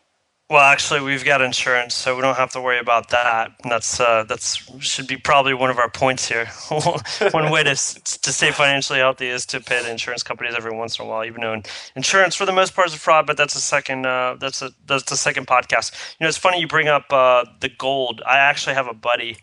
Well, 0.50 0.62
actually, 0.62 1.00
we've 1.00 1.24
got 1.24 1.42
insurance, 1.42 1.94
so 1.94 2.16
we 2.16 2.22
don't 2.22 2.36
have 2.36 2.50
to 2.54 2.60
worry 2.60 2.80
about 2.80 3.10
that. 3.10 3.52
And 3.62 3.70
that's 3.70 4.00
uh, 4.00 4.24
that's 4.24 4.56
should 4.82 5.06
be 5.06 5.16
probably 5.16 5.54
one 5.54 5.70
of 5.70 5.78
our 5.78 5.88
points 5.88 6.26
here. 6.26 6.46
one 7.30 7.52
way 7.52 7.62
to 7.62 7.70
to 7.76 8.32
stay 8.32 8.50
financially 8.50 8.98
healthy 8.98 9.28
is 9.28 9.46
to 9.46 9.60
pay 9.60 9.80
the 9.80 9.88
insurance 9.88 10.24
companies 10.24 10.54
every 10.56 10.76
once 10.76 10.98
in 10.98 11.04
a 11.04 11.08
while, 11.08 11.24
even 11.24 11.42
though 11.42 11.62
insurance 11.94 12.34
for 12.34 12.46
the 12.46 12.52
most 12.52 12.74
part 12.74 12.88
is 12.88 12.94
a 12.94 12.98
fraud. 12.98 13.28
But 13.28 13.36
that's 13.36 13.54
a 13.54 13.60
second 13.60 14.06
uh, 14.06 14.38
that's 14.40 14.60
a 14.60 14.72
that's 14.86 15.04
the 15.04 15.16
second 15.16 15.46
podcast. 15.46 15.92
You 16.18 16.24
know, 16.24 16.28
it's 16.28 16.36
funny 16.36 16.58
you 16.58 16.66
bring 16.66 16.88
up 16.88 17.12
uh, 17.12 17.44
the 17.60 17.68
gold. 17.68 18.20
I 18.26 18.38
actually 18.38 18.74
have 18.74 18.88
a 18.88 18.94
buddy 18.94 19.36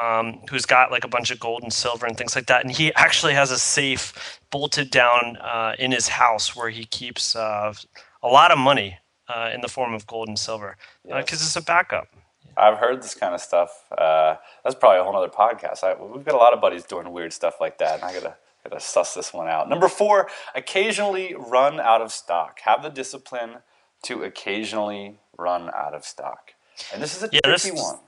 um, 0.00 0.40
who's 0.50 0.66
got 0.66 0.92
like 0.92 1.02
a 1.02 1.08
bunch 1.08 1.32
of 1.32 1.40
gold 1.40 1.64
and 1.64 1.72
silver 1.72 2.06
and 2.06 2.16
things 2.16 2.36
like 2.36 2.46
that, 2.46 2.62
and 2.62 2.70
he 2.70 2.94
actually 2.94 3.34
has 3.34 3.50
a 3.50 3.58
safe 3.58 4.40
bolted 4.52 4.92
down 4.92 5.36
uh, 5.38 5.74
in 5.80 5.90
his 5.90 6.06
house 6.06 6.54
where 6.54 6.70
he 6.70 6.84
keeps 6.84 7.34
uh, 7.34 7.74
a 8.22 8.28
lot 8.28 8.52
of 8.52 8.58
money 8.58 8.98
uh, 9.28 9.50
in 9.52 9.60
the 9.60 9.68
form 9.68 9.94
of 9.94 10.06
gold 10.06 10.28
and 10.28 10.38
silver 10.38 10.76
because 11.04 11.14
uh, 11.14 11.18
yes. 11.18 11.32
it's 11.32 11.56
a 11.56 11.62
backup. 11.62 12.08
I've 12.56 12.78
heard 12.78 13.02
this 13.02 13.14
kind 13.14 13.34
of 13.34 13.40
stuff. 13.40 13.84
Uh, 13.96 14.36
that's 14.62 14.76
probably 14.76 15.00
a 15.00 15.04
whole 15.04 15.16
other 15.16 15.28
podcast. 15.28 15.82
I, 15.82 16.00
we've 16.00 16.24
got 16.24 16.34
a 16.34 16.38
lot 16.38 16.52
of 16.52 16.60
buddies 16.60 16.84
doing 16.84 17.10
weird 17.12 17.32
stuff 17.32 17.56
like 17.60 17.78
that, 17.78 17.96
and 17.96 18.04
I 18.04 18.12
gotta 18.12 18.36
gotta 18.62 18.80
suss 18.80 19.14
this 19.14 19.32
one 19.32 19.48
out. 19.48 19.68
Number 19.68 19.88
four: 19.88 20.28
occasionally 20.54 21.34
run 21.36 21.80
out 21.80 22.00
of 22.00 22.12
stock. 22.12 22.60
Have 22.60 22.82
the 22.82 22.90
discipline 22.90 23.56
to 24.04 24.22
occasionally 24.22 25.18
run 25.36 25.70
out 25.74 25.94
of 25.94 26.04
stock. 26.04 26.52
And 26.92 27.02
this 27.02 27.16
is 27.16 27.22
a 27.22 27.28
yeah, 27.32 27.40
tricky 27.44 27.70
this... 27.70 27.82
one 27.82 27.98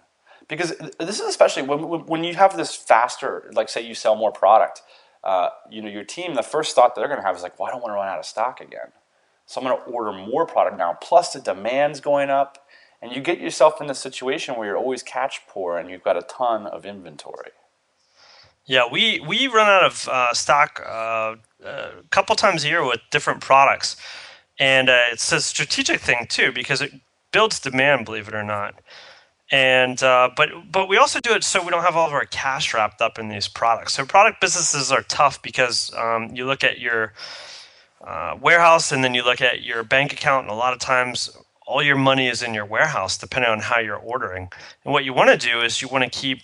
because 0.48 0.74
this 0.98 1.20
is 1.20 1.26
especially 1.26 1.62
when 1.62 2.06
when 2.06 2.24
you 2.24 2.34
have 2.34 2.56
this 2.56 2.74
faster, 2.74 3.50
like 3.54 3.68
say 3.68 3.80
you 3.82 3.94
sell 3.94 4.14
more 4.14 4.32
product. 4.32 4.82
Uh, 5.24 5.48
you 5.70 5.82
know, 5.82 5.88
your 5.88 6.04
team, 6.04 6.34
the 6.34 6.42
first 6.42 6.76
thought 6.76 6.94
that 6.94 7.00
they're 7.00 7.08
going 7.08 7.20
to 7.20 7.26
have 7.26 7.34
is 7.34 7.42
like, 7.42 7.58
"Well, 7.58 7.68
I 7.68 7.72
don't 7.72 7.82
want 7.82 7.90
to 7.90 7.96
run 7.96 8.06
out 8.06 8.18
of 8.18 8.26
stock 8.26 8.60
again." 8.60 8.92
So 9.46 9.60
I'm 9.60 9.66
going 9.66 9.78
to 9.78 9.84
order 9.84 10.12
more 10.12 10.44
product 10.44 10.76
now. 10.76 10.98
Plus, 11.00 11.32
the 11.32 11.40
demand's 11.40 12.00
going 12.00 12.30
up, 12.30 12.66
and 13.00 13.12
you 13.12 13.20
get 13.20 13.40
yourself 13.40 13.80
in 13.80 13.86
the 13.86 13.94
situation 13.94 14.56
where 14.56 14.66
you're 14.66 14.76
always 14.76 15.02
catch 15.02 15.46
poor 15.48 15.78
and 15.78 15.88
you've 15.88 16.02
got 16.02 16.16
a 16.16 16.22
ton 16.22 16.66
of 16.66 16.84
inventory. 16.84 17.52
Yeah, 18.64 18.84
we, 18.90 19.20
we 19.20 19.46
run 19.46 19.68
out 19.68 19.84
of 19.84 20.08
uh, 20.08 20.34
stock 20.34 20.82
uh, 20.84 21.36
a 21.64 21.90
couple 22.10 22.34
times 22.34 22.64
a 22.64 22.68
year 22.68 22.84
with 22.84 23.00
different 23.10 23.40
products. 23.40 23.96
And 24.58 24.88
uh, 24.88 25.04
it's 25.12 25.30
a 25.30 25.40
strategic 25.40 26.00
thing 26.00 26.26
too 26.28 26.50
because 26.52 26.80
it 26.80 26.92
builds 27.30 27.60
demand, 27.60 28.06
believe 28.06 28.26
it 28.26 28.34
or 28.34 28.42
not. 28.42 28.74
And 29.52 30.02
uh, 30.02 30.30
but 30.34 30.48
but 30.72 30.88
we 30.88 30.96
also 30.96 31.20
do 31.20 31.32
it 31.32 31.44
so 31.44 31.62
we 31.62 31.70
don't 31.70 31.84
have 31.84 31.94
all 31.94 32.08
of 32.08 32.12
our 32.12 32.24
cash 32.24 32.74
wrapped 32.74 33.00
up 33.00 33.16
in 33.16 33.28
these 33.28 33.46
products. 33.46 33.94
So 33.94 34.04
product 34.04 34.40
businesses 34.40 34.90
are 34.90 35.02
tough 35.02 35.40
because 35.40 35.94
um, 35.94 36.30
you 36.34 36.46
look 36.46 36.64
at 36.64 36.80
your 36.80 37.12
uh, 38.06 38.36
warehouse 38.40 38.92
and 38.92 39.02
then 39.02 39.14
you 39.14 39.24
look 39.24 39.40
at 39.40 39.62
your 39.62 39.82
bank 39.82 40.12
account 40.12 40.44
and 40.44 40.50
a 40.50 40.54
lot 40.54 40.72
of 40.72 40.78
times 40.78 41.36
all 41.66 41.82
your 41.82 41.96
money 41.96 42.28
is 42.28 42.42
in 42.42 42.54
your 42.54 42.64
warehouse 42.64 43.18
depending 43.18 43.50
on 43.50 43.58
how 43.58 43.80
you're 43.80 43.96
ordering. 43.96 44.48
And 44.84 44.92
what 44.92 45.04
you 45.04 45.12
want 45.12 45.28
to 45.30 45.36
do 45.36 45.60
is 45.60 45.82
you 45.82 45.88
want 45.88 46.04
to 46.04 46.10
keep 46.10 46.42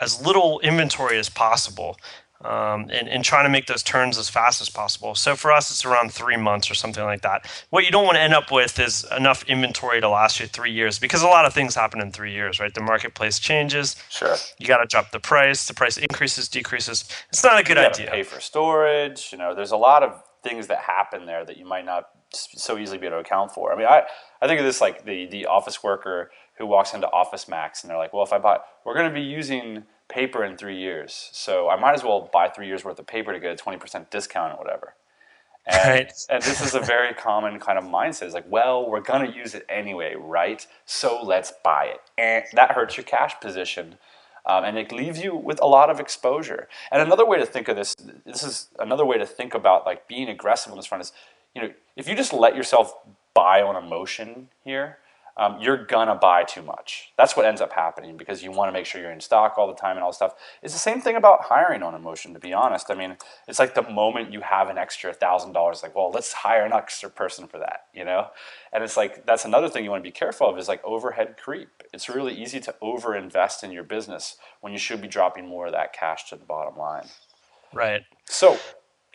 as 0.00 0.24
little 0.24 0.60
inventory 0.60 1.18
as 1.18 1.28
possible 1.28 1.96
um, 2.40 2.90
and, 2.90 3.08
and 3.08 3.24
trying 3.24 3.44
to 3.44 3.50
make 3.50 3.66
those 3.66 3.82
turns 3.82 4.18
as 4.18 4.28
fast 4.28 4.60
as 4.60 4.68
possible. 4.70 5.14
So 5.14 5.36
for 5.36 5.52
us 5.52 5.70
it's 5.70 5.84
around 5.84 6.12
three 6.12 6.38
months 6.38 6.70
or 6.70 6.74
something 6.74 7.04
like 7.04 7.20
that. 7.20 7.46
What 7.68 7.84
you 7.84 7.90
don't 7.90 8.04
want 8.04 8.16
to 8.16 8.22
end 8.22 8.34
up 8.34 8.50
with 8.50 8.78
is 8.78 9.06
enough 9.16 9.44
inventory 9.44 10.00
to 10.00 10.08
last 10.08 10.40
you 10.40 10.46
three 10.46 10.72
years 10.72 10.98
because 10.98 11.22
a 11.22 11.26
lot 11.26 11.44
of 11.44 11.52
things 11.52 11.74
happen 11.74 12.00
in 12.00 12.12
three 12.12 12.32
years 12.32 12.60
right? 12.60 12.72
The 12.72 12.80
marketplace 12.80 13.38
changes. 13.38 13.96
Sure. 14.08 14.36
You 14.58 14.66
got 14.66 14.78
to 14.78 14.86
drop 14.86 15.10
the 15.10 15.20
price 15.20 15.68
the 15.68 15.74
price 15.74 15.98
increases 15.98 16.48
decreases. 16.48 17.04
It's 17.28 17.44
not 17.44 17.60
a 17.60 17.62
good 17.62 17.76
idea. 17.76 18.10
pay 18.10 18.22
for 18.22 18.40
storage 18.40 19.28
you 19.32 19.36
know 19.36 19.54
there's 19.54 19.72
a 19.72 19.76
lot 19.76 20.02
of 20.02 20.22
things 20.44 20.68
that 20.68 20.78
happen 20.78 21.26
there 21.26 21.44
that 21.44 21.56
you 21.56 21.64
might 21.64 21.84
not 21.84 22.10
so 22.32 22.78
easily 22.78 22.98
be 22.98 23.06
able 23.06 23.16
to 23.16 23.20
account 23.20 23.50
for. 23.50 23.72
I 23.72 23.76
mean, 23.76 23.86
I, 23.86 24.02
I 24.40 24.46
think 24.46 24.60
of 24.60 24.66
this 24.66 24.80
like 24.80 25.04
the, 25.04 25.26
the 25.26 25.46
office 25.46 25.82
worker 25.82 26.30
who 26.58 26.66
walks 26.66 26.94
into 26.94 27.10
Office 27.10 27.48
Max 27.48 27.82
and 27.82 27.90
they're 27.90 27.98
like, 27.98 28.12
well, 28.12 28.22
if 28.22 28.32
I 28.32 28.38
buy, 28.38 28.58
we're 28.84 28.94
going 28.94 29.08
to 29.08 29.14
be 29.14 29.24
using 29.24 29.84
paper 30.08 30.44
in 30.44 30.56
three 30.56 30.78
years, 30.78 31.30
so 31.32 31.68
I 31.68 31.80
might 31.80 31.94
as 31.94 32.04
well 32.04 32.28
buy 32.32 32.48
three 32.48 32.66
years 32.66 32.84
worth 32.84 32.98
of 32.98 33.06
paper 33.06 33.32
to 33.32 33.40
get 33.40 33.58
a 33.58 33.64
20% 33.64 34.10
discount 34.10 34.52
or 34.54 34.58
whatever. 34.58 34.94
And, 35.66 35.88
right. 35.88 36.12
and 36.28 36.42
this 36.42 36.60
is 36.60 36.74
a 36.74 36.80
very 36.80 37.14
common 37.14 37.58
kind 37.58 37.78
of 37.78 37.84
mindset. 37.84 38.24
It's 38.24 38.34
like, 38.34 38.44
well, 38.50 38.88
we're 38.88 39.00
going 39.00 39.30
to 39.30 39.34
use 39.34 39.54
it 39.54 39.64
anyway, 39.68 40.14
right? 40.14 40.66
So 40.84 41.22
let's 41.22 41.54
buy 41.64 41.86
it. 41.86 42.00
And 42.18 42.44
that 42.52 42.72
hurts 42.72 42.98
your 42.98 43.04
cash 43.04 43.40
position 43.40 43.96
um, 44.46 44.64
and 44.64 44.76
it 44.78 44.92
leaves 44.92 45.22
you 45.22 45.34
with 45.34 45.60
a 45.60 45.66
lot 45.66 45.90
of 45.90 46.00
exposure. 46.00 46.68
And 46.90 47.00
another 47.00 47.26
way 47.26 47.38
to 47.38 47.46
think 47.46 47.68
of 47.68 47.76
this, 47.76 47.94
this 48.24 48.42
is 48.42 48.68
another 48.78 49.04
way 49.04 49.18
to 49.18 49.26
think 49.26 49.54
about 49.54 49.86
like 49.86 50.06
being 50.06 50.28
aggressive 50.28 50.72
on 50.72 50.78
this 50.78 50.86
front 50.86 51.02
is, 51.02 51.12
you 51.54 51.62
know, 51.62 51.70
if 51.96 52.08
you 52.08 52.14
just 52.14 52.32
let 52.32 52.56
yourself 52.56 52.94
buy 53.32 53.62
on 53.62 53.76
emotion 53.76 54.48
here, 54.64 54.98
um, 55.36 55.58
you're 55.60 55.84
gonna 55.84 56.14
buy 56.14 56.44
too 56.44 56.62
much. 56.62 57.12
That's 57.16 57.36
what 57.36 57.44
ends 57.44 57.60
up 57.60 57.72
happening 57.72 58.16
because 58.16 58.42
you 58.42 58.52
want 58.52 58.68
to 58.68 58.72
make 58.72 58.86
sure 58.86 59.00
you're 59.00 59.10
in 59.10 59.20
stock 59.20 59.54
all 59.58 59.66
the 59.66 59.74
time 59.74 59.96
and 59.96 60.04
all 60.04 60.12
stuff. 60.12 60.34
It's 60.62 60.72
the 60.72 60.78
same 60.78 61.00
thing 61.00 61.16
about 61.16 61.44
hiring 61.44 61.82
on 61.82 61.94
emotion. 61.94 62.34
To 62.34 62.40
be 62.40 62.52
honest, 62.52 62.90
I 62.90 62.94
mean, 62.94 63.16
it's 63.48 63.58
like 63.58 63.74
the 63.74 63.82
moment 63.82 64.32
you 64.32 64.40
have 64.40 64.68
an 64.68 64.78
extra 64.78 65.12
thousand 65.12 65.52
dollars, 65.52 65.82
like, 65.82 65.96
well, 65.96 66.10
let's 66.10 66.32
hire 66.32 66.64
an 66.64 66.72
extra 66.72 67.10
person 67.10 67.48
for 67.48 67.58
that, 67.58 67.86
you 67.92 68.04
know. 68.04 68.28
And 68.72 68.84
it's 68.84 68.96
like 68.96 69.26
that's 69.26 69.44
another 69.44 69.68
thing 69.68 69.84
you 69.84 69.90
want 69.90 70.04
to 70.04 70.08
be 70.08 70.12
careful 70.12 70.48
of 70.48 70.56
is 70.58 70.68
like 70.68 70.84
overhead 70.84 71.36
creep. 71.36 71.68
It's 71.92 72.08
really 72.08 72.34
easy 72.34 72.60
to 72.60 72.74
overinvest 72.80 73.64
in 73.64 73.72
your 73.72 73.84
business 73.84 74.36
when 74.60 74.72
you 74.72 74.78
should 74.78 75.02
be 75.02 75.08
dropping 75.08 75.48
more 75.48 75.66
of 75.66 75.72
that 75.72 75.92
cash 75.92 76.28
to 76.30 76.36
the 76.36 76.44
bottom 76.44 76.78
line. 76.78 77.08
Right. 77.72 78.02
So 78.26 78.58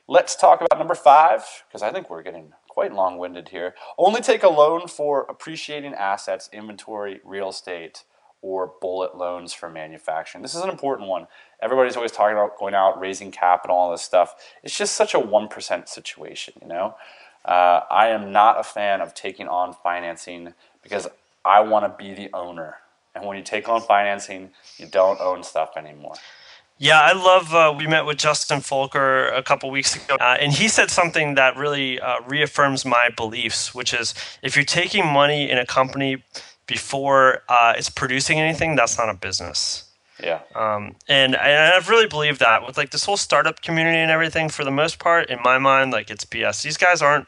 let's 0.08 0.36
talk 0.36 0.62
about 0.62 0.77
number 0.77 0.95
five 0.95 1.45
because 1.67 1.82
I 1.82 1.91
think 1.91 2.10
we're 2.10 2.23
getting 2.23 2.51
quite 2.79 2.93
long 2.93 3.17
winded 3.17 3.49
here. 3.49 3.75
Only 3.97 4.21
take 4.21 4.41
a 4.41 4.47
loan 4.47 4.87
for 4.87 5.25
appreciating 5.27 5.93
assets, 5.95 6.49
inventory, 6.53 7.19
real 7.25 7.49
estate, 7.49 8.05
or 8.41 8.71
bullet 8.79 9.17
loans 9.17 9.51
for 9.51 9.69
manufacturing. 9.69 10.41
This 10.41 10.55
is 10.55 10.61
an 10.61 10.69
important 10.69 11.09
one. 11.09 11.27
Everybody's 11.61 11.97
always 11.97 12.13
talking 12.13 12.37
about 12.37 12.57
going 12.57 12.73
out, 12.73 12.97
raising 12.97 13.31
capital, 13.31 13.75
all 13.75 13.91
this 13.91 14.01
stuff. 14.01 14.33
It's 14.63 14.77
just 14.77 14.93
such 14.93 15.13
a 15.13 15.19
1% 15.19 15.89
situation, 15.89 16.53
you 16.61 16.69
know? 16.69 16.95
Uh, 17.43 17.81
I 17.91 18.07
am 18.07 18.31
not 18.31 18.57
a 18.57 18.63
fan 18.63 19.01
of 19.01 19.13
taking 19.13 19.49
on 19.49 19.73
financing 19.73 20.53
because 20.81 21.05
I 21.43 21.59
want 21.59 21.83
to 21.83 22.01
be 22.01 22.13
the 22.13 22.29
owner. 22.33 22.77
And 23.13 23.25
when 23.25 23.35
you 23.35 23.43
take 23.43 23.67
on 23.67 23.81
financing, 23.81 24.51
you 24.77 24.85
don't 24.85 25.19
own 25.19 25.43
stuff 25.43 25.71
anymore. 25.75 26.15
Yeah, 26.81 27.01
I 27.01 27.11
love. 27.11 27.53
Uh, 27.53 27.75
we 27.77 27.87
met 27.87 28.05
with 28.05 28.17
Justin 28.17 28.61
Folker 28.61 29.27
a 29.27 29.43
couple 29.43 29.69
weeks 29.69 29.97
ago, 29.97 30.15
uh, 30.15 30.37
and 30.39 30.53
he 30.53 30.69
said 30.69 30.89
something 30.89 31.35
that 31.35 31.57
really 31.57 31.99
uh, 31.99 32.21
reaffirms 32.25 32.85
my 32.85 33.09
beliefs, 33.17 33.75
which 33.75 33.93
is 33.93 34.13
if 34.41 34.55
you're 34.55 34.63
taking 34.63 35.05
money 35.05 35.51
in 35.51 35.57
a 35.57 35.65
company 35.65 36.23
before 36.67 37.43
uh, 37.49 37.73
it's 37.75 37.89
producing 37.89 38.39
anything, 38.39 38.77
that's 38.77 38.97
not 38.97 39.09
a 39.09 39.13
business. 39.13 39.91
Yeah. 40.23 40.39
Um, 40.55 40.95
and, 41.09 41.35
and 41.35 41.73
I've 41.73 41.89
really 41.89 42.07
believed 42.07 42.39
that 42.39 42.65
with 42.65 42.77
like 42.77 42.91
this 42.91 43.03
whole 43.03 43.17
startup 43.17 43.61
community 43.61 43.97
and 43.97 44.09
everything. 44.09 44.47
For 44.47 44.63
the 44.63 44.71
most 44.71 44.99
part, 44.99 45.29
in 45.29 45.39
my 45.43 45.57
mind, 45.57 45.91
like 45.91 46.09
it's 46.09 46.23
BS. 46.23 46.63
These 46.63 46.77
guys 46.77 47.01
aren't. 47.01 47.27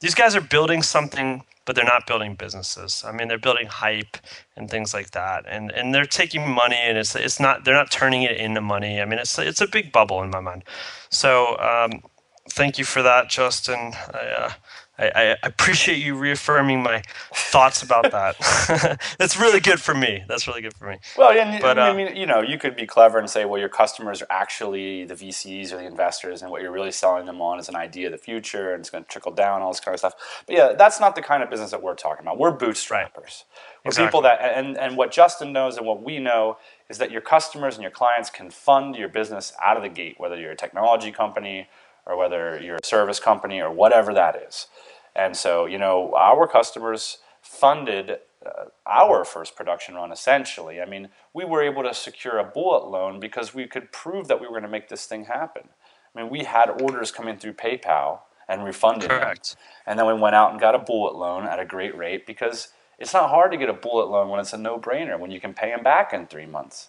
These 0.00 0.14
guys 0.14 0.36
are 0.36 0.40
building 0.40 0.82
something 0.82 1.42
but 1.66 1.76
they're 1.76 1.84
not 1.84 2.06
building 2.06 2.34
businesses. 2.36 3.04
I 3.06 3.12
mean, 3.12 3.28
they're 3.28 3.38
building 3.38 3.66
hype 3.68 4.16
and 4.56 4.70
things 4.70 4.94
like 4.94 5.12
that, 5.12 5.44
and 5.48 5.70
and 5.72 5.94
they're 5.94 6.06
taking 6.06 6.48
money, 6.50 6.76
and 6.78 6.98
it's 6.98 7.14
it's 7.16 7.40
not 7.40 7.64
they're 7.64 7.74
not 7.74 7.90
turning 7.90 8.22
it 8.22 8.36
into 8.38 8.60
money. 8.60 9.00
I 9.00 9.04
mean, 9.06 9.18
it's 9.18 9.38
it's 9.38 9.60
a 9.60 9.68
big 9.68 9.92
bubble 9.92 10.22
in 10.22 10.30
my 10.30 10.40
mind. 10.40 10.64
So 11.10 11.58
um, 11.58 12.02
thank 12.50 12.78
you 12.78 12.84
for 12.84 13.02
that, 13.02 13.30
Justin. 13.30 13.94
I, 14.12 14.18
uh, 14.38 14.50
I, 14.96 15.32
I 15.32 15.36
appreciate 15.42 15.98
you 15.98 16.16
reaffirming 16.16 16.82
my 16.82 17.02
thoughts 17.34 17.82
about 17.82 18.12
that. 18.12 19.00
That's 19.18 19.36
really 19.36 19.58
good 19.58 19.80
for 19.80 19.92
me. 19.92 20.24
That's 20.28 20.46
really 20.46 20.62
good 20.62 20.74
for 20.74 20.88
me. 20.88 20.98
Well, 21.18 21.36
and 21.36 21.60
but, 21.60 21.78
I 21.78 21.90
uh, 21.90 21.94
mean, 21.94 22.14
you 22.14 22.26
know, 22.26 22.42
you 22.42 22.58
could 22.58 22.76
be 22.76 22.86
clever 22.86 23.18
and 23.18 23.28
say, 23.28 23.44
well, 23.44 23.58
your 23.58 23.68
customers 23.68 24.22
are 24.22 24.28
actually 24.30 25.04
the 25.04 25.14
VCs 25.14 25.72
or 25.72 25.78
the 25.78 25.86
investors, 25.86 26.42
and 26.42 26.50
what 26.50 26.62
you're 26.62 26.70
really 26.70 26.92
selling 26.92 27.26
them 27.26 27.40
on 27.40 27.58
is 27.58 27.68
an 27.68 27.74
idea 27.74 28.06
of 28.06 28.12
the 28.12 28.18
future, 28.18 28.72
and 28.72 28.80
it's 28.80 28.90
going 28.90 29.02
to 29.02 29.10
trickle 29.10 29.32
down, 29.32 29.62
all 29.62 29.72
this 29.72 29.80
kind 29.80 29.94
of 29.94 29.98
stuff. 29.98 30.14
But 30.46 30.56
yeah, 30.56 30.72
that's 30.78 31.00
not 31.00 31.16
the 31.16 31.22
kind 31.22 31.42
of 31.42 31.50
business 31.50 31.72
that 31.72 31.82
we're 31.82 31.96
talking 31.96 32.24
about. 32.24 32.38
We're 32.38 32.56
bootstrappers. 32.56 32.90
Right. 32.90 33.44
We're 33.84 33.88
exactly. 33.88 34.06
people 34.06 34.22
that, 34.22 34.40
and, 34.40 34.78
and 34.78 34.96
what 34.96 35.10
Justin 35.10 35.52
knows 35.52 35.76
and 35.76 35.86
what 35.86 36.02
we 36.02 36.20
know 36.20 36.56
is 36.88 36.98
that 36.98 37.10
your 37.10 37.20
customers 37.20 37.74
and 37.74 37.82
your 37.82 37.90
clients 37.90 38.30
can 38.30 38.50
fund 38.50 38.94
your 38.94 39.08
business 39.08 39.52
out 39.62 39.76
of 39.76 39.82
the 39.82 39.88
gate, 39.88 40.14
whether 40.18 40.36
you're 40.38 40.52
a 40.52 40.56
technology 40.56 41.10
company 41.10 41.68
or 42.06 42.16
whether 42.16 42.60
you're 42.60 42.76
a 42.76 42.86
service 42.86 43.20
company 43.20 43.60
or 43.60 43.70
whatever 43.70 44.12
that 44.14 44.36
is. 44.36 44.66
And 45.14 45.36
so, 45.36 45.66
you 45.66 45.78
know, 45.78 46.14
our 46.16 46.46
customers 46.46 47.18
funded 47.40 48.18
uh, 48.44 48.64
our 48.86 49.24
first 49.24 49.56
production 49.56 49.94
run 49.94 50.12
essentially. 50.12 50.80
I 50.80 50.84
mean, 50.84 51.08
we 51.32 51.44
were 51.44 51.62
able 51.62 51.82
to 51.82 51.94
secure 51.94 52.38
a 52.38 52.44
bullet 52.44 52.88
loan 52.88 53.20
because 53.20 53.54
we 53.54 53.66
could 53.66 53.92
prove 53.92 54.28
that 54.28 54.40
we 54.40 54.46
were 54.46 54.52
going 54.52 54.64
to 54.64 54.68
make 54.68 54.88
this 54.88 55.06
thing 55.06 55.24
happen. 55.24 55.68
I 56.14 56.20
mean, 56.20 56.30
we 56.30 56.44
had 56.44 56.82
orders 56.82 57.10
coming 57.10 57.38
through 57.38 57.54
PayPal 57.54 58.20
and 58.48 58.64
refunded 58.64 59.10
Correct. 59.10 59.50
them. 59.50 59.58
And 59.86 59.98
then 59.98 60.06
we 60.06 60.14
went 60.14 60.34
out 60.34 60.50
and 60.50 60.60
got 60.60 60.74
a 60.74 60.78
bullet 60.78 61.14
loan 61.14 61.44
at 61.44 61.58
a 61.58 61.64
great 61.64 61.96
rate 61.96 62.26
because 62.26 62.68
it's 62.98 63.12
not 63.12 63.30
hard 63.30 63.50
to 63.52 63.56
get 63.56 63.68
a 63.68 63.74
bullet 63.74 64.10
loan 64.10 64.28
when 64.28 64.40
it's 64.40 64.52
a 64.52 64.58
no-brainer 64.58 65.18
when 65.18 65.30
you 65.30 65.40
can 65.40 65.54
pay 65.54 65.70
them 65.70 65.82
back 65.82 66.12
in 66.12 66.26
three 66.26 66.46
months. 66.46 66.88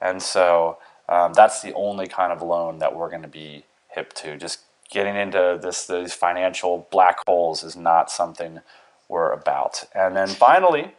And 0.00 0.22
so 0.22 0.78
um, 1.08 1.32
that's 1.32 1.62
the 1.62 1.72
only 1.74 2.06
kind 2.06 2.32
of 2.32 2.42
loan 2.42 2.78
that 2.78 2.94
we're 2.94 3.10
going 3.10 3.22
to 3.22 3.28
be 3.28 3.64
hip 3.94 4.12
to. 4.14 4.36
Just 4.36 4.60
getting 4.90 5.16
into 5.16 5.58
this 5.60 5.86
these 5.86 6.14
financial 6.14 6.88
black 6.90 7.18
holes 7.26 7.62
is 7.62 7.76
not 7.76 8.10
something 8.10 8.60
we're 9.08 9.32
about. 9.32 9.84
And 9.94 10.16
then 10.16 10.28
finally, 10.28 10.94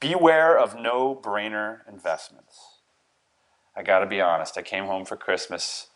beware 0.00 0.58
of 0.58 0.76
no-brainer 0.78 1.80
investments. 1.88 2.78
I 3.76 3.82
got 3.82 4.00
to 4.00 4.06
be 4.06 4.20
honest. 4.20 4.58
I 4.58 4.62
came 4.62 4.86
home 4.86 5.04
for 5.04 5.16
Christmas, 5.16 5.88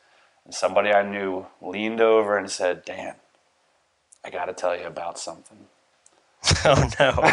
and 0.44 0.54
somebody 0.54 0.92
I 0.92 1.02
knew 1.02 1.46
leaned 1.60 2.00
over 2.00 2.38
and 2.38 2.50
said, 2.50 2.84
"Dan, 2.84 3.16
I 4.24 4.30
got 4.30 4.46
to 4.46 4.52
tell 4.52 4.76
you 4.78 4.86
about 4.86 5.18
something." 5.18 5.66
Oh 6.64 6.90
no! 7.00 7.12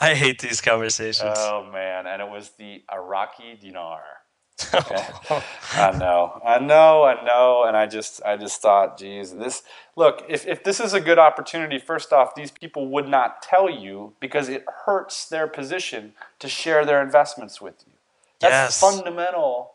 I 0.00 0.14
hate 0.14 0.40
these 0.40 0.60
conversations. 0.60 1.36
Oh 1.36 1.68
man, 1.72 2.06
and 2.06 2.22
it 2.22 2.28
was 2.28 2.50
the 2.58 2.82
Iraqi 2.92 3.56
dinar. 3.60 4.02
I 4.72 5.94
know, 5.98 6.40
I 6.44 6.58
know, 6.58 7.04
I 7.04 7.22
know, 7.24 7.64
and 7.66 7.76
I 7.76 7.86
just, 7.86 8.22
I 8.24 8.38
just 8.38 8.62
thought, 8.62 8.98
geez, 8.98 9.34
this. 9.34 9.62
Look, 9.96 10.24
if 10.28 10.46
if 10.46 10.64
this 10.64 10.80
is 10.80 10.94
a 10.94 11.00
good 11.00 11.18
opportunity, 11.18 11.78
first 11.78 12.10
off, 12.10 12.34
these 12.34 12.50
people 12.50 12.88
would 12.88 13.06
not 13.06 13.42
tell 13.42 13.68
you 13.68 14.14
because 14.18 14.48
it 14.48 14.64
hurts 14.86 15.28
their 15.28 15.46
position 15.46 16.14
to 16.38 16.48
share 16.48 16.86
their 16.86 17.02
investments 17.02 17.60
with 17.60 17.84
you. 17.86 17.92
That's 18.40 18.80
yes. 18.80 18.80
fundamental 18.80 19.72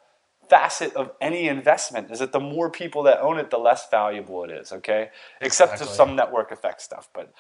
facet 0.49 0.93
of 0.95 1.11
any 1.21 1.47
investment 1.47 2.11
is 2.11 2.19
that 2.19 2.33
the 2.33 2.39
more 2.39 2.69
people 2.69 3.03
that 3.03 3.21
own 3.21 3.37
it, 3.37 3.51
the 3.51 3.57
less 3.57 3.89
valuable 3.89 4.43
it 4.43 4.49
is. 4.49 4.71
Okay, 4.71 5.09
except 5.41 5.73
exactly. 5.73 5.95
some 5.95 6.15
network 6.15 6.51
effect 6.51 6.81
stuff, 6.81 7.07
but 7.13 7.31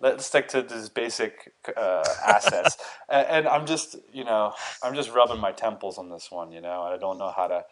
let's 0.00 0.26
stick 0.26 0.48
to 0.48 0.62
these 0.62 0.88
basic 0.88 1.52
uh, 1.76 2.04
assets. 2.26 2.76
and, 3.08 3.26
and, 3.26 3.48
I'm 3.48 3.66
just, 3.66 3.96
you 4.12 4.24
know, 4.24 4.52
I'm 4.82 4.94
just 4.94 5.12
rubbing 5.12 5.38
my 5.38 5.52
temples 5.52 5.98
on 5.98 6.08
this 6.08 6.30
one, 6.30 6.52
you 6.52 6.60
know, 6.60 6.82
I 6.82 6.96
don't 6.96 7.18
know 7.18 7.32
how 7.34 7.48
to 7.48 7.64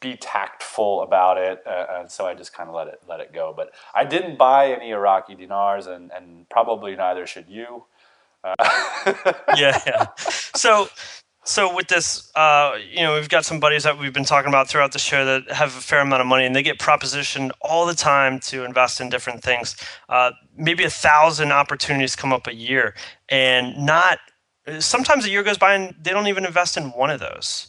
be 0.00 0.16
tactful 0.16 1.02
about 1.02 1.38
it, 1.38 1.62
uh, 1.66 1.86
and 1.98 2.10
so 2.10 2.26
I 2.26 2.34
just 2.34 2.54
kind 2.54 2.68
of 2.68 2.74
let 2.74 2.86
it 2.86 3.00
let 3.08 3.20
it 3.20 3.32
go. 3.32 3.52
But 3.54 3.72
I 3.94 4.04
didn't 4.04 4.38
buy 4.38 4.72
any 4.72 4.90
Iraqi 4.90 5.34
dinars, 5.34 5.86
and 5.86 6.10
and 6.12 6.48
probably 6.48 6.96
neither 6.96 7.26
should 7.26 7.48
you. 7.48 7.84
Uh, 8.42 8.54
yeah, 9.56 9.80
yeah. 9.86 10.06
So 10.16 10.88
so 11.46 11.74
with 11.74 11.88
this, 11.88 12.30
uh, 12.34 12.76
you 12.90 13.00
know, 13.00 13.14
we've 13.14 13.28
got 13.28 13.44
some 13.44 13.60
buddies 13.60 13.84
that 13.84 13.98
we've 13.98 14.12
been 14.12 14.24
talking 14.24 14.48
about 14.48 14.68
throughout 14.68 14.92
the 14.92 14.98
show 14.98 15.24
that 15.24 15.50
have 15.50 15.68
a 15.68 15.80
fair 15.80 16.00
amount 16.00 16.20
of 16.20 16.26
money, 16.26 16.44
and 16.44 16.54
they 16.54 16.62
get 16.62 16.78
propositioned 16.78 17.50
all 17.60 17.86
the 17.86 17.94
time 17.94 18.40
to 18.40 18.64
invest 18.64 19.00
in 19.00 19.08
different 19.08 19.42
things. 19.42 19.76
Uh, 20.08 20.32
maybe 20.56 20.84
a 20.84 20.90
thousand 20.90 21.52
opportunities 21.52 22.14
come 22.14 22.32
up 22.32 22.46
a 22.46 22.54
year, 22.54 22.94
and 23.28 23.76
not 23.78 24.18
sometimes 24.78 25.24
a 25.24 25.30
year 25.30 25.42
goes 25.42 25.58
by 25.58 25.74
and 25.74 25.94
they 26.00 26.10
don't 26.10 26.26
even 26.26 26.44
invest 26.44 26.76
in 26.76 26.90
one 26.92 27.10
of 27.10 27.20
those. 27.20 27.68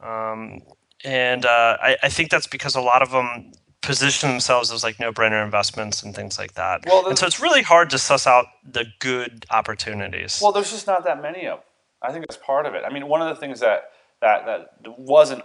Um, 0.00 0.60
and 1.04 1.44
uh, 1.44 1.76
I, 1.80 1.96
I, 2.04 2.08
think 2.08 2.30
that's 2.30 2.46
because 2.46 2.74
a 2.74 2.80
lot 2.80 3.02
of 3.02 3.10
them 3.10 3.52
position 3.82 4.28
themselves 4.30 4.70
as 4.70 4.82
like 4.82 4.98
no-brainer 5.00 5.44
investments 5.44 6.02
and 6.02 6.14
things 6.14 6.38
like 6.38 6.54
that. 6.54 6.82
Well, 6.86 7.08
and 7.08 7.18
so 7.18 7.26
it's 7.26 7.40
really 7.40 7.62
hard 7.62 7.90
to 7.90 7.98
suss 7.98 8.26
out 8.26 8.46
the 8.64 8.86
good 9.00 9.44
opportunities. 9.50 10.40
Well, 10.42 10.52
there's 10.52 10.70
just 10.70 10.86
not 10.86 11.04
that 11.04 11.20
many 11.20 11.46
of 11.46 11.58
them. 11.58 11.67
I 12.02 12.12
think 12.12 12.26
that's 12.28 12.40
part 12.42 12.66
of 12.66 12.74
it. 12.74 12.82
I 12.86 12.92
mean, 12.92 13.08
one 13.08 13.22
of 13.22 13.28
the 13.28 13.40
things 13.40 13.60
that 13.60 13.90
that 14.20 14.46
that 14.46 14.98
wasn't 14.98 15.42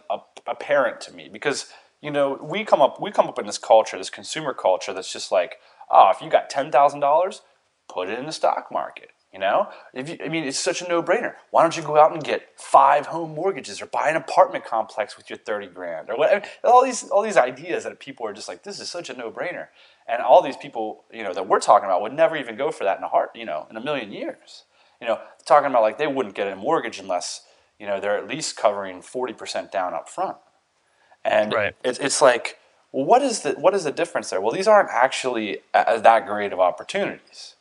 apparent 0.48 1.02
to 1.02 1.14
me 1.14 1.30
because 1.32 1.72
you 2.02 2.12
know 2.12 2.40
we 2.42 2.64
come 2.64 2.82
up 2.82 3.02
we 3.02 3.12
come 3.12 3.28
up 3.28 3.40
in 3.40 3.46
this 3.46 3.58
culture, 3.58 3.98
this 3.98 4.10
consumer 4.10 4.54
culture 4.54 4.94
that's 4.94 5.12
just 5.12 5.32
like, 5.32 5.58
oh, 5.90 6.12
if 6.14 6.22
you 6.22 6.30
got 6.30 6.50
ten 6.50 6.72
thousand 6.72 7.00
dollars, 7.00 7.42
put 7.90 8.10
it 8.10 8.20
in 8.20 8.26
the 8.26 8.32
stock 8.32 8.72
market. 8.72 9.10
You 9.32 9.40
know, 9.40 9.70
if 9.96 10.10
you, 10.10 10.18
I 10.24 10.30
mean, 10.30 10.44
it's 10.44 10.60
such 10.60 10.84
a 10.84 10.88
no-brainer. 10.88 11.34
Why 11.50 11.64
don't 11.64 11.76
you 11.76 11.82
go 11.82 11.98
out 11.98 12.14
and 12.14 12.24
get 12.24 12.50
five 12.56 13.08
home 13.08 13.34
mortgages 13.34 13.82
or 13.82 13.88
buy 13.88 14.10
an 14.10 14.16
apartment 14.16 14.64
complex 14.64 15.18
with 15.18 15.28
your 15.28 15.40
thirty 15.40 15.66
grand 15.66 16.12
or 16.12 16.18
whatever? 16.18 16.46
All 16.64 16.84
these 16.86 17.04
all 17.06 17.24
these 17.24 17.38
ideas 17.38 17.84
that 17.84 18.00
people 18.00 18.28
are 18.28 18.34
just 18.34 18.48
like, 18.48 18.62
this 18.62 18.80
is 18.80 18.92
such 18.92 19.10
a 19.10 19.18
no-brainer, 19.18 19.70
and 20.08 20.22
all 20.22 20.44
these 20.44 20.56
people, 20.56 21.06
you 21.12 21.24
know, 21.24 21.34
that 21.34 21.48
we're 21.48 21.60
talking 21.60 21.86
about 21.86 22.04
would 22.04 22.14
never 22.14 22.38
even 22.38 22.56
go 22.56 22.70
for 22.70 22.84
that 22.84 23.00
in 23.00 23.04
a 23.04 23.08
heart, 23.08 23.32
you 23.34 23.44
know, 23.44 23.66
in 23.72 23.76
a 23.76 23.82
million 23.82 24.12
years 24.12 24.66
you 25.02 25.08
know, 25.08 25.20
talking 25.46 25.70
about 25.70 25.82
like 25.82 25.98
they 25.98 26.08
wouldn't 26.08 26.36
get 26.36 26.48
a 26.48 26.56
mortgage 26.56 27.00
unless, 27.00 27.42
you 27.80 27.86
know, 27.86 28.00
they're 28.00 28.18
at 28.18 28.28
least 28.28 28.56
covering 28.56 29.02
40% 29.02 29.72
down 29.72 29.94
up 29.94 30.10
front. 30.10 30.38
And 31.26 31.54
right. 31.54 31.76
it's, 31.84 32.00
it's 32.00 32.22
like, 32.22 32.60
well, 32.92 33.06
what 33.06 33.22
is 33.22 33.42
the 33.42 33.54
what 33.54 33.74
is 33.74 33.84
the 33.86 33.92
difference 33.92 34.30
there? 34.30 34.40
Well, 34.40 34.52
these 34.52 34.68
aren't 34.68 34.90
actually 34.90 35.60
a, 35.74 36.00
that 36.00 36.28
great 36.28 36.54
of 36.54 36.60
opportunities 36.60 37.56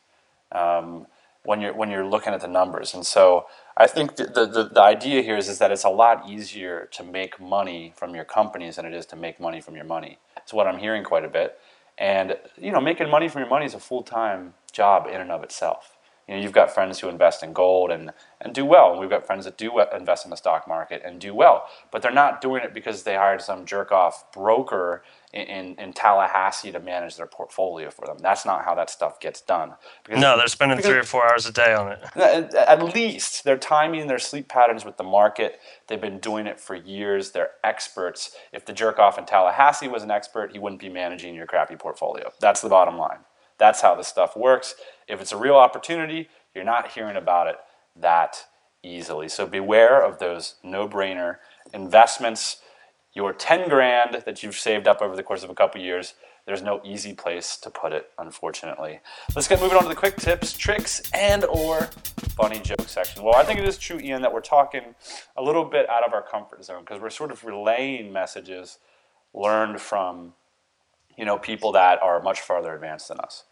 um, 0.53 1.07
when 1.45 1.61
you're 1.61 1.73
when 1.73 1.91
you're 1.91 2.07
looking 2.07 2.35
at 2.35 2.41
the 2.41 2.49
numbers. 2.49 2.93
And 2.93 3.07
so 3.07 3.47
I 3.77 3.87
think 3.87 4.17
the, 4.17 4.25
the, 4.25 4.69
the 4.73 4.83
idea 4.83 5.23
here 5.23 5.37
is, 5.37 5.49
is 5.49 5.59
that 5.59 5.73
it's 5.73 5.85
a 5.85 5.91
lot 5.91 6.29
easier 6.29 6.87
to 6.93 7.03
make 7.03 7.41
money 7.41 7.95
from 7.97 8.15
your 8.15 8.25
companies 8.25 8.77
than 8.77 8.85
it 8.85 8.93
is 8.93 9.07
to 9.07 9.17
make 9.17 9.41
money 9.41 9.63
from 9.63 9.75
your 9.75 9.87
money. 9.87 10.19
It's 10.37 10.53
what 10.53 10.67
I'm 10.67 10.79
hearing 10.79 11.03
quite 11.03 11.25
a 11.25 11.29
bit. 11.29 11.59
And 11.97 12.37
you 12.61 12.71
know, 12.71 12.81
making 12.81 13.09
money 13.09 13.29
from 13.29 13.41
your 13.41 13.49
money 13.49 13.65
is 13.65 13.75
a 13.75 13.81
full 13.81 14.03
time 14.03 14.55
job 14.71 15.07
in 15.07 15.21
and 15.21 15.31
of 15.31 15.43
itself 15.43 15.97
you 16.29 16.37
know, 16.37 16.41
you've 16.41 16.53
got 16.53 16.71
friends 16.71 17.01
who 17.01 17.09
invest 17.09 17.43
in 17.43 17.53
gold 17.53 17.91
and, 17.91 18.13
and 18.41 18.55
do 18.55 18.65
well. 18.65 18.93
And 18.93 19.01
we've 19.01 19.11
got 19.11 19.27
friends 19.27 19.45
that 19.45 19.59
do 19.59 19.81
invest 19.81 20.25
in 20.25 20.31
the 20.31 20.37
stock 20.37 20.69
market 20.69 21.03
and 21.05 21.21
do 21.21 21.35
well. 21.35 21.67
But 21.91 22.03
they're 22.03 22.13
not 22.13 22.41
doing 22.41 22.63
it 22.63 22.73
because 22.73 23.03
they 23.03 23.17
hired 23.17 23.43
some 23.43 23.67
jerk 23.67 23.91
off 23.91 24.31
broker 24.33 25.03
in, 25.33 25.43
in, 25.43 25.75
in, 25.79 25.93
Tallahassee 25.93 26.71
to 26.73 26.79
manage 26.79 27.17
their 27.17 27.27
portfolio 27.27 27.91
for 27.91 28.07
them. 28.07 28.19
That's 28.21 28.45
not 28.45 28.65
how 28.65 28.75
that 28.77 28.91
stuff 28.91 29.19
gets 29.19 29.41
done. 29.41 29.73
Because, 30.05 30.21
no, 30.21 30.37
they're 30.37 30.47
spending 30.47 30.77
because, 30.77 30.91
three 30.91 30.99
or 30.99 31.05
four 31.05 31.29
hours 31.29 31.47
a 31.47 31.53
day 31.53 31.75
on 31.75 31.91
it. 31.91 32.55
At 32.55 32.95
least 32.95 33.43
they're 33.45 33.59
timing 33.59 34.07
their 34.07 34.19
sleep 34.19 34.49
patterns 34.49 34.85
with 34.85 34.99
the 34.99 35.05
market. 35.05 35.59
They've 35.89 36.01
been 36.01 36.19
doing 36.19 36.47
it 36.47 36.61
for 36.61 36.77
years. 36.77 37.33
They're 37.33 37.53
experts. 37.65 38.37
If 38.53 38.65
the 38.67 38.73
jerk 38.73 38.99
off 38.99 39.19
in 39.19 39.25
Tallahassee 39.25 39.89
was 39.89 40.03
an 40.03 40.11
expert, 40.11 40.53
he 40.53 40.59
wouldn't 40.59 40.81
be 40.81 40.89
managing 40.89 41.35
your 41.35 41.47
crappy 41.47 41.77
portfolio. 41.77 42.31
That's 42.41 42.61
the 42.61 42.69
bottom 42.69 42.97
line. 42.97 43.19
That's 43.59 43.81
how 43.81 43.95
this 43.95 44.09
stuff 44.09 44.37
works. 44.37 44.75
If 45.09 45.21
it's 45.21 45.33
a 45.33 45.37
real 45.37 45.57
opportunity, 45.57 46.29
you're 46.55 46.65
not 46.65 46.93
hearing 46.93 47.17
about 47.17 47.47
it 47.47 47.57
that 47.97 48.47
easily. 48.83 49.29
So 49.29 49.47
beware 49.47 50.03
of 50.03 50.19
those 50.19 50.57
no 50.63 50.89
brainer 50.89 51.37
investments. 51.73 52.59
Your 53.15 53.33
10 53.33 53.69
grand 53.69 54.23
that 54.25 54.43
you've 54.43 54.57
saved 54.57 54.89
up 54.89 55.03
over 55.03 55.15
the 55.15 55.23
course 55.23 55.45
of 55.45 55.51
a 55.51 55.55
couple 55.55 55.81
years, 55.81 56.15
there's 56.47 56.63
no 56.63 56.81
easy 56.83 57.13
place 57.13 57.57
to 57.59 57.71
put 57.71 57.93
it, 57.93 58.11
unfortunately. 58.19 59.01
Let's 59.37 59.47
get 59.47 59.61
moving 59.61 59.77
on 59.77 59.85
to 59.85 59.89
the 59.89 59.95
quick 59.95 60.17
tips, 60.17 60.57
tricks, 60.57 61.03
and 61.13 61.45
or 61.45 61.91
funny 62.31 62.59
joke 62.59 62.89
section. 62.89 63.23
Well, 63.23 63.37
I 63.37 63.45
think 63.45 63.61
it 63.61 63.69
is 63.69 63.79
true, 63.79 64.01
Ian, 64.01 64.23
that 64.23 64.33
we're 64.33 64.41
talking 64.41 64.95
a 65.37 65.43
little 65.43 65.65
bit 65.65 65.89
out 65.89 66.05
of 66.05 66.13
our 66.13 66.23
comfort 66.23 66.65
zone 66.65 66.81
because 66.81 67.01
we're 67.01 67.11
sort 67.11 67.31
of 67.31 67.45
relaying 67.45 68.13
messages 68.13 68.79
learned 69.35 69.81
from 69.81 70.33
you 71.17 71.25
know 71.25 71.39
people 71.39 71.73
that 71.73 72.03
are 72.03 72.23
much 72.23 72.41
farther 72.41 72.75
advanced 72.75 73.09
than 73.09 73.21
us. 73.21 73.45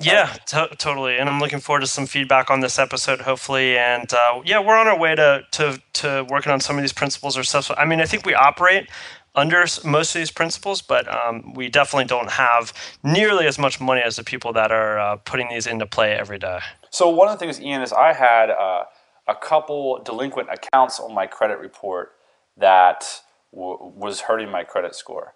Yeah, 0.00 0.32
to- 0.46 0.70
totally. 0.78 1.18
And 1.18 1.28
I'm 1.28 1.40
looking 1.40 1.58
forward 1.58 1.80
to 1.80 1.88
some 1.88 2.06
feedback 2.06 2.50
on 2.50 2.60
this 2.60 2.78
episode, 2.78 3.22
hopefully. 3.22 3.76
And 3.76 4.12
uh, 4.12 4.40
yeah, 4.44 4.60
we're 4.60 4.76
on 4.76 4.86
our 4.86 4.96
way 4.96 5.16
to, 5.16 5.42
to, 5.52 5.82
to 5.94 6.24
working 6.28 6.52
on 6.52 6.60
some 6.60 6.76
of 6.76 6.82
these 6.82 6.92
principles 6.92 7.36
ourselves. 7.36 7.70
I 7.76 7.84
mean, 7.84 8.00
I 8.00 8.04
think 8.06 8.24
we 8.24 8.32
operate 8.32 8.88
under 9.34 9.64
most 9.84 10.14
of 10.14 10.20
these 10.20 10.30
principles, 10.30 10.82
but 10.82 11.08
um, 11.12 11.52
we 11.54 11.68
definitely 11.68 12.04
don't 12.04 12.30
have 12.30 12.72
nearly 13.02 13.46
as 13.46 13.58
much 13.58 13.80
money 13.80 14.00
as 14.00 14.16
the 14.16 14.24
people 14.24 14.52
that 14.52 14.70
are 14.70 14.98
uh, 14.98 15.16
putting 15.16 15.48
these 15.48 15.66
into 15.66 15.86
play 15.86 16.12
every 16.12 16.38
day. 16.38 16.60
So, 16.90 17.08
one 17.08 17.28
of 17.28 17.38
the 17.38 17.44
things, 17.44 17.60
Ian, 17.60 17.82
is 17.82 17.92
I 17.92 18.12
had 18.12 18.50
uh, 18.50 18.84
a 19.26 19.34
couple 19.34 20.02
delinquent 20.04 20.48
accounts 20.50 20.98
on 20.98 21.14
my 21.14 21.26
credit 21.26 21.58
report 21.58 22.12
that 22.56 23.20
w- 23.52 23.92
was 23.94 24.22
hurting 24.22 24.50
my 24.50 24.64
credit 24.64 24.94
score. 24.94 25.34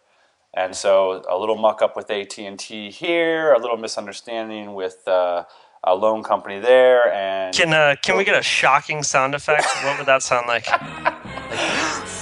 And 0.55 0.77
so 0.77 1.25
a 1.31 1.39
little 1.39 1.57
muck 1.57 1.81
up 1.81 1.97
with 1.97 2.11
AT 2.11 2.39
and 2.39 2.59
T 2.59 2.91
here, 2.91 3.55
a 3.55 3.59
little 3.59 3.79
misunderstanding 3.79 4.75
with 4.75 5.07
uh, 5.09 5.45
a 5.85 5.95
loan 5.95 6.23
company 6.23 6.59
there, 6.59 7.13
and 7.13 7.55
Can 7.55 7.73
uh, 7.73 7.97
can 8.03 8.17
we 8.19 8.25
get 8.25 8.39
a 8.39 8.43
shocking 8.43 9.03
sound 9.03 9.35
effect? 9.35 9.67
What 9.83 9.97
would 9.97 10.07
that 10.07 10.23
sound 10.23 10.47
like? 10.47 10.67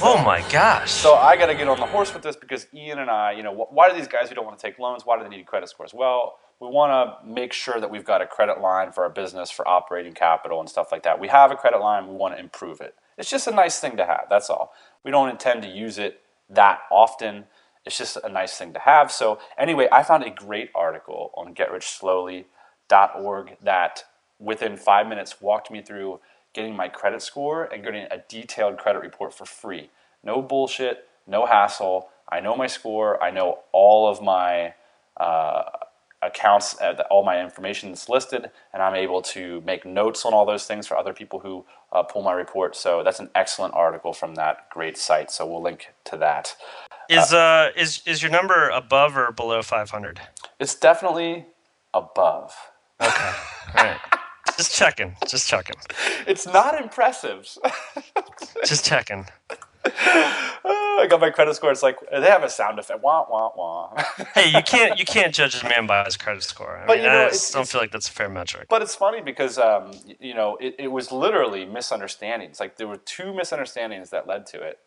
oh 0.02 0.22
my 0.24 0.44
gosh! 0.50 0.92
So 0.92 1.14
I 1.14 1.36
got 1.36 1.46
to 1.46 1.54
get 1.54 1.66
on 1.66 1.80
the 1.80 1.86
horse 1.86 2.14
with 2.14 2.22
this 2.22 2.36
because 2.36 2.68
Ian 2.72 3.00
and 3.00 3.10
I, 3.10 3.32
you 3.32 3.42
know, 3.42 3.52
wh- 3.52 3.72
why 3.72 3.90
do 3.90 3.96
these 3.96 4.08
guys 4.08 4.28
who 4.28 4.36
don't 4.36 4.46
want 4.46 4.58
to 4.58 4.64
take 4.64 4.78
loans? 4.78 5.04
Why 5.04 5.18
do 5.18 5.24
they 5.24 5.36
need 5.36 5.46
credit 5.46 5.68
scores? 5.68 5.92
Well, 5.92 6.36
we 6.60 6.68
want 6.68 6.92
to 6.92 7.26
make 7.28 7.52
sure 7.52 7.80
that 7.80 7.90
we've 7.90 8.04
got 8.04 8.22
a 8.22 8.26
credit 8.26 8.60
line 8.60 8.92
for 8.92 9.02
our 9.02 9.10
business, 9.10 9.50
for 9.50 9.66
operating 9.66 10.12
capital 10.12 10.60
and 10.60 10.68
stuff 10.68 10.92
like 10.92 11.02
that. 11.02 11.18
We 11.18 11.28
have 11.28 11.50
a 11.50 11.56
credit 11.56 11.80
line, 11.80 12.06
we 12.06 12.14
want 12.14 12.34
to 12.34 12.40
improve 12.40 12.80
it. 12.80 12.94
It's 13.18 13.30
just 13.30 13.46
a 13.46 13.50
nice 13.50 13.80
thing 13.80 13.96
to 13.96 14.06
have. 14.06 14.26
That's 14.30 14.48
all. 14.50 14.72
We 15.04 15.10
don't 15.10 15.30
intend 15.30 15.62
to 15.62 15.68
use 15.68 15.98
it 15.98 16.20
that 16.48 16.80
often. 16.90 17.44
It's 17.84 17.98
just 17.98 18.16
a 18.22 18.28
nice 18.28 18.56
thing 18.56 18.72
to 18.74 18.80
have. 18.80 19.10
So 19.10 19.38
anyway, 19.58 19.88
I 19.90 20.02
found 20.02 20.24
a 20.24 20.30
great 20.30 20.70
article 20.74 21.32
on 21.36 21.54
GetRichSlowly.org 21.54 23.56
that 23.62 24.04
within 24.38 24.76
five 24.76 25.06
minutes 25.06 25.40
walked 25.40 25.70
me 25.70 25.82
through 25.82 26.20
getting 26.52 26.76
my 26.76 26.88
credit 26.88 27.22
score 27.22 27.64
and 27.64 27.84
getting 27.84 28.06
a 28.10 28.22
detailed 28.28 28.78
credit 28.78 29.02
report 29.02 29.32
for 29.32 29.44
free. 29.44 29.90
No 30.22 30.42
bullshit, 30.42 31.08
no 31.26 31.46
hassle. 31.46 32.08
I 32.28 32.40
know 32.40 32.56
my 32.56 32.66
score. 32.66 33.22
I 33.22 33.30
know 33.30 33.60
all 33.72 34.08
of 34.08 34.22
my 34.22 34.74
uh, 35.16 35.62
accounts, 36.22 36.78
uh, 36.80 37.02
all 37.10 37.24
my 37.24 37.42
information 37.42 37.90
is 37.90 38.08
listed, 38.08 38.50
and 38.72 38.82
I'm 38.82 38.94
able 38.94 39.22
to 39.22 39.60
make 39.62 39.86
notes 39.86 40.24
on 40.24 40.34
all 40.34 40.44
those 40.44 40.66
things 40.66 40.86
for 40.86 40.96
other 40.96 41.12
people 41.12 41.40
who 41.40 41.64
uh, 41.92 42.02
pull 42.02 42.22
my 42.22 42.32
report. 42.32 42.76
So 42.76 43.02
that's 43.02 43.20
an 43.20 43.30
excellent 43.34 43.74
article 43.74 44.12
from 44.12 44.34
that 44.34 44.68
great 44.70 44.98
site. 44.98 45.30
So 45.30 45.46
we'll 45.46 45.62
link 45.62 45.92
to 46.04 46.16
that. 46.18 46.56
Is 47.10 47.32
uh 47.32 47.70
is 47.76 48.02
is 48.06 48.22
your 48.22 48.30
number 48.30 48.68
above 48.68 49.16
or 49.16 49.32
below 49.32 49.62
500? 49.62 50.20
It's 50.60 50.74
definitely 50.74 51.46
above. 51.92 52.54
Okay, 53.00 53.32
all 53.76 53.84
right. 53.84 53.98
Just 54.56 54.74
checking. 54.76 55.16
Just 55.26 55.48
checking. 55.48 55.76
It's 56.26 56.46
not 56.46 56.80
impressive. 56.80 57.48
Just 58.64 58.84
checking. 58.84 59.26
I 59.84 61.06
got 61.08 61.20
my 61.20 61.30
credit 61.30 61.54
score. 61.56 61.70
It's 61.72 61.82
like 61.82 61.96
they 62.12 62.20
have 62.28 62.44
a 62.44 62.50
sound 62.50 62.78
effect. 62.78 63.02
Wah 63.02 63.24
wah 63.28 63.50
wah. 63.56 64.04
Hey, 64.34 64.48
you 64.50 64.62
can't 64.62 64.98
you 64.98 65.04
can't 65.06 65.34
judge 65.34 65.62
a 65.62 65.68
man 65.68 65.86
by 65.86 66.04
his 66.04 66.16
credit 66.16 66.42
score. 66.42 66.76
I 66.78 66.86
But, 66.86 66.96
mean, 66.96 67.04
you 67.06 67.10
know, 67.10 67.18
I 67.18 67.26
it's- 67.26 67.50
don't 67.50 67.62
it's- 67.62 67.72
feel 67.72 67.80
like 67.80 67.90
that's 67.90 68.08
a 68.08 68.12
fair 68.12 68.28
metric. 68.28 68.66
But 68.68 68.82
it's 68.82 68.94
funny 68.94 69.20
because 69.22 69.58
um, 69.58 69.92
you 70.20 70.34
know 70.34 70.56
it, 70.60 70.74
it 70.78 70.88
was 70.88 71.10
literally 71.10 71.64
misunderstandings. 71.64 72.60
Like 72.60 72.76
there 72.76 72.86
were 72.86 72.98
two 72.98 73.32
misunderstandings 73.34 74.10
that 74.10 74.26
led 74.28 74.46
to 74.48 74.60
it, 74.62 74.78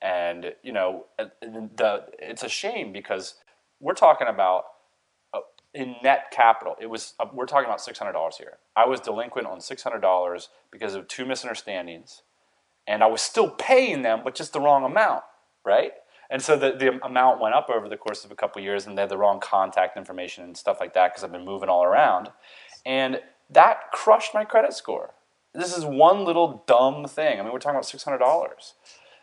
and 0.00 0.52
you 0.62 0.72
know 0.72 1.06
the 1.18 2.04
it's 2.18 2.42
a 2.42 2.48
shame 2.48 2.92
because 2.92 3.34
we're 3.80 3.94
talking 3.94 4.28
about 4.28 4.64
uh, 5.34 5.40
in 5.74 5.96
net 6.02 6.30
capital. 6.30 6.76
It 6.80 6.90
was 6.90 7.14
uh, 7.18 7.26
we're 7.32 7.46
talking 7.46 7.66
about 7.66 7.80
six 7.80 7.98
hundred 7.98 8.12
dollars 8.12 8.36
here. 8.36 8.58
I 8.76 8.86
was 8.86 9.00
delinquent 9.00 9.46
on 9.46 9.60
six 9.60 9.82
hundred 9.82 10.00
dollars 10.00 10.48
because 10.70 10.94
of 10.94 11.08
two 11.08 11.26
misunderstandings, 11.26 12.22
and 12.86 13.02
I 13.02 13.06
was 13.06 13.20
still 13.20 13.50
paying 13.50 14.02
them, 14.02 14.20
but 14.24 14.34
just 14.34 14.52
the 14.52 14.60
wrong 14.60 14.84
amount, 14.84 15.22
right? 15.64 15.92
And 16.30 16.42
so 16.42 16.56
the, 16.56 16.72
the 16.72 17.02
amount 17.04 17.40
went 17.40 17.54
up 17.54 17.70
over 17.70 17.88
the 17.88 17.96
course 17.96 18.24
of 18.24 18.30
a 18.30 18.34
couple 18.34 18.60
years, 18.60 18.86
and 18.86 18.96
they 18.96 19.02
had 19.02 19.08
the 19.08 19.16
wrong 19.16 19.40
contact 19.40 19.96
information 19.96 20.44
and 20.44 20.56
stuff 20.56 20.78
like 20.78 20.92
that 20.94 21.12
because 21.12 21.24
I've 21.24 21.32
been 21.32 21.44
moving 21.44 21.70
all 21.70 21.84
around. 21.84 22.28
And 22.84 23.20
that 23.50 23.90
crushed 23.92 24.34
my 24.34 24.44
credit 24.44 24.74
score. 24.74 25.14
This 25.54 25.76
is 25.76 25.84
one 25.84 26.24
little 26.24 26.64
dumb 26.66 27.06
thing. 27.06 27.40
I 27.40 27.42
mean, 27.42 27.52
we're 27.52 27.58
talking 27.58 27.76
about 27.76 27.84
$600. 27.84 28.72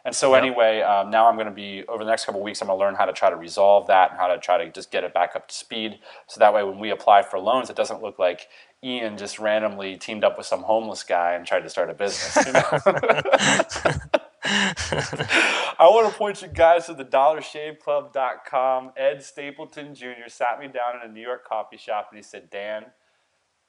And 0.06 0.16
so, 0.16 0.36
Yep. 0.36 0.43
anyway, 0.43 0.82
um, 0.82 1.10
now 1.10 1.28
I'm 1.28 1.36
going 1.36 1.47
to 1.47 1.53
be, 1.53 1.84
over 1.88 2.03
the 2.03 2.10
next 2.12 2.26
couple 2.26 2.39
of 2.41 2.45
weeks, 2.45 2.62
I'm 2.62 2.68
going 2.68 2.80
to 2.80 2.86
learn 2.86 2.95
how 2.95 3.06
to 3.06 3.14
try 3.14 3.30
to 3.32 3.36
resolve 3.36 3.88
that 3.88 4.12
and 4.12 4.20
how 4.20 4.28
to 4.28 4.38
try 4.38 4.64
to 4.64 4.72
just 4.72 4.91
get 4.91 5.03
it 5.03 5.14
back 5.16 5.36
up 5.36 5.47
to 5.49 5.56
speed. 5.56 5.99
So 6.28 6.39
that 6.39 6.53
way, 6.53 6.64
when 6.64 6.80
we 6.80 6.91
apply 6.91 7.24
for 7.24 7.39
loans, 7.39 7.72
it 7.72 7.76
doesn't 7.76 8.03
look 8.03 8.20
like 8.20 8.47
Ian 8.84 9.18
just 9.18 9.39
randomly 9.39 9.97
teamed 9.97 10.24
up 10.24 10.38
with 10.38 10.45
some 10.45 10.62
homeless 10.64 11.03
guy 11.03 11.34
and 11.34 11.45
tried 11.45 11.62
to 11.64 11.70
start 11.72 11.89
a 11.89 11.95
business. 11.95 12.45
You 12.45 12.53
know? 12.53 12.62
I 14.47 15.88
want 15.89 16.12
to 16.12 16.18
point 16.18 16.41
you 16.43 16.49
guys 16.49 16.86
to 16.86 16.93
the 16.93 17.06
dollarshaveclub.com. 17.06 18.91
Ed 18.95 19.24
Stapleton 19.24 19.95
Jr. 19.95 20.28
sat 20.28 20.60
me 20.60 20.68
down 20.68 21.01
in 21.03 21.10
a 21.10 21.12
New 21.14 21.22
York 21.22 21.45
coffee 21.47 21.78
shop 21.78 22.10
and 22.12 22.18
he 22.18 22.24
said, 22.24 22.49
Dan, 22.51 22.86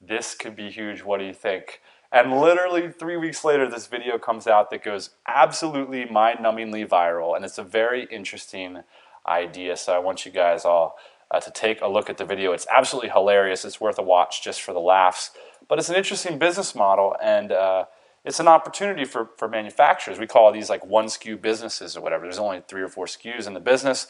this 0.01 0.35
could 0.35 0.55
be 0.55 0.71
huge. 0.71 1.03
What 1.03 1.19
do 1.19 1.25
you 1.25 1.33
think? 1.35 1.81
And 2.13 2.41
literally 2.41 2.91
three 2.91 3.17
weeks 3.17 3.45
later, 3.45 3.69
this 3.69 3.87
video 3.87 4.19
comes 4.19 4.47
out 4.47 4.71
that 4.71 4.83
goes 4.83 5.11
absolutely 5.27 6.05
mind 6.07 6.39
numbingly 6.39 6.87
viral. 6.89 7.35
And 7.35 7.45
it's 7.45 7.59
a 7.59 7.65
very 7.65 8.07
interesting 8.11 8.83
idea. 9.27 9.77
So 9.77 9.95
I 9.95 9.99
want 9.99 10.25
you 10.25 10.33
guys 10.33 10.65
all 10.65 10.97
uh, 11.31 11.41
to 11.41 11.51
take 11.51 11.81
a 11.81 11.89
look 11.89 12.09
at 12.09 12.17
the 12.17 12.25
video. 12.25 12.53
It's 12.53 12.67
absolutely 12.75 13.11
hilarious. 13.11 13.65
It's 13.65 13.81
worth 13.81 13.99
a 13.99 14.03
watch 14.03 14.43
just 14.43 14.63
for 14.63 14.73
the 14.73 14.81
laughs. 14.81 15.33
But 15.69 15.79
it's 15.79 15.89
an 15.89 15.97
interesting 15.97 16.39
business 16.39 16.75
model. 16.75 17.17
And, 17.23 17.53
uh, 17.53 17.87
it's 18.27 18.41
an 18.41 18.49
opportunity 18.49 19.05
for, 19.05 19.31
for 19.39 19.49
manufacturers. 19.49 20.19
We 20.19 20.27
call 20.27 20.51
these 20.53 20.69
like 20.69 20.85
one 20.85 21.07
SKU 21.07 21.41
businesses 21.41 21.97
or 21.97 22.01
whatever. 22.01 22.25
There's 22.25 22.41
only 22.41 22.61
three 22.67 22.83
or 22.83 22.89
four 22.89 23.07
SKUs 23.07 23.47
in 23.47 23.55
the 23.55 23.61
business. 23.61 24.09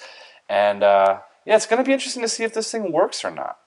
And 0.49 0.83
uh, 0.83 1.21
yeah, 1.45 1.55
it's 1.55 1.67
going 1.67 1.85
to 1.85 1.87
be 1.87 1.93
interesting 1.93 2.23
to 2.23 2.29
see 2.29 2.43
if 2.43 2.55
this 2.55 2.73
thing 2.73 2.93
works 2.93 3.25
or 3.25 3.31
not. 3.31 3.59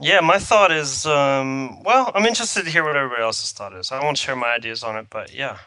Yeah, 0.00 0.20
my 0.20 0.38
thought 0.38 0.70
is, 0.70 1.06
um, 1.06 1.82
well, 1.82 2.12
I'm 2.14 2.24
interested 2.24 2.64
to 2.64 2.70
hear 2.70 2.84
what 2.84 2.96
everybody 2.96 3.22
else's 3.22 3.50
thought 3.50 3.72
is. 3.74 3.90
I 3.90 4.02
won't 4.02 4.16
share 4.16 4.36
my 4.36 4.54
ideas 4.54 4.84
on 4.84 4.96
it, 4.96 5.06
but 5.10 5.34
yeah. 5.34 5.58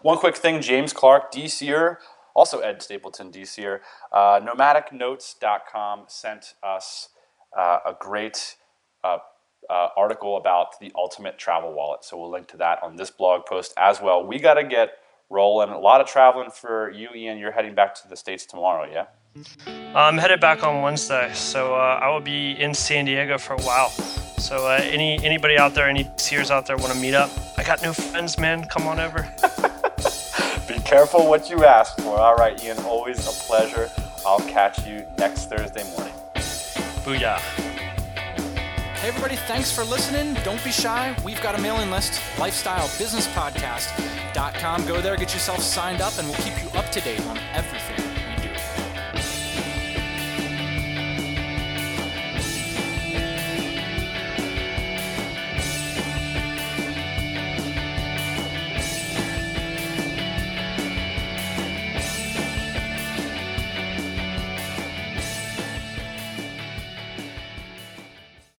One 0.00 0.16
quick 0.16 0.36
thing 0.36 0.62
James 0.62 0.92
Clark, 0.92 1.32
DCer, 1.32 1.96
also 2.34 2.60
Ed 2.60 2.82
Stapleton, 2.82 3.30
DCer, 3.30 3.80
uh, 4.12 4.40
nomadicnotes.com 4.40 6.04
sent 6.08 6.54
us 6.62 7.10
uh, 7.56 7.78
a 7.86 7.94
great 7.98 8.56
uh, 9.02 9.18
uh, 9.68 9.88
article 9.96 10.38
about 10.38 10.78
the 10.80 10.90
ultimate 10.96 11.38
travel 11.38 11.74
wallet. 11.74 12.04
So 12.04 12.18
we'll 12.18 12.30
link 12.30 12.48
to 12.48 12.56
that 12.58 12.82
on 12.82 12.96
this 12.96 13.10
blog 13.10 13.44
post 13.46 13.74
as 13.76 14.00
well. 14.00 14.26
We 14.26 14.38
got 14.38 14.54
to 14.54 14.64
get 14.64 14.92
rolling. 15.28 15.70
A 15.70 15.78
lot 15.78 16.00
of 16.00 16.06
traveling 16.06 16.50
for 16.50 16.90
you, 16.90 17.08
Ian. 17.14 17.38
You're 17.38 17.52
heading 17.52 17.74
back 17.74 17.94
to 17.96 18.08
the 18.08 18.16
States 18.16 18.46
tomorrow, 18.46 18.90
yeah? 18.90 19.06
I'm 19.94 20.18
headed 20.18 20.40
back 20.40 20.62
on 20.62 20.82
Wednesday, 20.82 21.32
so 21.34 21.74
uh, 21.74 21.98
I 22.00 22.08
will 22.08 22.20
be 22.20 22.52
in 22.52 22.74
San 22.74 23.04
Diego 23.04 23.38
for 23.38 23.54
a 23.54 23.62
while. 23.62 23.90
So 24.38 24.66
uh, 24.66 24.78
any 24.82 25.24
anybody 25.24 25.56
out 25.56 25.74
there, 25.74 25.88
any 25.88 26.04
DCers 26.04 26.50
out 26.50 26.66
there 26.66 26.76
want 26.76 26.92
to 26.92 26.98
meet 26.98 27.14
up? 27.14 27.30
I 27.56 27.64
got 27.64 27.82
new 27.82 27.92
friends, 27.92 28.38
man. 28.38 28.66
Come 28.66 28.86
on 28.86 29.00
over. 29.00 29.22
Be 30.68 30.78
careful 30.80 31.26
what 31.28 31.50
you 31.50 31.64
ask 31.64 31.96
for. 31.98 32.18
All 32.18 32.36
right, 32.36 32.62
Ian, 32.62 32.78
always 32.80 33.26
a 33.26 33.32
pleasure. 33.46 33.90
I'll 34.26 34.40
catch 34.40 34.86
you 34.86 35.04
next 35.18 35.50
Thursday 35.50 35.84
morning. 35.90 36.12
Booyah. 37.04 37.38
Hey, 38.98 39.08
everybody, 39.08 39.36
thanks 39.36 39.70
for 39.70 39.84
listening. 39.84 40.34
Don't 40.44 40.64
be 40.64 40.70
shy. 40.70 41.14
We've 41.24 41.42
got 41.42 41.58
a 41.58 41.60
mailing 41.60 41.90
list, 41.90 42.22
lifestylebusinesspodcast.com. 42.36 44.86
Go 44.86 45.02
there, 45.02 45.16
get 45.16 45.34
yourself 45.34 45.60
signed 45.60 46.00
up, 46.00 46.18
and 46.18 46.26
we'll 46.26 46.38
keep 46.38 46.54
you 46.62 46.70
up 46.78 46.90
to 46.92 47.00
date 47.00 47.20
on 47.26 47.36
everything 47.52 48.03